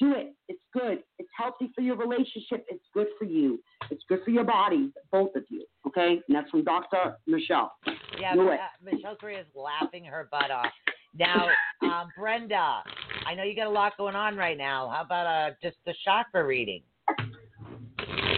[0.00, 0.34] Do it.
[0.48, 1.02] It's good.
[1.18, 2.64] It's healthy for your relationship.
[2.70, 3.60] It's good for you.
[3.90, 5.66] It's good for your body, both of you.
[5.86, 6.20] Okay?
[6.26, 7.18] And that's from Dr.
[7.26, 7.72] Michelle.
[8.18, 8.56] Yeah, Do uh.
[8.82, 10.72] Michelle Correa is laughing her butt off.
[11.18, 11.48] Now,
[11.82, 12.82] um, Brenda,
[13.26, 14.90] I know you got a lot going on right now.
[14.94, 16.82] How about uh, just the chakra reading?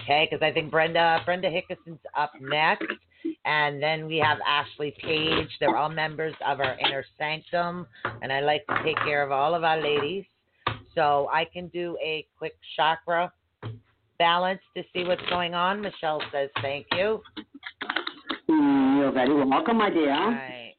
[0.02, 2.86] Okay, because I think Brenda Brenda Hickison's up next,
[3.44, 5.48] and then we have Ashley Page.
[5.60, 7.86] They're all members of our inner sanctum,
[8.22, 10.24] and I like to take care of all of our ladies.
[10.94, 13.32] So I can do a quick chakra
[14.18, 15.80] balance to see what's going on.
[15.80, 17.20] Michelle says thank you.
[18.48, 20.12] Mm, You're very welcome, my dear.
[20.12, 20.74] Right.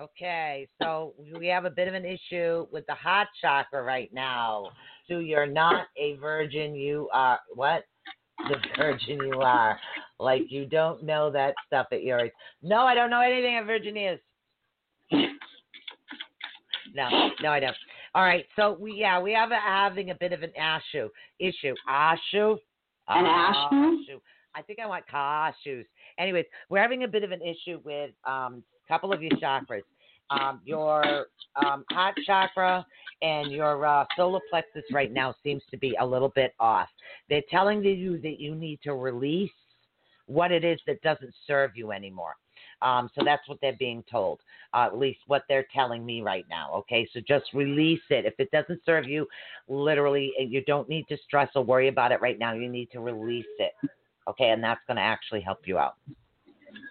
[0.00, 4.70] Okay, so we have a bit of an issue with the heart chakra right now.
[5.08, 6.74] So you're not a virgin.
[6.74, 7.84] You are what?
[8.48, 9.78] The virgin you are.
[10.18, 12.32] Like you don't know that stuff at your age.
[12.62, 14.18] No, I don't know anything a virgin is.
[16.94, 17.08] No,
[17.42, 17.76] no, I don't.
[18.14, 21.08] All right, so we yeah we have a, having a bit of an issue
[21.40, 22.56] issue issue.
[23.08, 24.20] An issue?
[24.54, 25.84] I think I want cashews.
[26.18, 29.82] Anyways, we're having a bit of an issue with um a couple of your chakras.
[30.30, 31.26] Um, your
[31.56, 32.86] um, heart chakra
[33.20, 36.88] and your uh, solar plexus right now seems to be a little bit off.
[37.28, 39.50] They're telling you that you need to release
[40.26, 42.36] what it is that doesn't serve you anymore.
[42.82, 44.40] Um, so that's what they're being told,
[44.72, 46.72] uh, at least what they're telling me right now.
[46.74, 48.24] Okay, so just release it.
[48.24, 49.26] If it doesn't serve you,
[49.68, 52.52] literally, you don't need to stress or worry about it right now.
[52.52, 53.72] You need to release it.
[54.28, 55.94] Okay, and that's going to actually help you out.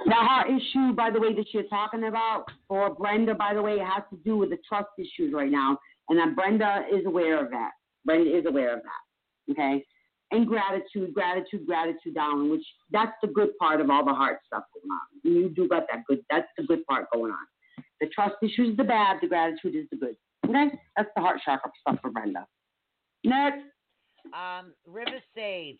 [0.05, 3.77] Now, heart issue, by the way, that you're talking about for Brenda, by the way,
[3.80, 5.77] has to do with the trust issues right now,
[6.10, 7.72] and that Brenda is aware of that.
[8.05, 9.51] Brenda is aware of that.
[9.51, 9.85] Okay,
[10.34, 14.64] and gratitude, gratitude, gratitude, down, which that's the good part of all the heart stuff
[14.73, 15.41] going on.
[15.41, 16.19] You do got that good.
[16.30, 17.85] That's the good part going on.
[18.01, 19.18] The trust issue is the bad.
[19.22, 20.15] The gratitude is the good.
[20.45, 22.45] Okay, that's the heart chakra stuff for Brenda.
[23.23, 23.64] Next.
[24.34, 25.77] Um, River Sage.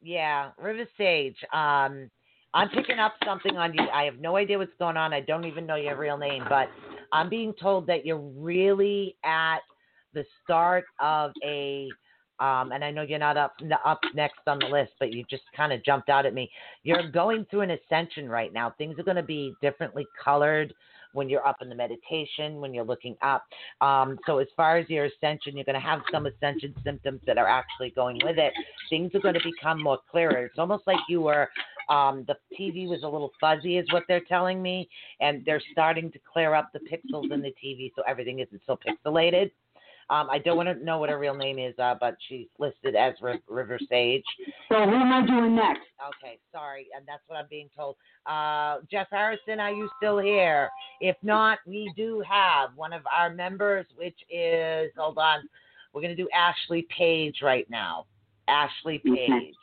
[0.00, 1.36] Yeah, River Sage.
[1.52, 2.10] Um,
[2.54, 3.86] I'm picking up something on you.
[3.92, 5.12] I have no idea what's going on.
[5.12, 6.68] I don't even know your real name, but
[7.12, 9.58] I'm being told that you're really at
[10.14, 11.88] the start of a
[12.38, 13.54] um, and I know you're not up
[13.84, 16.50] up next on the list, but you just kind of jumped out at me.
[16.82, 18.74] You're going through an ascension right now.
[18.76, 20.74] Things are going to be differently colored
[21.12, 23.44] when you're up in the meditation, when you're looking up.
[23.80, 27.38] Um, so as far as your ascension, you're going to have some ascension symptoms that
[27.38, 28.52] are actually going with it.
[28.90, 30.44] Things are going to become more clearer.
[30.44, 31.48] It's almost like you were.
[31.88, 34.88] Um, the TV was a little fuzzy, is what they're telling me,
[35.20, 38.76] and they're starting to clear up the pixels in the TV, so everything isn't so
[38.76, 39.52] pixelated.
[40.08, 42.94] Um, I don't want to know what her real name is, uh, but she's listed
[42.94, 44.24] as R- River Sage.
[44.68, 45.82] So who am I doing next?
[46.00, 47.96] Okay, sorry, and that's what I'm being told.
[48.24, 50.70] Uh, Jeff Harrison, are you still here?
[51.00, 55.40] If not, we do have one of our members, which is hold on,
[55.92, 58.06] we're gonna do Ashley Page right now.
[58.48, 59.54] Ashley Page.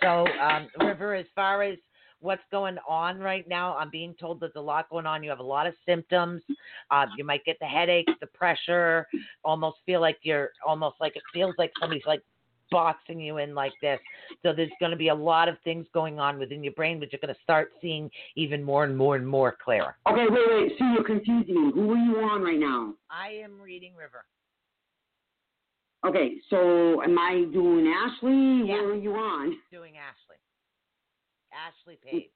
[0.00, 1.76] So, um, River, as far as
[2.22, 3.76] what's going on right now.
[3.76, 5.22] I'm being told there's a lot going on.
[5.22, 6.42] You have a lot of symptoms.
[6.90, 9.06] Uh, you might get the headaches, the pressure,
[9.44, 12.22] almost feel like you're almost like it feels like somebody's like
[12.70, 14.00] boxing you in like this.
[14.42, 17.12] So there's going to be a lot of things going on within your brain, but
[17.12, 19.96] you're going to start seeing even more and more and more clearer.
[20.10, 20.72] Okay, wait, wait.
[20.78, 21.72] See, you're confusing me.
[21.74, 22.94] Who are you on right now?
[23.10, 24.24] I am reading River.
[26.04, 28.66] Okay, so am I doing Ashley?
[28.66, 28.82] Yeah.
[28.82, 29.56] Where are you on?
[29.70, 30.36] Doing Ashley.
[31.52, 32.30] Ashley Page.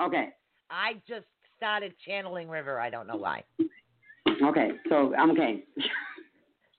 [0.00, 0.30] Okay.
[0.70, 1.26] I just
[1.56, 2.80] started channeling River.
[2.80, 3.44] I don't know why.
[4.42, 5.64] Okay, so I'm okay.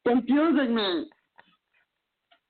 [0.06, 1.06] Confusing me.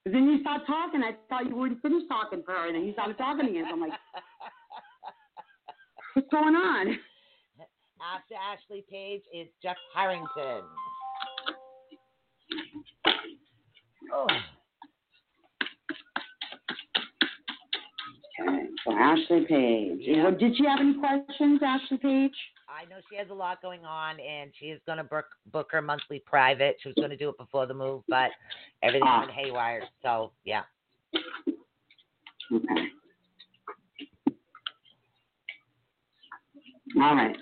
[0.06, 1.02] Then you start talking.
[1.04, 3.66] I thought you wouldn't finish talking for her, and then you started talking again.
[3.70, 3.92] So I'm like,
[6.14, 6.98] what's going on?
[8.16, 10.64] After Ashley Page is Jeff Harrington.
[14.12, 14.28] Oh.
[18.42, 20.00] Okay, so Ashley Page.
[20.02, 20.32] Yeah.
[20.32, 22.34] Did she have any questions, Ashley Page?
[22.68, 25.68] I know she has a lot going on, and she is going to book book
[25.72, 26.78] her monthly private.
[26.82, 28.32] She was going to do it before the move, but
[28.82, 29.20] everything Ah.
[29.22, 29.84] went haywire.
[30.02, 30.64] So yeah.
[32.52, 32.88] Okay.
[37.02, 37.36] All right.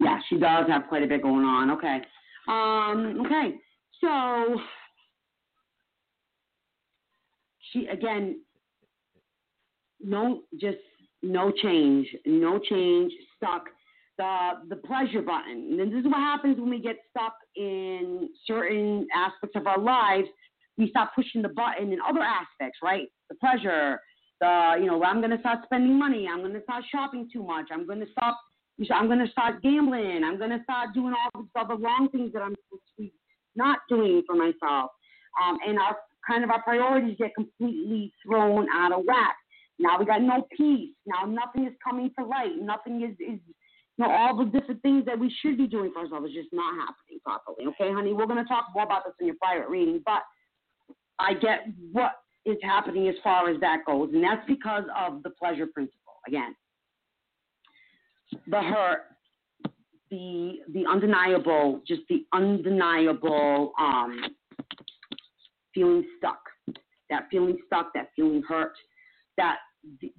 [0.00, 1.70] Yeah, she does have quite a bit going on.
[1.72, 2.00] Okay.
[2.48, 3.54] Um, okay.
[4.00, 4.60] So
[7.72, 8.40] she again
[10.02, 10.78] no just
[11.22, 12.06] no change.
[12.26, 13.64] No change, stuck.
[14.18, 15.78] The the pleasure button.
[15.80, 20.28] And this is what happens when we get stuck in certain aspects of our lives.
[20.76, 23.08] We stop pushing the button in other aspects, right?
[23.28, 23.98] The pleasure,
[24.40, 26.26] the you know, I'm gonna start spending money.
[26.30, 27.66] I'm gonna start shopping too much.
[27.72, 28.38] I'm gonna stop.
[28.90, 30.22] I'm gonna start gambling.
[30.24, 32.56] I'm gonna start doing all these other wrong things that I'm
[33.56, 34.90] not doing for myself.
[35.42, 35.96] Um, and our
[36.26, 39.36] kind of our priorities get completely thrown out of whack.
[39.80, 40.94] Now we got no peace.
[41.06, 42.52] Now nothing is coming to light.
[42.60, 43.40] Nothing is is
[43.96, 46.52] you know all the different things that we should be doing for ourselves is just
[46.52, 47.66] not happening properly.
[47.68, 50.22] Okay, honey, we're gonna talk more about this in your private reading, but
[51.18, 52.12] I get what
[52.44, 56.14] is happening as far as that goes, and that's because of the pleasure principle.
[56.28, 56.54] Again,
[58.48, 59.00] the hurt,
[60.10, 64.20] the the undeniable, just the undeniable um,
[65.74, 66.42] feeling stuck,
[67.08, 68.72] that feeling stuck, that feeling hurt,
[69.38, 69.56] that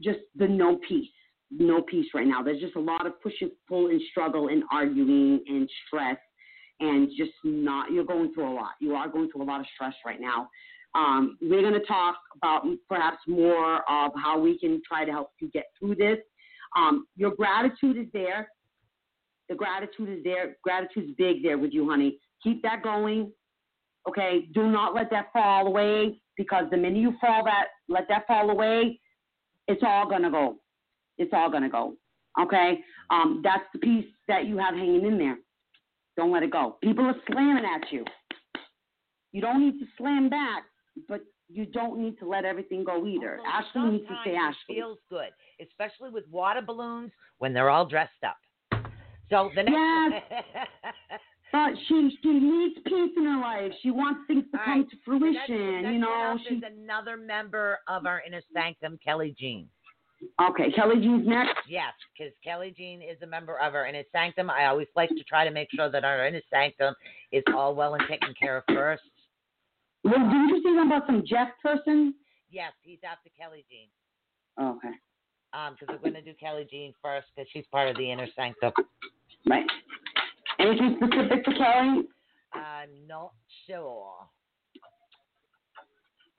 [0.02, 1.10] just the no peace,
[1.52, 2.42] no peace right now.
[2.42, 6.18] There's just a lot of push and pull and struggle and arguing and stress
[6.80, 7.92] and just not.
[7.92, 8.72] You're going through a lot.
[8.80, 10.50] You are going through a lot of stress right now.
[10.94, 15.32] Um, we're going to talk about perhaps more of how we can try to help
[15.40, 16.18] you get through this.
[16.78, 18.50] Um, your gratitude is there.
[19.48, 20.58] The gratitude is there.
[20.64, 22.18] Gratitude's big there with you, honey.
[22.44, 23.32] Keep that going.
[24.08, 24.48] Okay.
[24.54, 28.50] Do not let that fall away because the minute you fall that let that fall
[28.50, 29.00] away,
[29.72, 30.58] it's all gonna go.
[31.18, 31.96] It's all gonna go.
[32.40, 32.80] Okay.
[33.10, 35.38] Um, that's the piece that you have hanging in there.
[36.18, 36.78] Don't let it go.
[36.84, 38.04] People are slamming at you.
[39.32, 40.64] You don't need to slam back,
[41.08, 43.40] but you don't need to let everything go either.
[43.40, 44.76] Although Ashley needs to say it Ashley.
[44.76, 45.30] feels good,
[45.62, 48.38] especially with water balloons when they're all dressed up.
[49.30, 50.24] So the next.
[50.30, 51.20] Yes.
[51.52, 53.72] But she she needs peace in her life.
[53.82, 54.90] She wants things to All come right.
[54.90, 55.94] to fruition.
[55.94, 59.68] you know, she's another member of our inner sanctum, Kelly Jean.
[60.40, 61.58] Okay, Kelly Jean's next.
[61.68, 64.50] Yes, because Kelly Jean is a member of our inner sanctum.
[64.50, 66.94] I always like to try to make sure that our inner sanctum
[67.32, 69.02] is all well and taken care of first.
[70.04, 72.14] Well, didn't you say something about some Jeff person?
[72.52, 73.88] Yes, he's after Kelly Jean.
[74.64, 74.96] Okay.
[75.54, 78.28] Um, because we're going to do Kelly Jean first because she's part of the inner
[78.36, 78.72] sanctum.
[79.50, 79.66] Right.
[80.62, 82.04] Anything specific to Kelly?
[82.54, 83.32] I'm not
[83.68, 84.14] sure.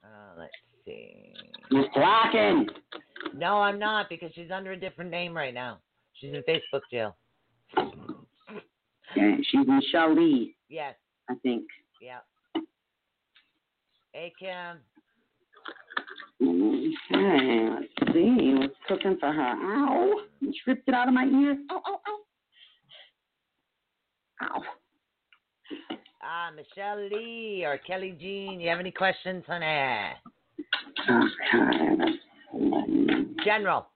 [0.04, 0.52] Uh, let's
[0.84, 1.32] see.
[1.70, 2.66] Miss Blacken.
[3.36, 5.78] No, I'm not because she's under a different name right now.
[6.14, 7.16] She's in Facebook jail.
[9.16, 10.94] Yeah, she's Michelle Lee, Yes.
[11.28, 11.64] I think.
[12.00, 12.18] Yeah.
[14.12, 14.78] Hey, Kim.
[16.42, 19.40] Okay, let's see what's cooking for her.
[19.42, 20.20] Ow!
[20.40, 21.56] You ripped it out of my ear.
[21.70, 22.18] Ow, ow, ow.
[24.42, 24.62] Ow.
[26.24, 28.60] Ah, Michelle Lee or Kelly Jean.
[28.60, 29.66] You have any questions, honey?
[31.10, 32.18] Okay,
[33.44, 33.86] General.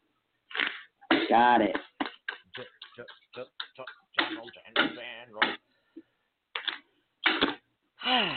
[1.29, 1.77] got it.
[4.19, 5.57] General, general, general.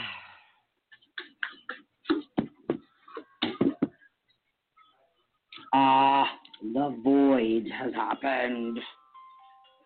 [5.72, 6.26] Ah,
[6.74, 8.80] the void has happened.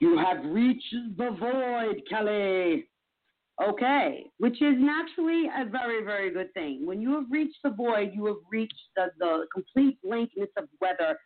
[0.01, 2.89] You have reached the void, Kelly.
[3.63, 6.85] Okay, which is naturally a very, very good thing.
[6.85, 11.17] When you have reached the void, you have reached the, the complete blankness of whether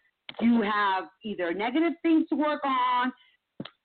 [0.41, 3.13] you have either negative things to work on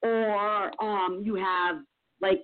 [0.02, 1.78] or um, you have
[2.22, 2.44] like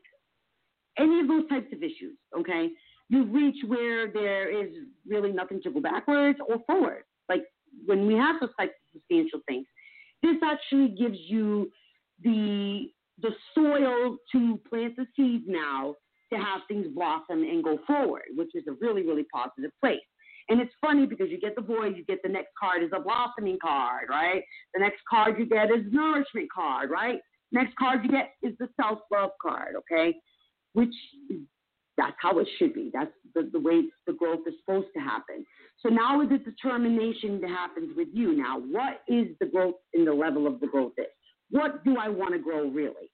[0.98, 2.70] any of those types of issues, okay?
[3.10, 4.72] you reach where there is
[5.08, 7.04] really nothing to go backwards or forward.
[7.28, 7.44] Like
[7.86, 9.66] when we have those types of substantial things,
[10.22, 11.72] this actually gives you
[12.24, 12.88] the
[13.22, 15.96] the soil to plant the seeds now
[16.32, 20.00] to have things blossom and go forward, which is a really, really positive place.
[20.48, 23.00] And it's funny because you get the void, you get the next card is a
[23.00, 24.42] blossoming card, right?
[24.74, 27.20] The next card you get is nourishment card, right?
[27.52, 30.16] Next card you get is the self love card, okay?
[30.74, 30.94] Which
[31.98, 32.90] that's how it should be.
[32.94, 35.46] That's the, the way the growth is supposed to happen.
[35.82, 38.36] So now is the determination that happens with you.
[38.36, 41.06] Now, what is the growth in the level of the growth is?
[41.52, 43.12] What do I want to grow really?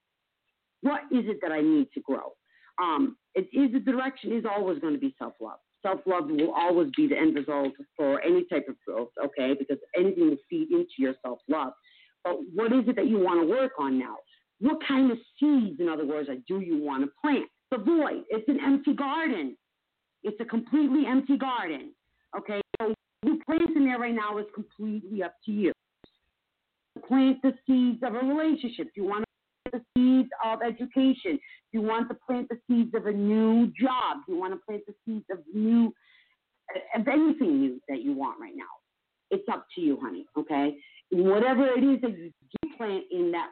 [0.82, 2.34] What is it that I need to grow?
[2.82, 5.60] Um, it is the direction is always going to be self love.
[5.82, 9.56] Self love will always be the end result for any type of growth, okay?
[9.58, 11.74] Because anything will feed into your self love.
[12.24, 14.16] But what is it that you want to work on now?
[14.60, 17.46] What kind of seeds, in other words, do you want to plant?
[17.72, 18.24] The void.
[18.30, 19.58] It's an empty garden.
[20.24, 21.94] It's a completely empty garden.
[22.38, 22.94] Okay, so
[23.24, 25.72] you plant in there right now is completely up to you.
[27.08, 28.88] Plant the seeds of a relationship.
[28.96, 31.40] You want to plant the seeds of education.
[31.72, 34.18] You want to plant the seeds of a new job.
[34.28, 35.94] You want to plant the seeds of new,
[36.96, 38.64] of anything new that you want right now.
[39.32, 40.26] It's up to you, honey.
[40.38, 40.78] Okay,
[41.12, 43.50] whatever it is that you do plant in that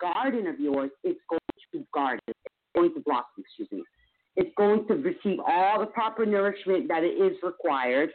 [0.00, 1.40] garden of yours, it's going
[1.72, 2.20] to garden.
[2.28, 3.24] It's going to blossom.
[3.38, 3.82] Excuse me
[4.36, 8.10] it's going to receive all the proper nourishment that it is required,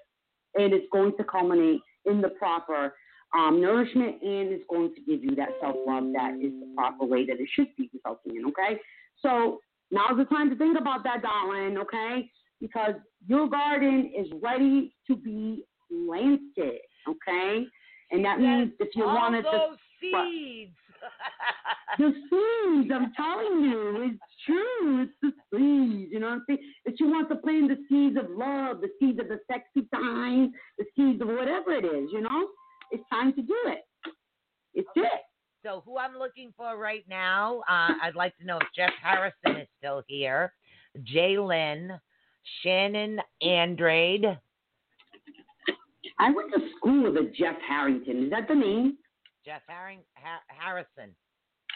[0.56, 2.94] and it's going to culminate in the proper
[3.34, 7.06] um, nourishment, and it's going to give you that self love that is the proper
[7.06, 8.46] way that it should be resulting in.
[8.48, 8.80] Okay,
[9.22, 9.60] so
[9.90, 11.78] now's the time to think about that, darling.
[11.78, 12.30] Okay,
[12.60, 12.96] because
[13.28, 16.82] your garden is ready to be planted.
[17.08, 17.66] Okay,
[18.12, 20.76] and that means if you wanted to those seeds.
[21.98, 25.04] the seeds, I'm telling you, it's true.
[25.04, 26.60] It's the seeds, you know what I'm saying?
[26.86, 30.54] That you want to plant the seeds of love, the seeds of the sexy time,
[30.78, 32.50] the seeds of whatever it is, you know?
[32.92, 33.86] It's time to do it.
[34.74, 35.22] It's it.
[35.64, 39.62] So who I'm looking for right now, uh, I'd like to know if Jeff Harrison
[39.62, 40.54] is still here,
[41.04, 42.00] Jay Lynn,
[42.64, 44.26] Shannon Andrade,
[46.20, 48.26] I went to school with a Jeff Harrington.
[48.26, 48.98] Is that the name?
[49.46, 51.16] Jeff Harring, ha- Harrison.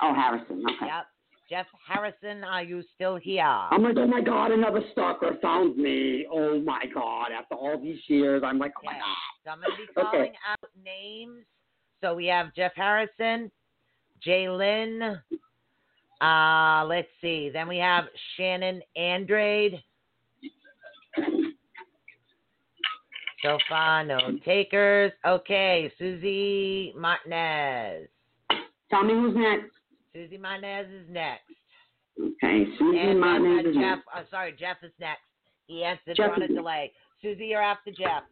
[0.01, 0.63] Oh, Harrison.
[0.63, 0.85] Okay.
[0.85, 1.05] Yep.
[1.49, 3.43] Jeff Harrison, are you still here?
[3.43, 6.26] I'm like, oh my god, another stalker found me.
[6.31, 9.01] Oh my god, after all these years, I'm like, oh my god.
[9.43, 10.34] So I'm going to be calling Okay.
[10.49, 11.45] out names.
[12.01, 13.51] So we have Jeff Harrison,
[14.22, 15.19] Jay Lynn.
[16.19, 17.51] Uh, let's see.
[17.53, 18.05] Then we have
[18.35, 19.84] Shannon Andrade.
[23.43, 25.11] So far, no takers.
[25.27, 28.07] Okay, Susie Martinez.
[28.89, 29.74] Tell me who's next.
[30.15, 31.43] Susie Martinez is next.
[32.17, 34.07] Okay, Susie and Martinez uh, is Jeff, next.
[34.15, 35.19] uh, sorry, Jeff is next.
[35.67, 36.93] He answered Jeff on a delay.
[37.21, 38.23] Susie, you're after Jeff.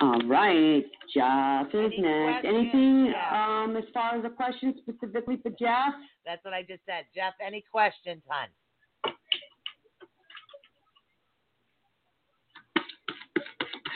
[0.00, 0.82] All right,
[1.14, 2.40] Jeff is Any next.
[2.40, 2.54] questions?
[2.72, 5.92] Anything um as far as a question specifically for Jeff?
[6.24, 7.04] That's what I just said.
[7.14, 8.48] Jeff, any questions, hon?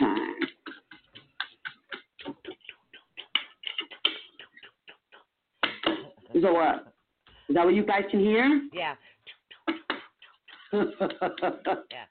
[0.02, 0.46] Okay.
[6.34, 6.92] Is that what?
[7.48, 8.62] Is that what you guys can hear?
[8.72, 8.94] Yeah.
[10.72, 12.04] yeah.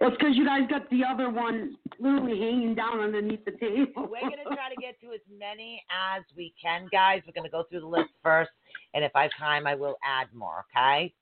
[0.00, 4.08] It's because you guys got the other one literally hanging down underneath the table.
[4.10, 7.22] We're going to try to get to as many as we can, guys.
[7.26, 8.50] We're going to go through the list first,
[8.94, 11.12] and if I have time, I will add more, okay?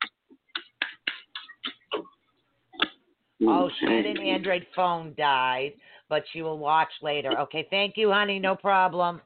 [3.42, 5.72] Oh, Shannon Android phone died,
[6.08, 7.38] but she will watch later.
[7.40, 8.38] Okay, thank you, honey.
[8.38, 9.20] No problem.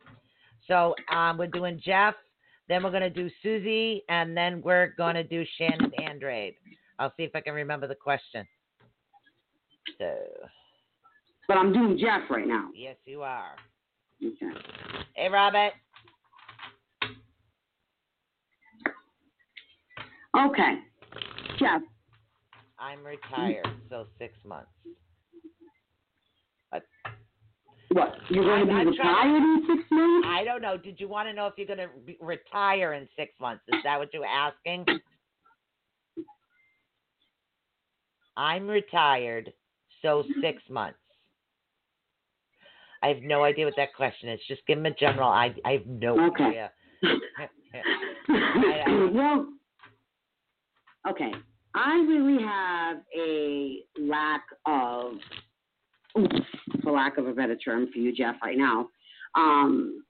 [0.67, 2.15] So um, we're doing Jeff,
[2.69, 6.55] then we're going to do Susie, and then we're going to do Shannon Andrade.
[6.99, 8.47] I'll see if I can remember the question.
[9.99, 10.15] So,
[11.47, 12.69] But I'm doing Jeff right now.
[12.75, 13.57] yes, you are.
[14.25, 14.59] Okay.
[15.15, 15.73] Hey, Robert.
[20.37, 20.79] Okay.
[21.59, 21.83] Jeff.
[22.79, 24.71] I'm retired, so six months.
[27.95, 28.17] What?
[28.29, 30.27] You're going to be I'm- retired trying- in six months?
[30.29, 30.77] I don't know.
[30.77, 33.63] Did you want to know if you're going to be, retire in six months?
[33.69, 34.85] Is that what you were asking?
[38.37, 39.53] I'm retired,
[40.03, 40.99] so six months.
[43.01, 44.41] I have no idea what that question is.
[44.49, 45.29] Just give him a general.
[45.29, 46.45] I I have no Okay.
[46.45, 46.73] idea.
[47.39, 47.49] I-
[49.13, 49.47] well,
[51.09, 51.33] okay.
[51.77, 55.15] I really have a lack of,
[56.83, 58.89] for lack of a better term for you, Jeff, right now.
[59.35, 60.05] Um,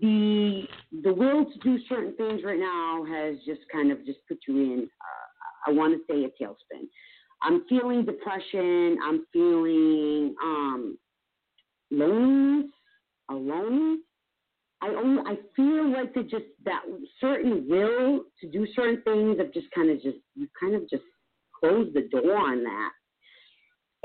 [0.00, 0.62] the
[1.02, 4.56] the will to do certain things right now has just kind of just put you
[4.56, 4.88] in.
[5.00, 6.86] Uh, I want to say a tailspin.
[7.42, 8.98] I'm feeling depression.
[9.02, 10.98] I'm feeling um,
[11.90, 12.70] loneliness,
[13.30, 14.00] alone.
[14.82, 16.82] I only I feel like that just that
[17.20, 21.02] certain will to do certain things have just kind of just you kind of just
[21.58, 22.90] closed the door on that.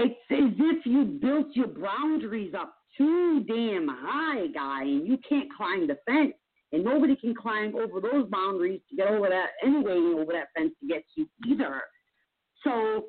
[0.03, 5.47] It's as if you built your boundaries up too damn high, guy, and you can't
[5.55, 6.33] climb the fence,
[6.71, 10.73] and nobody can climb over those boundaries to get over that anyway over that fence
[10.81, 11.81] to get you either.
[12.63, 13.05] So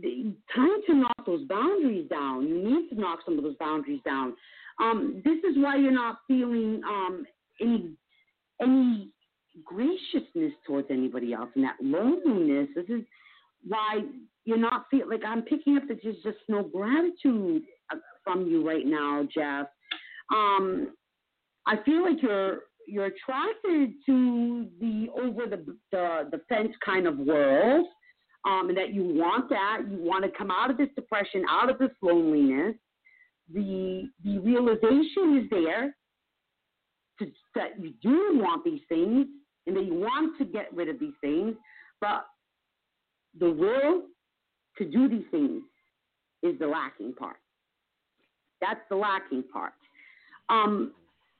[0.00, 2.48] the time to knock those boundaries down.
[2.48, 4.34] You need to knock some of those boundaries down.
[4.80, 7.24] Um, this is why you're not feeling um,
[7.60, 7.92] any
[8.60, 9.10] any
[9.64, 12.68] graciousness towards anybody else, and that loneliness.
[12.74, 13.04] This is
[13.66, 14.00] why
[14.46, 17.62] you're not feeling like I'm picking up that there's just no gratitude
[17.92, 19.66] uh, from you right now, Jeff.
[20.32, 20.94] Um,
[21.66, 27.18] I feel like you're you're attracted to the over the the, the fence kind of
[27.18, 27.86] world
[28.48, 29.82] um, and that you want that.
[29.90, 32.76] You want to come out of this depression, out of this loneliness.
[33.52, 35.96] The the realization is there
[37.18, 39.26] to, that you do want these things
[39.66, 41.56] and that you want to get rid of these things,
[42.00, 42.26] but
[43.38, 44.02] the will
[44.78, 45.62] to do these things
[46.42, 47.36] is the lacking part.
[48.60, 49.72] That's the lacking part.
[50.48, 50.92] Um,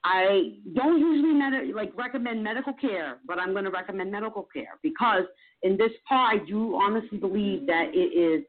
[0.05, 4.79] I don't usually med- like recommend medical care, but I'm going to recommend medical care
[4.83, 5.25] because
[5.63, 8.45] in this part, I do honestly believe that it is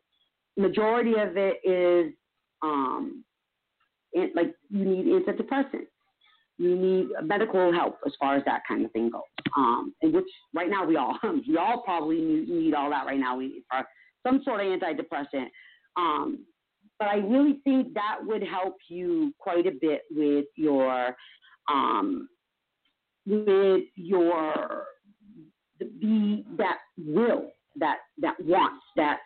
[0.58, 2.14] majority of it is
[2.62, 3.24] um,
[4.14, 5.88] it, like you need antidepressants,
[6.58, 9.22] you need medical help as far as that kind of thing goes.
[9.56, 13.20] Um, and which right now we all we all probably need, need all that right
[13.20, 13.38] now.
[13.38, 13.84] We for
[14.28, 15.48] some sort of antidepressant.
[15.96, 16.46] Um,
[17.00, 21.16] but I really think that would help you quite a bit with your
[21.72, 22.28] um,
[23.26, 24.86] with your
[25.80, 29.20] the that will that that wants that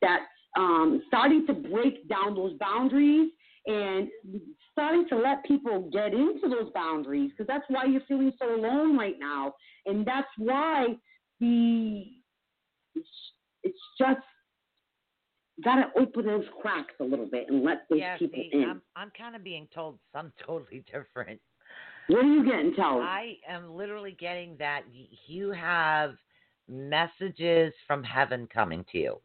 [0.00, 0.20] that
[0.56, 3.30] um, starting to break down those boundaries
[3.66, 4.08] and
[4.72, 8.98] starting to let people get into those boundaries because that's why you're feeling so alone
[8.98, 9.54] right now
[9.86, 10.88] and that's why
[11.40, 12.04] the
[12.94, 13.08] it's,
[13.62, 14.20] it's just
[15.64, 18.64] gotta open those cracks a little bit and let those yeah, people see, in.
[18.64, 21.40] I'm I'm kind of being told something totally different.
[22.08, 23.02] What are you getting told?
[23.02, 24.82] I am literally getting that
[25.26, 26.14] you have
[26.68, 29.20] messages from heaven coming to you.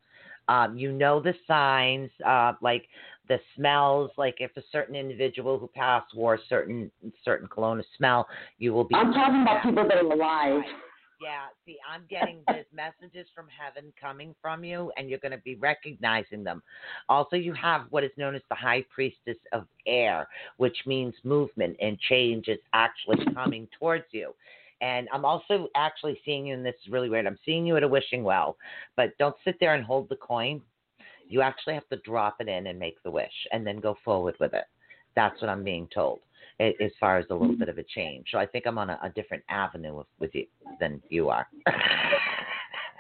[0.50, 2.88] Um, you know the signs, uh, like
[3.28, 4.12] the smells.
[4.18, 6.90] Like if a certain individual who passed wore a certain
[7.26, 8.28] certain cologne smell,
[8.58, 8.96] you will be.
[8.96, 10.62] I'm talking about people that are alive.
[11.20, 15.40] Yeah, see, I'm getting these messages from heaven coming from you, and you're going to
[15.40, 16.62] be recognizing them.
[17.10, 20.28] Also, you have what is known as the high priestess of air,
[20.58, 24.34] which means movement and change is actually coming towards you.
[24.82, 27.26] And I'm also actually seeing you, and this is really weird.
[27.26, 28.56] I'm seeing you at a wishing well,
[28.96, 30.62] but don't sit there and hold the coin.
[31.28, 34.36] You actually have to drop it in and make the wish, and then go forward
[34.40, 34.66] with it.
[35.16, 36.20] That's what I'm being told
[36.60, 38.28] as far as a little bit of a change.
[38.32, 40.46] So I think I'm on a, a different avenue with, with you
[40.80, 41.48] than you are.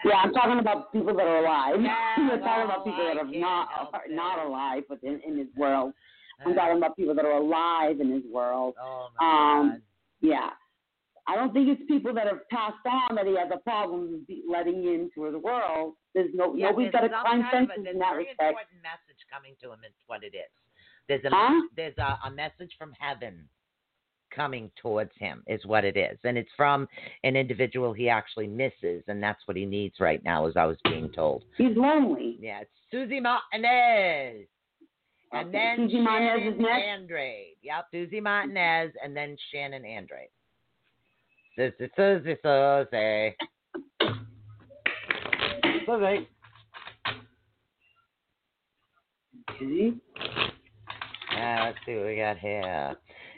[0.05, 1.75] Yeah, I'm talking about people that are alive.
[1.81, 5.47] Yeah, You're talking about people that are not are not alive, but in, in this
[5.57, 5.93] world.
[6.45, 8.75] I'm Uh, talking about people that are alive in this world.
[8.79, 9.81] oh my Um, God.
[10.21, 10.49] Yeah.
[11.29, 14.85] I don't think it's people that have passed on that he has a problem letting
[14.87, 15.95] into the world.
[16.13, 18.49] There's no Yeah, nobody's got a some crime kind of a- in that very respect.
[18.53, 19.79] important message coming to him.
[19.83, 20.47] Is what it is.
[21.07, 21.61] There's a Huh?
[21.75, 23.47] there's a, a message from heaven
[24.35, 25.43] coming towards him.
[25.47, 26.87] Is what it is, and it's from
[27.23, 30.77] an individual he actually misses, and that's what he needs right now, as I was
[30.83, 31.43] being told.
[31.57, 32.37] He's lonely.
[32.39, 34.47] Yeah, it's Susie Martinez.
[35.33, 36.85] And Okay, then Susie Martinez is Shannon next?
[36.85, 37.55] Andrade.
[37.61, 40.29] Yep, Susie Martinez, and then Shannon Andrade.
[41.57, 43.35] Susie, Susie, Susie.
[45.85, 46.27] Susie.
[49.59, 49.93] Susie?
[51.37, 52.95] Uh, let's see what we got here.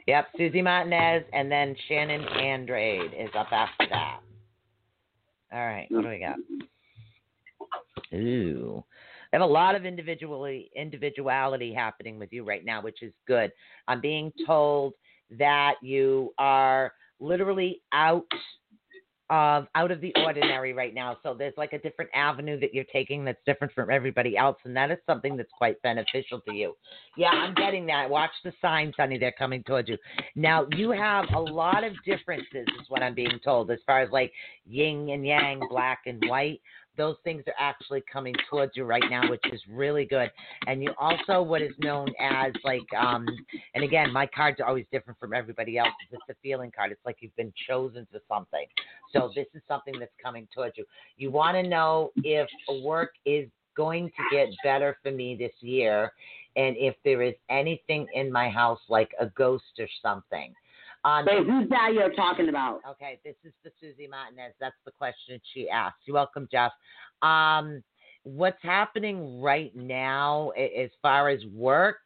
[0.07, 4.21] Yep, Susie Martinez, and then Shannon Andrade is up after that.
[5.51, 6.37] All right, what do we got?
[8.13, 8.83] Ooh.
[9.31, 13.51] I have a lot of individually individuality happening with you right now, which is good.
[13.87, 14.93] I'm being told
[15.37, 18.25] that you are literally out
[19.29, 21.17] of out of the ordinary right now.
[21.23, 24.75] So there's like a different avenue that you're taking that's different from everybody else, and
[24.75, 26.75] that is something that's quite beneficial to you.
[27.15, 28.09] Yeah, I'm getting that.
[28.09, 29.17] Watch the signs, honey.
[29.17, 29.97] They're coming towards you.
[30.35, 34.09] Now you have a lot of differences, is what I'm being told, as far as
[34.11, 34.31] like
[34.65, 36.61] yin and yang, black and white
[36.99, 40.31] those things are actually coming towards you right now, which is really good.
[40.67, 43.25] And you also what is known as like um
[43.73, 45.93] and again, my cards are always different from everybody else's.
[46.11, 46.91] It's a feeling card.
[46.91, 48.65] It's like you've been chosen for something.
[49.13, 50.85] So this is something that's coming towards you.
[51.17, 52.47] You want to know if
[52.83, 56.11] work is going to get better for me this year
[56.55, 60.53] and if there is anything in my house like a ghost or something.
[61.05, 62.79] Um, Wait, who's that you're talking about?
[62.89, 64.53] Okay, this is the Susie Martinez.
[64.59, 65.97] That's the question she asked.
[66.05, 66.71] You're welcome, Jeff.
[67.21, 67.81] Um,
[68.23, 71.99] what's happening right now as far as work?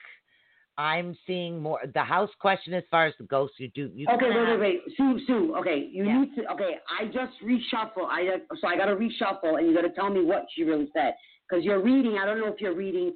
[0.77, 1.79] I'm seeing more.
[1.93, 3.91] The house question, as far as the ghosts, you do.
[3.93, 4.81] You Okay, wait, wait, wait.
[4.97, 5.55] Sue, Sue.
[5.57, 6.21] Okay, you Yeah.
[6.21, 6.51] need to.
[6.53, 8.07] Okay, I just reshuffle.
[8.09, 10.89] I so I got to reshuffle, and you got to tell me what she really
[10.93, 11.13] said
[11.47, 12.17] because you're reading.
[12.17, 13.15] I don't know if you're reading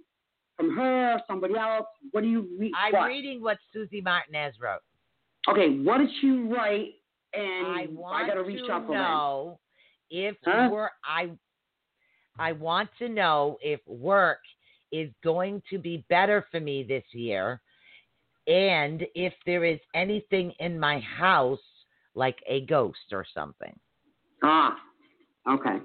[0.55, 1.87] from her or somebody else.
[2.11, 2.73] What do you read?
[2.75, 3.07] I'm what?
[3.07, 4.81] reading what Susie Martinez wrote.
[5.49, 6.95] Okay, what did she write?
[7.33, 9.59] And I want got to to reshuffle know
[10.09, 10.69] if Huh?
[11.05, 11.31] I
[12.39, 14.39] I want to know if work
[14.91, 17.61] is going to be better for me this year,
[18.47, 21.59] and if there is anything in my house
[22.15, 23.77] like a ghost or something.
[24.43, 24.75] Ah,
[25.49, 25.77] okay.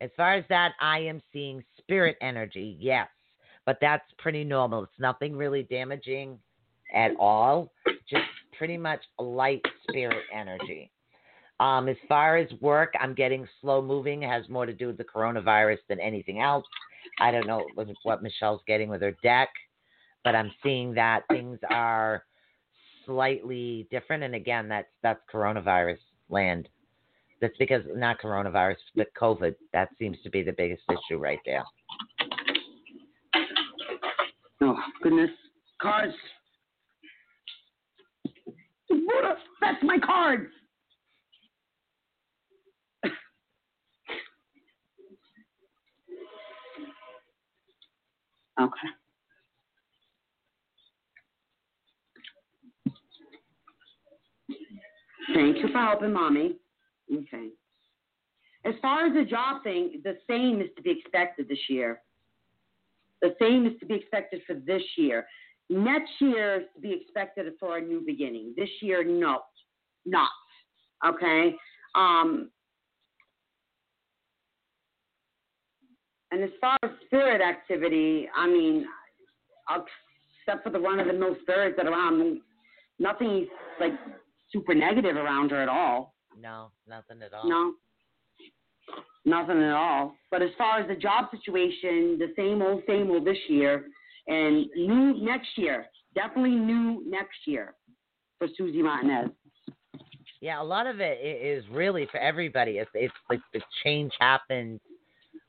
[0.00, 3.08] As far as that, I am seeing spirit energy, yes,
[3.64, 4.84] but that's pretty normal.
[4.84, 6.38] It's nothing really damaging
[6.94, 7.72] at all,
[8.58, 10.90] pretty much light spirit energy.
[11.58, 14.22] Um, as far as work, I'm getting slow moving.
[14.22, 16.66] It has more to do with the coronavirus than anything else.
[17.20, 19.48] I don't know what- Michelle's getting with her deck,
[20.22, 22.24] but I'm seeing that things are
[23.04, 24.22] slightly different.
[24.24, 26.68] And again, that's that's coronavirus land.
[27.40, 29.54] That's because not coronavirus, but COVID.
[29.72, 31.64] That seems to be the biggest issue right there.
[34.60, 35.30] Oh goodness,
[35.80, 36.14] cards.
[39.60, 40.48] That's my card.
[48.60, 48.70] okay.
[55.34, 56.56] Thank you for helping, mommy.
[57.12, 57.48] Okay.
[58.64, 62.00] As far as the job thing, the same is to be expected this year.
[63.22, 65.26] The same is to be expected for this year.
[65.68, 68.54] Next year is to be expected for a new beginning.
[68.56, 69.40] This year, no,
[70.04, 70.30] not.
[71.04, 71.54] Okay.
[71.94, 72.50] Um,
[76.32, 78.84] And as far as spirit activity, I mean,
[79.70, 82.40] except for the run of the mill spirits that are around,
[82.98, 83.46] nothing
[83.80, 83.92] like
[84.52, 86.14] super negative around her at all.
[86.38, 87.48] No, nothing at all.
[87.48, 87.72] No.
[89.24, 90.14] Nothing at all.
[90.30, 93.86] But as far as the job situation, the same old, same old this year,
[94.26, 95.86] and new next year.
[96.14, 97.74] Definitely new next year
[98.38, 99.30] for Susie Martinez.
[100.40, 102.72] Yeah, a lot of it is really for everybody.
[102.72, 104.80] It's it's like the change happens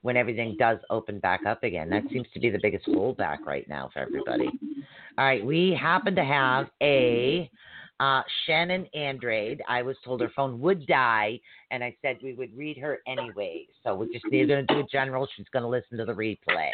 [0.01, 1.89] when everything does open back up again.
[1.89, 4.49] That seems to be the biggest holdback right now for everybody.
[5.17, 7.49] All right, we happen to have a
[7.99, 9.61] uh, Shannon Andrade.
[9.67, 11.39] I was told her phone would die,
[11.71, 13.65] and I said we would read her anyway.
[13.83, 15.27] So we're just either going to do a general.
[15.35, 16.69] She's going to listen to the replay.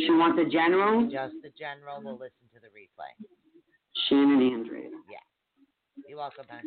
[0.00, 1.04] She wants a general.
[1.10, 2.00] Just the general.
[2.02, 3.12] We'll listen to the replay.
[4.08, 4.92] Shannon Andrade.
[5.10, 5.18] Yeah.
[6.08, 6.62] You're welcome, man.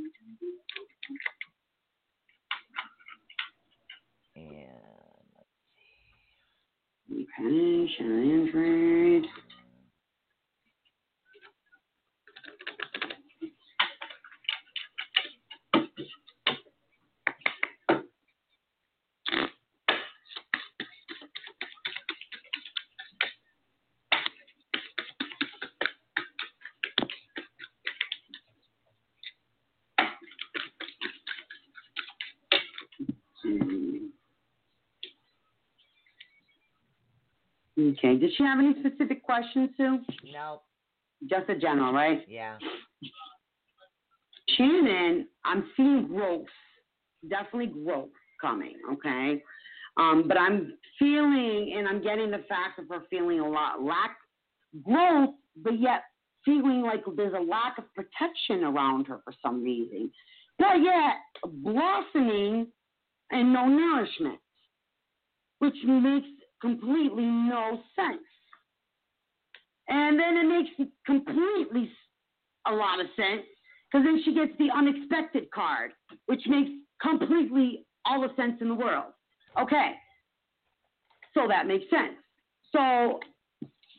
[4.35, 4.45] And
[5.35, 5.49] let's
[7.10, 7.26] see.
[7.39, 9.26] Okay, Shannon Andrade.
[37.76, 37.89] Hmm.
[38.03, 38.17] Okay.
[38.17, 39.99] Did she have any specific questions, Sue?
[40.34, 40.61] no,
[41.30, 42.25] Just a general, right?
[42.27, 42.57] yeah.
[44.57, 46.45] Shannon, I'm seeing growth,
[47.30, 48.09] definitely growth
[48.41, 49.41] coming, okay?
[49.97, 54.17] Um, but I'm feeling, and I'm getting the fact of her feeling a lot lack
[54.84, 56.03] growth, but yet
[56.43, 60.11] feeling like there's a lack of protection around her for some reason.
[60.59, 61.15] But yet
[61.63, 62.67] blossoming
[63.31, 64.39] and no nourishment,
[65.59, 66.27] which makes
[66.64, 68.23] completely no sense.
[69.90, 71.91] And then it makes completely
[72.65, 73.44] a lot of sense
[73.91, 75.91] because then she gets the unexpected card,
[76.27, 76.72] which makes
[77.02, 79.11] completely all the sense in the world.
[79.61, 79.91] Okay,
[81.34, 82.15] so that makes sense.
[82.72, 83.19] So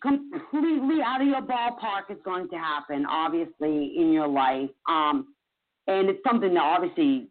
[0.02, 4.70] completely out of your ballpark is going to happen, obviously, in your life.
[4.88, 5.34] Um,
[5.86, 7.28] and it's something that obviously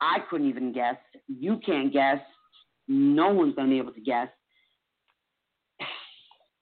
[0.00, 0.96] I couldn't even guess.
[1.28, 2.18] You can't guess.
[2.88, 4.28] No one's going to be able to guess.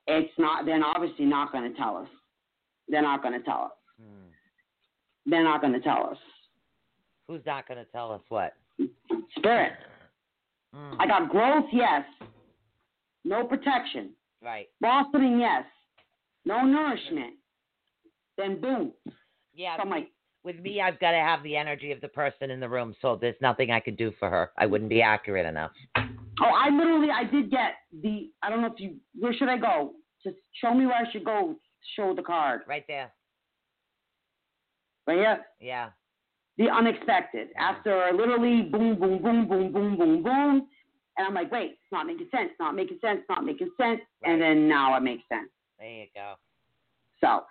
[0.07, 0.67] It's not.
[0.67, 2.09] They're obviously not going to tell us.
[2.89, 3.73] They're not going to tell us.
[4.01, 4.29] Hmm.
[5.31, 6.19] They're not going to tell us.
[7.29, 8.55] Who's not going to tell us what?
[9.39, 9.73] Spirit.
[10.75, 11.01] Hmm.
[11.01, 12.03] I got growth, yes.
[13.25, 14.11] No protection.
[14.43, 14.69] Right.
[14.81, 15.65] Blossoming, yes.
[16.45, 17.35] No nourishment.
[18.37, 18.93] Then boom.
[19.55, 19.77] Yeah.
[19.77, 20.11] So I'm like,
[20.43, 23.17] With me, I've got to have the energy of the person in the room, so
[23.21, 24.51] there's nothing I could do for her.
[24.59, 25.71] I wouldn't be accurate enough.
[26.43, 28.31] Oh, I literally, I did get the.
[28.43, 28.97] I don't know if you.
[29.19, 29.93] Where should I go?
[30.25, 31.57] Just show me where I should go.
[31.97, 32.63] Show the card.
[32.69, 33.13] Right there.
[35.07, 35.41] Right here.
[35.61, 35.91] Yeah.
[36.59, 37.49] The unexpected.
[37.59, 40.67] After literally boom, boom, boom, boom, boom, boom, boom.
[41.19, 44.01] And I'm like, wait, it's not making sense, not making sense, not making sense.
[44.25, 45.49] And then now it makes sense.
[45.79, 46.35] There you go.
[47.21, 47.45] So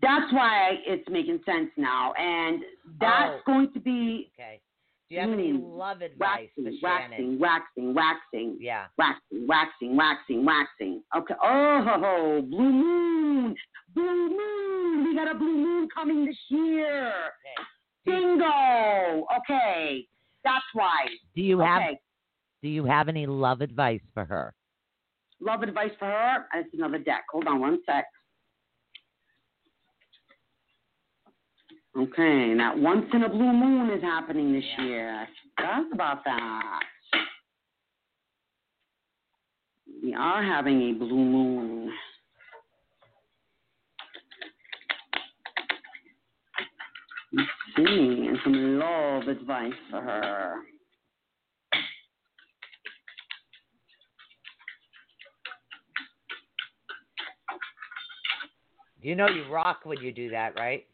[0.00, 2.12] that's why it's making sense now.
[2.14, 2.62] And
[3.00, 3.40] that's Oh.
[3.46, 4.60] going to be Okay.
[5.08, 5.76] Do you have any Mm.
[5.78, 7.38] love advice waxing, for Shannon?
[7.38, 8.88] waxing, waxing, waxing, Yeah.
[8.98, 11.04] waxing, waxing, waxing, waxing.
[11.14, 11.34] Okay.
[11.40, 13.56] Oh, blue moon,
[13.94, 15.04] blue moon.
[15.04, 17.06] We got a blue moon coming this year.
[17.06, 17.64] Okay.
[18.04, 19.26] Bingo.
[19.38, 20.08] Okay.
[20.44, 21.08] That's why.
[21.34, 22.00] Do you have Okay.
[22.62, 24.54] Do you have any love advice for her?
[25.40, 26.48] Love advice for her.
[26.52, 27.24] That's another deck.
[27.30, 28.06] Hold on one sec.
[31.98, 35.26] Okay, that once in a blue moon is happening this year.
[35.56, 36.80] Forgot about that.
[40.02, 41.90] We are having a blue moon.
[47.32, 50.56] Let's see, and some love advice for her.
[59.00, 60.84] You know you rock when you do that, right?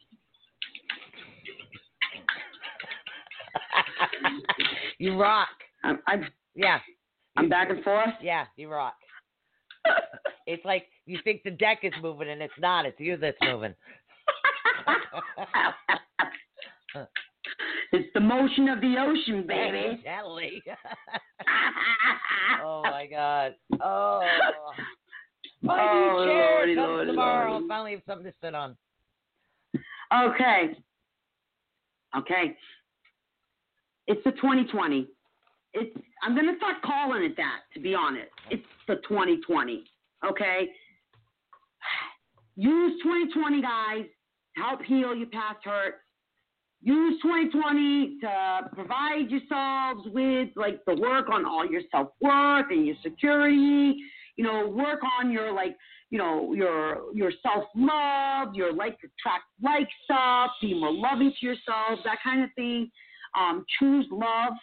[4.99, 5.47] You rock.
[5.83, 6.25] I'm, I'm,
[6.55, 6.79] Yeah.
[7.35, 8.09] I'm back and forth.
[8.21, 8.95] Yeah, you rock.
[10.45, 12.85] It's like you think the deck is moving and it's not.
[12.85, 13.73] It's you that's moving.
[17.91, 19.99] it's the motion of the ocean, baby.
[20.03, 20.61] Gently.
[22.63, 23.55] oh my God.
[23.81, 24.21] Oh.
[25.69, 26.55] I Oh, chairs.
[26.57, 27.51] Lordy, Lordy, tomorrow.
[27.51, 27.63] Lordy.
[27.63, 28.75] I'll finally have something to sit on.
[30.13, 30.75] Okay.
[32.17, 32.55] Okay.
[34.07, 35.07] It's the 2020.
[35.73, 37.61] it's I'm gonna start calling it that.
[37.73, 39.83] To be honest, it's the 2020.
[40.25, 40.69] Okay.
[42.55, 44.05] Use 2020, guys.
[44.55, 45.97] To help heal your past hurts.
[46.81, 52.85] Use 2020 to provide yourselves with like the work on all your self worth and
[52.85, 53.95] your security.
[54.35, 55.75] You know, work on your like,
[56.09, 61.45] you know, your your self love, your like attract like stuff, be more loving to
[61.45, 62.91] yourself, that kind of thing.
[63.39, 64.53] Um, choose love,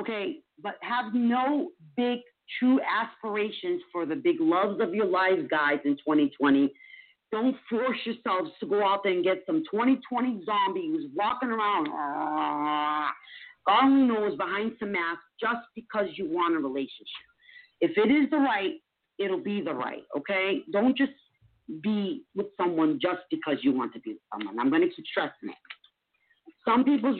[0.00, 2.20] okay, but have no big
[2.58, 6.72] true aspirations for the big loves of your lives, guys, in 2020.
[7.30, 11.86] Don't force yourselves to go out there and get some 2020 zombie who's walking around.
[13.66, 17.28] God only knows behind some mask just because you want a relationship.
[17.80, 18.74] If it is the right,
[19.18, 20.62] it'll be the right, okay?
[20.72, 21.12] Don't just
[21.82, 24.58] be with someone just because you want to be with someone.
[24.58, 25.69] I'm going to keep stressing it.
[26.70, 27.18] Some people's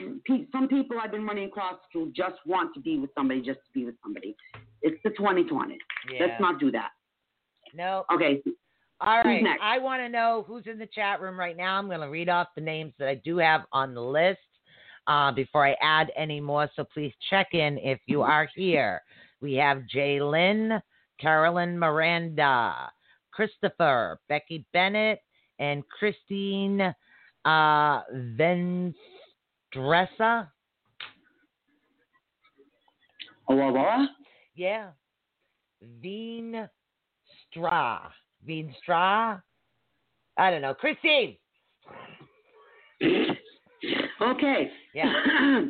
[0.51, 3.71] some people I've been running across who just want to be with somebody just to
[3.73, 4.35] be with somebody.
[4.81, 5.77] It's the 2020.
[6.11, 6.25] Yeah.
[6.25, 6.91] Let's not do that.
[7.73, 8.05] No.
[8.13, 8.41] Okay.
[9.01, 9.43] All right.
[9.61, 11.77] I want to know who's in the chat room right now.
[11.77, 14.39] I'm going to read off the names that I do have on the list
[15.07, 16.69] uh, before I add any more.
[16.75, 19.01] So please check in if you are here.
[19.41, 20.81] We have Jalen,
[21.19, 22.91] Carolyn Miranda,
[23.31, 25.19] Christopher, Becky Bennett,
[25.59, 26.93] and Christine
[27.45, 28.01] uh,
[29.73, 30.49] Venstressa.
[33.49, 34.07] Aurora?
[34.55, 34.89] Yeah.
[36.01, 36.69] Veen
[37.49, 38.11] Stra.
[38.45, 39.41] Veen Stra?
[40.37, 40.73] I don't know.
[40.73, 41.37] Christine.
[44.21, 44.71] Okay.
[44.93, 45.11] Yeah.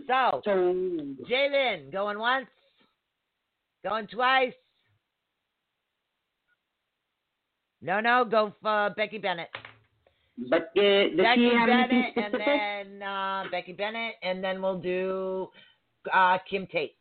[0.08, 0.52] So, So
[1.30, 2.48] Jalen, going once,
[3.84, 4.54] going twice.
[7.82, 9.48] No, no, go for Becky Bennett.
[10.50, 14.80] But uh, Becky she have anything Bennett, and then uh, Becky Bennett, and then we'll
[14.80, 15.48] do
[16.14, 16.96] uh, Kim Tate.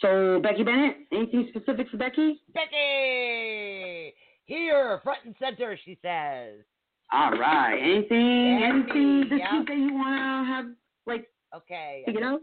[0.00, 2.40] So Becky Bennett, anything specific for Becky?
[2.52, 4.14] Becky,
[4.44, 6.60] here, front and center, she says.
[7.12, 7.78] All right.
[7.78, 9.58] Anything, anything this yeah.
[9.58, 10.64] week that you want to have
[11.06, 12.04] like Okay.
[12.06, 12.40] you know?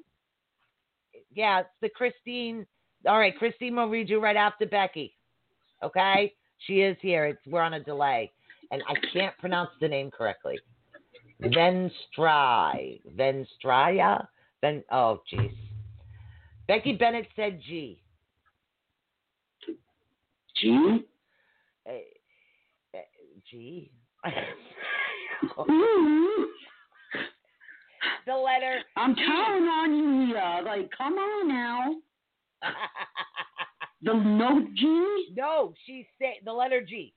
[1.33, 2.65] Yeah, it's the Christine.
[3.07, 5.15] All right, Christine will read you right after Becky.
[5.83, 7.25] Okay, she is here.
[7.25, 8.31] It's we're on a delay,
[8.71, 10.57] and I can't pronounce the name correctly.
[11.41, 14.27] Venstry, Venstraya,
[14.61, 14.83] Ven.
[14.91, 15.51] Oh, jeez.
[16.67, 18.01] Becky Bennett said G.
[20.57, 20.99] G.
[21.87, 21.91] Uh,
[22.95, 22.99] uh,
[23.49, 23.91] G.
[28.27, 28.81] The letter.
[28.97, 30.61] I'm counting on you here.
[30.63, 31.95] Like, come on now.
[34.03, 35.33] The note G.
[35.35, 37.13] no, she said the letter G.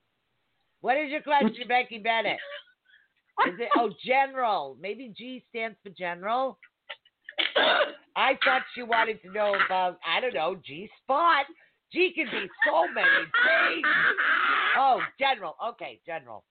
[0.85, 2.37] What is your question, Becky Bennett?
[3.49, 4.77] Is it oh general?
[4.79, 6.59] Maybe G stands for general.
[8.15, 11.47] I thought she wanted to know about I don't know G spot.
[11.91, 13.87] G can be so many things.
[14.77, 15.57] Oh, general.
[15.71, 16.45] Okay, general.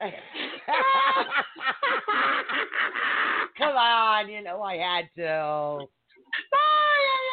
[3.58, 5.88] Come on, you know I had to.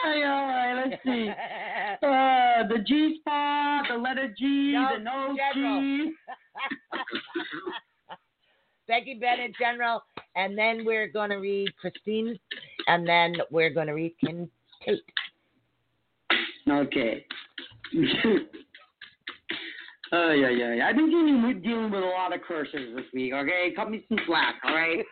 [0.06, 1.30] All right, let's see.
[1.30, 4.88] Uh, the G spot, the letter G, No,
[5.34, 5.82] the general.
[5.82, 6.12] G.
[8.88, 10.02] Becky Bennett, general,
[10.36, 12.40] and then we're going to read Christine,
[12.88, 14.50] and then we're going to read Kim
[14.84, 15.04] Tate.
[16.70, 17.26] Okay.
[20.12, 20.88] Oh yeah, yeah, yeah.
[20.88, 23.32] I've been dealing with, dealing with a lot of curses this week.
[23.32, 24.56] Okay, cut me some slack.
[24.64, 25.06] All right.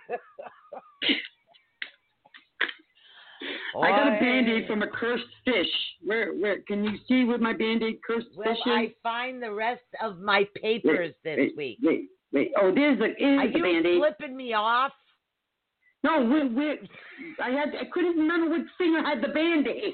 [3.81, 4.19] I got a Oi.
[4.19, 5.67] band-aid from a cursed fish.
[6.03, 6.59] Where, where?
[6.61, 8.71] Can you see where my band-aid cursed Will fish is?
[8.71, 11.77] I find the rest of my papers this wait, week?
[11.81, 12.51] Wait, wait.
[12.59, 13.99] Oh, there's a, Are there's a you band-aid.
[13.99, 14.91] flipping me off?
[16.03, 16.89] No, wait, wait.
[17.41, 19.93] I had, I couldn't remember which finger had the band-aid.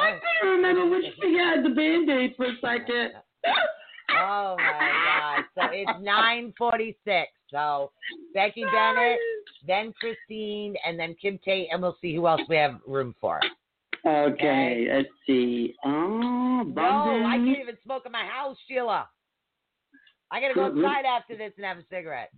[0.00, 3.12] I couldn't remember which finger had the band-aid for a second.
[4.20, 5.44] Oh my God!
[5.54, 7.30] So it's nine forty-six.
[7.50, 7.90] So
[8.34, 9.18] Becky Bennett,
[9.66, 13.40] then Christine, and then Kim Tate, and we'll see who else we have room for.
[14.06, 15.74] Okay, let's see.
[15.84, 19.08] Oh, No, I can't even smoke in my house, Sheila.
[20.30, 22.30] I gotta go outside after this and have a cigarette.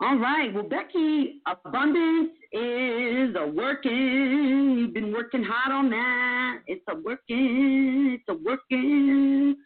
[0.00, 0.52] All right.
[0.52, 4.76] Well, Becky, abundance is a working.
[4.78, 6.58] You've been working hard on that.
[6.66, 8.18] It's a working.
[8.18, 9.56] It's a working.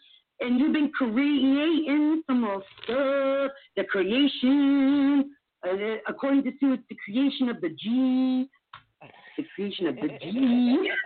[0.40, 3.50] And you've been creating some more stuff.
[3.76, 5.30] The creation,
[5.66, 8.48] uh, according to Sue, it's the creation of the G.
[9.36, 10.90] The creation of the G.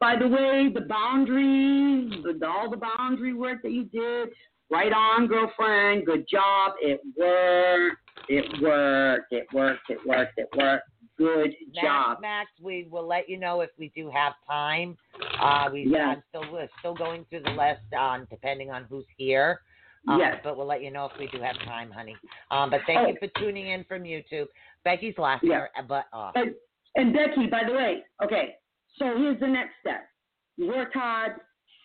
[0.00, 4.30] by the way, the boundaries, the, all the boundary work that you did,
[4.70, 6.06] right on, girlfriend.
[6.06, 6.72] Good job.
[6.80, 7.96] It worked.
[8.28, 9.32] It worked.
[9.32, 9.90] It worked.
[9.90, 10.38] It worked.
[10.38, 10.89] It worked.
[11.20, 12.18] Good Max, job.
[12.22, 14.96] Max, we will let you know if we do have time.
[15.38, 16.16] Uh, we Yes.
[16.16, 19.60] I'm still we're still going through the list on depending on who's here.
[20.08, 20.40] Um, Yes.
[20.42, 22.16] But we'll let you know if we do have time, honey.
[22.50, 23.06] Um, but thank Oh.
[23.08, 24.48] you for tuning in from YouTube.
[24.82, 25.66] Becky's laughing Yeah.
[25.74, 26.32] her butt off.
[26.36, 26.54] And,
[26.96, 28.56] and Becky, by the way, okay,
[28.96, 30.08] so here's the next step.
[30.56, 31.38] You worked hard,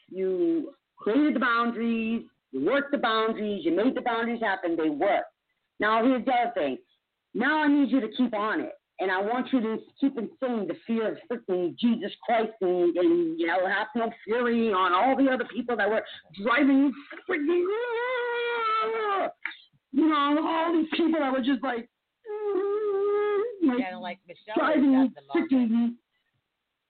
[0.07, 5.25] you created the boundaries, you worked the boundaries, you made the boundaries happen, they work.
[5.81, 6.77] Now here's the other thing.
[7.33, 8.71] Now I need you to keep on it.
[8.99, 13.39] And I want you to keep instilling the fear of freaking Jesus Christ and, and
[13.39, 16.01] you know, have no fury on all the other people that were
[16.41, 16.93] driving you
[17.29, 17.65] freaking
[19.25, 19.29] ah!
[19.91, 21.89] you know, all these people that were just like
[22.29, 23.35] ah!
[23.67, 25.51] like, Kind of like Michelle driving is me at the moment.
[25.51, 25.95] freaking.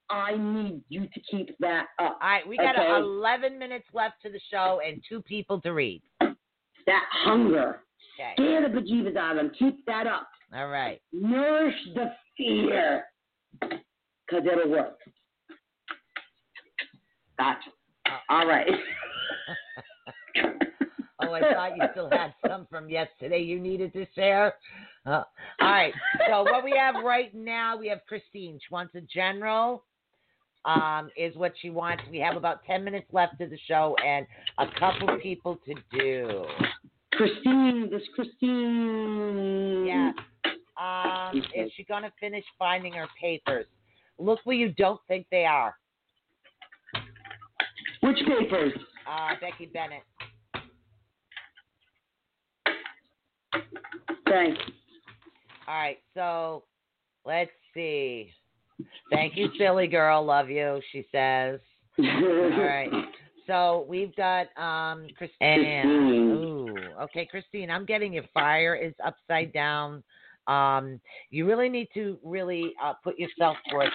[0.07, 2.19] I need you to keep that up.
[2.21, 2.97] All right, we got okay?
[2.97, 6.03] 11 minutes left to the show and two people to read.
[6.19, 7.81] that hunger.
[8.19, 8.33] Okay.
[8.35, 9.51] Scare the bejeebus out of them.
[9.57, 10.27] Keep that up.
[10.53, 11.01] All right.
[11.11, 13.05] Nourish the fear.
[13.59, 14.99] Because it'll work.
[17.37, 17.69] Gotcha.
[18.29, 18.67] All right.
[21.21, 24.53] Oh, I thought you still had some from yesterday you needed to share.
[25.05, 25.23] Uh,
[25.61, 25.93] all right.
[26.27, 28.59] So what we have right now, we have Christine.
[28.59, 29.83] She wants a general.
[30.65, 32.03] Um, is what she wants.
[32.09, 34.25] We have about ten minutes left of the show and
[34.57, 36.45] a couple people to do.
[37.13, 39.85] Christine, this Christine.
[39.87, 40.11] Yeah.
[40.85, 43.65] Um, is she gonna finish finding her papers?
[44.17, 45.75] Look where you don't think they are.
[48.01, 48.73] Which papers?
[49.09, 50.03] Uh, Becky Bennett.
[54.29, 54.61] Thanks.
[55.67, 56.63] All right, so
[57.25, 58.31] let's see.
[59.09, 60.23] Thank you, silly girl.
[60.23, 61.59] Love you, she says.
[61.99, 62.89] All right.
[63.47, 65.37] So we've got um Christine.
[65.39, 66.31] Christine.
[66.31, 67.69] Ooh, okay, Christine.
[67.69, 70.03] I'm getting your fire is upside down.
[70.47, 70.99] Um,
[71.31, 73.89] you really need to really uh, put yourself forth,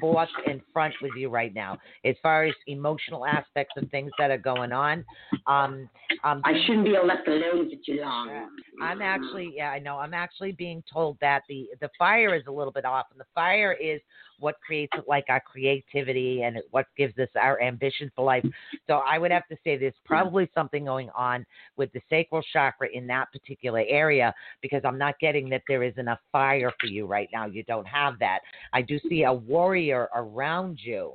[0.00, 4.30] forth in front with you right now, as far as emotional aspects of things that
[4.30, 5.04] are going on.
[5.46, 5.88] Um,
[6.24, 8.48] um, I shouldn't be left alone for too long.
[8.80, 9.98] I'm actually, yeah, I know.
[9.98, 13.26] I'm actually being told that the the fire is a little bit off, and the
[13.34, 14.00] fire is
[14.38, 18.44] what creates like our creativity and what gives us our ambition for life.
[18.86, 21.44] So I would have to say there's probably something going on
[21.76, 25.94] with the sacral chakra in that particular area because I'm not getting that there is
[25.96, 27.46] enough fire for you right now.
[27.46, 28.40] You don't have that.
[28.72, 31.14] I do see a warrior around you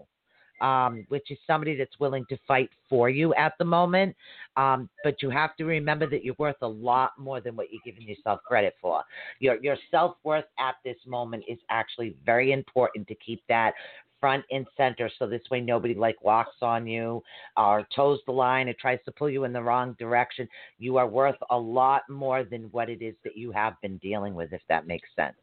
[0.61, 4.15] um, which is somebody that's willing to fight for you at the moment.
[4.57, 7.81] Um, but you have to remember that you're worth a lot more than what you're
[7.83, 9.03] giving yourself credit for.
[9.39, 13.73] Your your self worth at this moment is actually very important to keep that
[14.21, 17.21] front and center so this way nobody like walks on you
[17.57, 20.47] or toes the line or tries to pull you in the wrong direction
[20.77, 24.35] you are worth a lot more than what it is that you have been dealing
[24.35, 25.35] with if that makes sense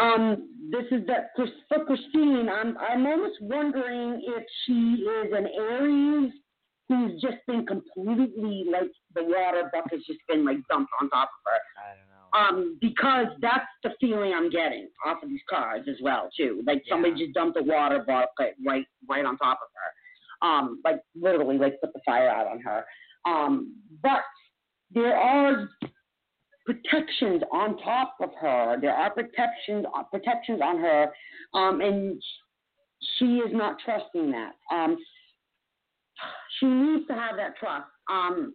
[0.00, 2.48] Um, this is that for for Christine.
[2.48, 6.32] I'm I'm almost wondering if she is an Aries
[6.88, 11.52] who's just been completely like the water bucket's just been like dumped on top of
[11.52, 11.60] her.
[11.82, 12.14] I don't know.
[12.38, 16.62] Um, because that's the feeling I'm getting off of these cards as well too.
[16.66, 20.48] Like somebody just dumped a water bucket right right on top of her.
[20.48, 22.84] Um, like literally like put the fire out on her.
[23.26, 24.20] Um, but
[24.92, 25.68] there are
[26.68, 28.76] protections on top of her.
[28.78, 31.12] There are protections protections on her,
[31.54, 32.22] um, and
[33.16, 34.52] she is not trusting that.
[34.70, 34.98] Um,
[36.58, 37.86] she needs to have that trust.
[38.10, 38.54] Um,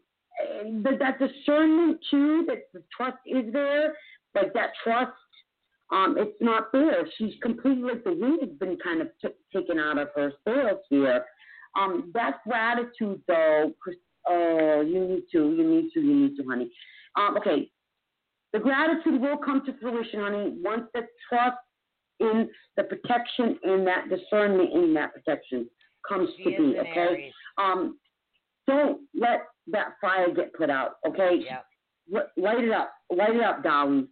[0.84, 3.94] that, that discernment too, that the trust is there,
[4.34, 5.12] but that trust,
[5.92, 7.08] um, it's not there.
[7.18, 10.82] She's completely like the wind has been kind of t- taken out of her sails
[10.90, 11.26] here.
[11.80, 13.72] Um, that gratitude though,
[14.28, 16.72] oh, you need to, you need to, you need to, honey.
[17.16, 17.70] Um, okay,
[18.54, 21.58] the gratitude will come to fruition, honey, once the trust
[22.20, 22.48] in
[22.78, 25.68] the protection and that discernment in that protection
[26.08, 26.90] comes She to be, okay?
[26.96, 27.34] Aries.
[27.58, 27.98] Um,
[28.68, 31.40] don't let that fire get put out, okay?
[31.44, 32.30] Yep.
[32.38, 34.08] Light it up, light it up, darling.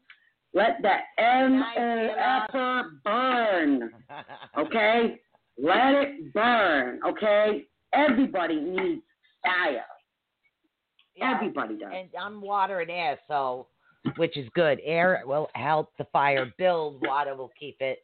[0.53, 2.15] Let that M O.
[2.17, 3.89] F R burn,
[4.57, 5.19] okay?
[5.61, 7.65] Let it burn, okay?
[7.93, 9.01] Everybody needs
[9.43, 9.85] fire.
[11.15, 11.33] Yeah.
[11.35, 11.91] Everybody does.
[11.93, 13.67] And I'm water and air, so
[14.17, 14.79] which is good.
[14.83, 17.01] Air will help the fire build.
[17.05, 17.99] Water will keep it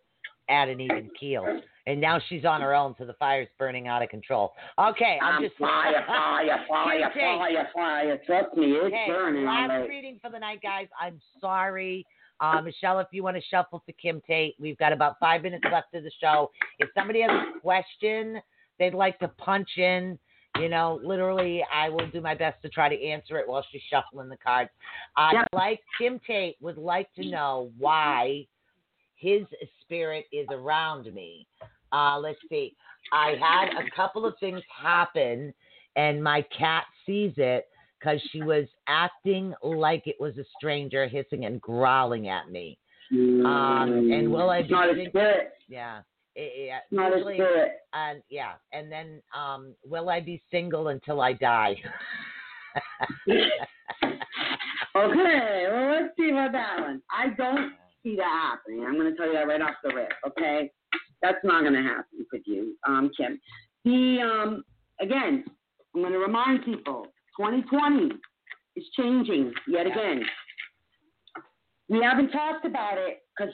[0.50, 1.46] at an even keel.
[1.88, 4.52] And now she's on her own, so the fire's burning out of control.
[4.80, 8.20] Okay, I'm Um, just fire, fire, fire, fire, fire.
[8.26, 9.90] Trust me, it's Okay, burning last right.
[9.90, 10.88] reading for the night, guys.
[11.00, 12.06] I'm sorry.
[12.40, 15.64] Uh, Michelle, if you want to shuffle for Kim Tate, we've got about five minutes
[15.72, 16.52] left of the show.
[16.80, 18.40] If somebody has a question
[18.80, 20.20] they'd like to punch in.
[20.60, 23.82] You know, literally, I will do my best to try to answer it while she's
[23.90, 24.70] shuffling the cards.
[25.16, 25.48] I'd Yep.
[25.54, 28.48] like Kim Tate would like to know why
[29.16, 29.46] his
[29.82, 31.48] spirit is around me.
[31.92, 32.76] Uh, let's see.
[33.12, 35.54] I had a couple of things happen,
[35.96, 37.68] and my cat sees it
[38.00, 42.78] because she was acting like it was a stranger, hissing and growling at me.
[43.12, 45.54] Um, and will I be not a spirit.
[45.70, 46.02] Yeah.
[46.40, 47.72] It, yeah, Not a usually- spirit.
[47.94, 51.76] And yeah, and then um, will I be single until I die?
[54.96, 57.02] Okay, well, let's see about that one.
[57.12, 58.84] I don't see that happening.
[58.84, 60.72] I'm going to tell you that right off the rip, okay?
[61.22, 63.40] That's not going to happen with you, um, Kim.
[63.86, 64.64] The, um,
[65.00, 65.44] again,
[65.94, 67.06] I'm going to remind people
[67.40, 68.16] 2020
[68.76, 70.24] is changing yet again.
[71.90, 73.54] We haven't talked about it because,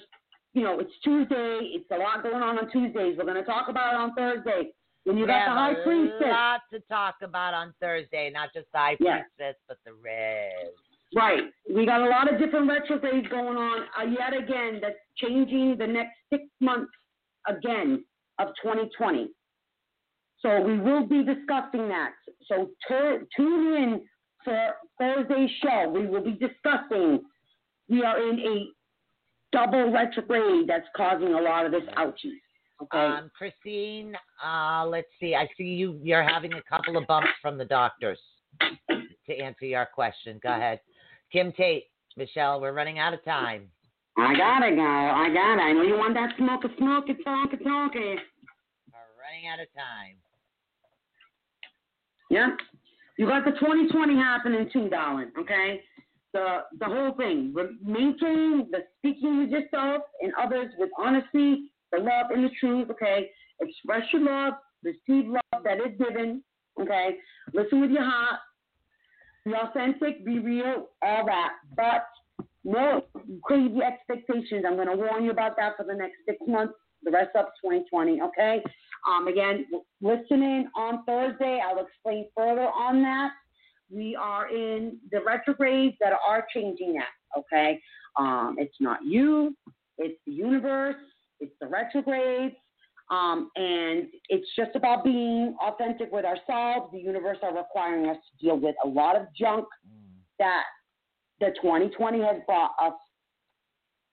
[0.53, 1.59] you know, it's Tuesday.
[1.73, 3.17] It's a lot going on on Tuesdays.
[3.17, 4.69] We're going to talk about it on Thursday.
[5.03, 8.67] When you We got the high a lot to talk about on Thursday, not just
[8.71, 9.25] the high Yes.
[9.37, 10.71] priestess, but the res.
[11.15, 11.43] Right.
[11.73, 15.87] We got a lot of different retrogrades going on uh, yet again that's changing the
[15.87, 16.91] next six months
[17.47, 18.03] again
[18.39, 19.29] of 2020.
[20.39, 22.11] So we will be discussing that.
[22.47, 24.01] So tu- tune in
[24.43, 25.89] for Thursday's show.
[25.89, 27.21] We will be discussing.
[27.89, 28.65] We are in a
[29.53, 32.41] double retrograde that's causing a lot of this ouchies.
[32.81, 32.97] Okay.
[32.97, 34.13] Um, Christine,
[34.43, 35.35] uh, let's see.
[35.35, 35.99] I see you.
[36.03, 38.19] You're having a couple of bumps from the doctors.
[38.59, 40.81] To answer your question, go ahead.
[41.31, 41.85] Kim Tate,
[42.17, 43.69] Michelle, we're running out of time.
[44.17, 44.81] I gotta go.
[44.81, 45.61] I gotta.
[45.61, 48.17] I know you want that smoke, a smoke, it's talking.
[48.91, 50.17] We're running out of time.
[52.29, 52.49] Yeah.
[53.17, 55.31] You got the 2020 happening too, darling.
[55.39, 55.81] Okay.
[56.33, 57.53] The the whole thing.
[57.83, 62.89] Maintain the speaking with yourself and others with honesty, the love and the truth.
[62.89, 63.29] Okay.
[63.61, 64.53] Express your love.
[64.83, 66.43] Receive love that is given.
[66.81, 67.17] Okay.
[67.53, 68.39] Listen with your heart.
[69.45, 70.25] Be authentic.
[70.25, 70.87] Be real.
[71.03, 71.51] All that.
[71.75, 72.07] But
[72.63, 73.03] no
[73.43, 74.63] crazy expectations.
[74.67, 76.73] I'm going to warn you about that for the next six months.
[77.03, 78.21] The rest of 2020.
[78.21, 78.63] Okay.
[79.07, 81.61] Um, again, w- listen in on Thursday.
[81.63, 83.31] I'll explain further on that.
[83.93, 87.79] We are in the retrogrades that are changing that, okay?
[88.17, 89.55] Um, it's not you,
[89.97, 90.95] it's the universe,
[91.39, 92.55] it's the retrogrades,
[93.11, 96.91] um, and it's just about being authentic with ourselves.
[96.91, 99.65] The universe are requiring us to deal with a lot of junk
[100.39, 100.63] that
[101.39, 102.93] the 2020 has brought us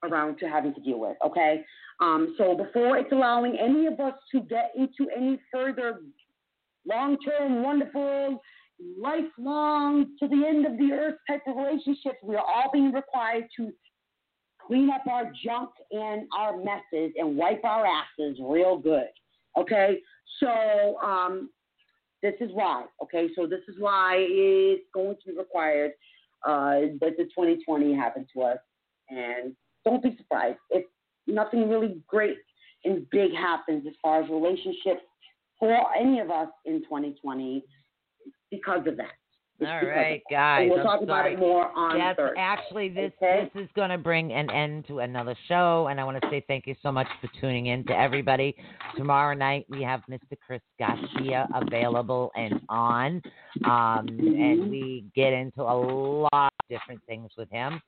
[0.03, 1.63] around to having to deal with, okay?
[2.01, 6.01] Um, so before it's allowing any of us to get into any further
[6.87, 8.41] long-term, wonderful,
[8.99, 13.45] lifelong, to the end of the earth type of relationships, we are all being required
[13.57, 13.71] to
[14.65, 19.07] clean up our junk and our messes and wipe our asses real good.
[19.57, 19.99] Okay?
[20.39, 21.49] So um,
[22.21, 22.85] this is why.
[23.03, 23.29] Okay?
[23.35, 25.91] So this is why it's going to be required
[26.45, 28.57] uh, that the 2020 happened to us.
[29.09, 30.85] And don't be surprised if
[31.27, 32.37] nothing really great
[32.85, 35.01] and big happens as far as relationships
[35.59, 37.63] for any of us in 2020
[38.51, 39.11] because of that.
[39.59, 40.69] It's All right, guys.
[40.71, 42.39] We'll I'm talk about it more on Yes, Thursday.
[42.41, 43.51] actually, this Okay?
[43.53, 46.43] this is going to bring an end to another show, and I want to say
[46.47, 48.55] thank you so much for tuning in to everybody.
[48.97, 50.35] Tomorrow night we have Mr.
[50.43, 53.21] Chris Garcia available and on,
[53.65, 57.79] um, and we get into a lot of different things with him.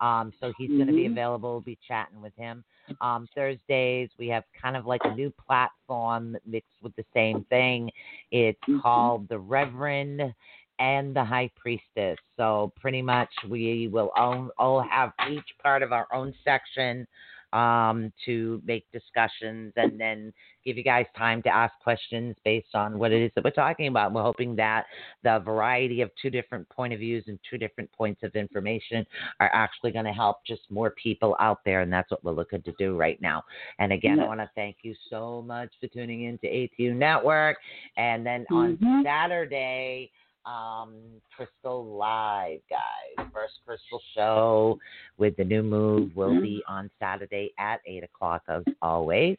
[0.00, 1.52] Um, so he's going to be available.
[1.52, 2.64] We'll be chatting with him.
[3.00, 7.90] Um, Thursdays we have kind of like a new platform mixed with the same thing.
[8.30, 10.34] It's called the Reverend
[10.78, 12.18] and the High Priestess.
[12.36, 17.06] So pretty much we will own, all have each part of our own section
[17.54, 20.32] um, to make discussions and then
[20.64, 23.86] give you guys time to ask questions based on what it is that we're talking
[23.86, 24.12] about.
[24.12, 24.86] We're hoping that
[25.22, 29.06] the variety of two different point of views and two different points of information
[29.38, 32.62] are actually going to help just more people out there, and that's what we're looking
[32.62, 33.42] to do right now.
[33.78, 37.58] And again, I want to thank you so much for tuning in to ATU Network.
[37.96, 39.04] And then on Mhm.
[39.04, 40.10] Saturday,
[40.46, 40.94] um,
[41.36, 43.26] Crystal Live, guys.
[43.32, 44.78] First Crystal show
[45.18, 49.36] with the new move will be on Saturday at 8 o'clock, as always.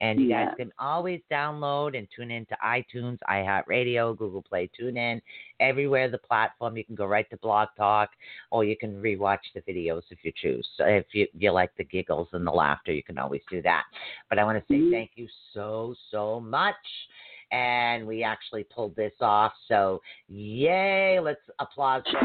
[0.00, 5.20] And you guys can always download and tune in to iTunes, iHeartRadio, Google Play, TuneIn,
[5.60, 6.76] everywhere the platform.
[6.76, 8.10] You can go right to Blog Talk,
[8.50, 10.66] or you can rewatch the videos if you choose.
[10.76, 13.84] So if you, you like the giggles and the laughter, you can always do that.
[14.28, 14.90] But I want to say Mhm.
[14.90, 16.74] thank you so, so much
[17.52, 19.52] and we actually pulled this off.
[19.68, 21.18] So, yay!
[21.20, 22.02] Let's applaud.
[22.10, 22.20] For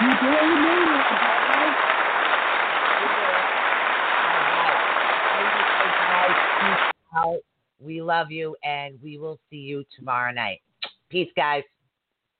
[0.00, 1.74] You barely made it, guys.
[4.24, 4.76] All right.
[5.30, 7.36] Thank you so much.
[7.80, 10.60] We love you, and we will see you tomorrow night.
[11.08, 11.64] Peace, guys.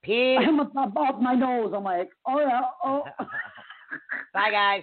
[0.02, 0.38] Peace.
[0.46, 1.72] I'm above my nose.
[1.76, 3.04] I'm like, oh yeah, oh.
[4.34, 4.82] Bye, guys.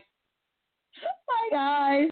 [1.28, 2.10] Bye, guys.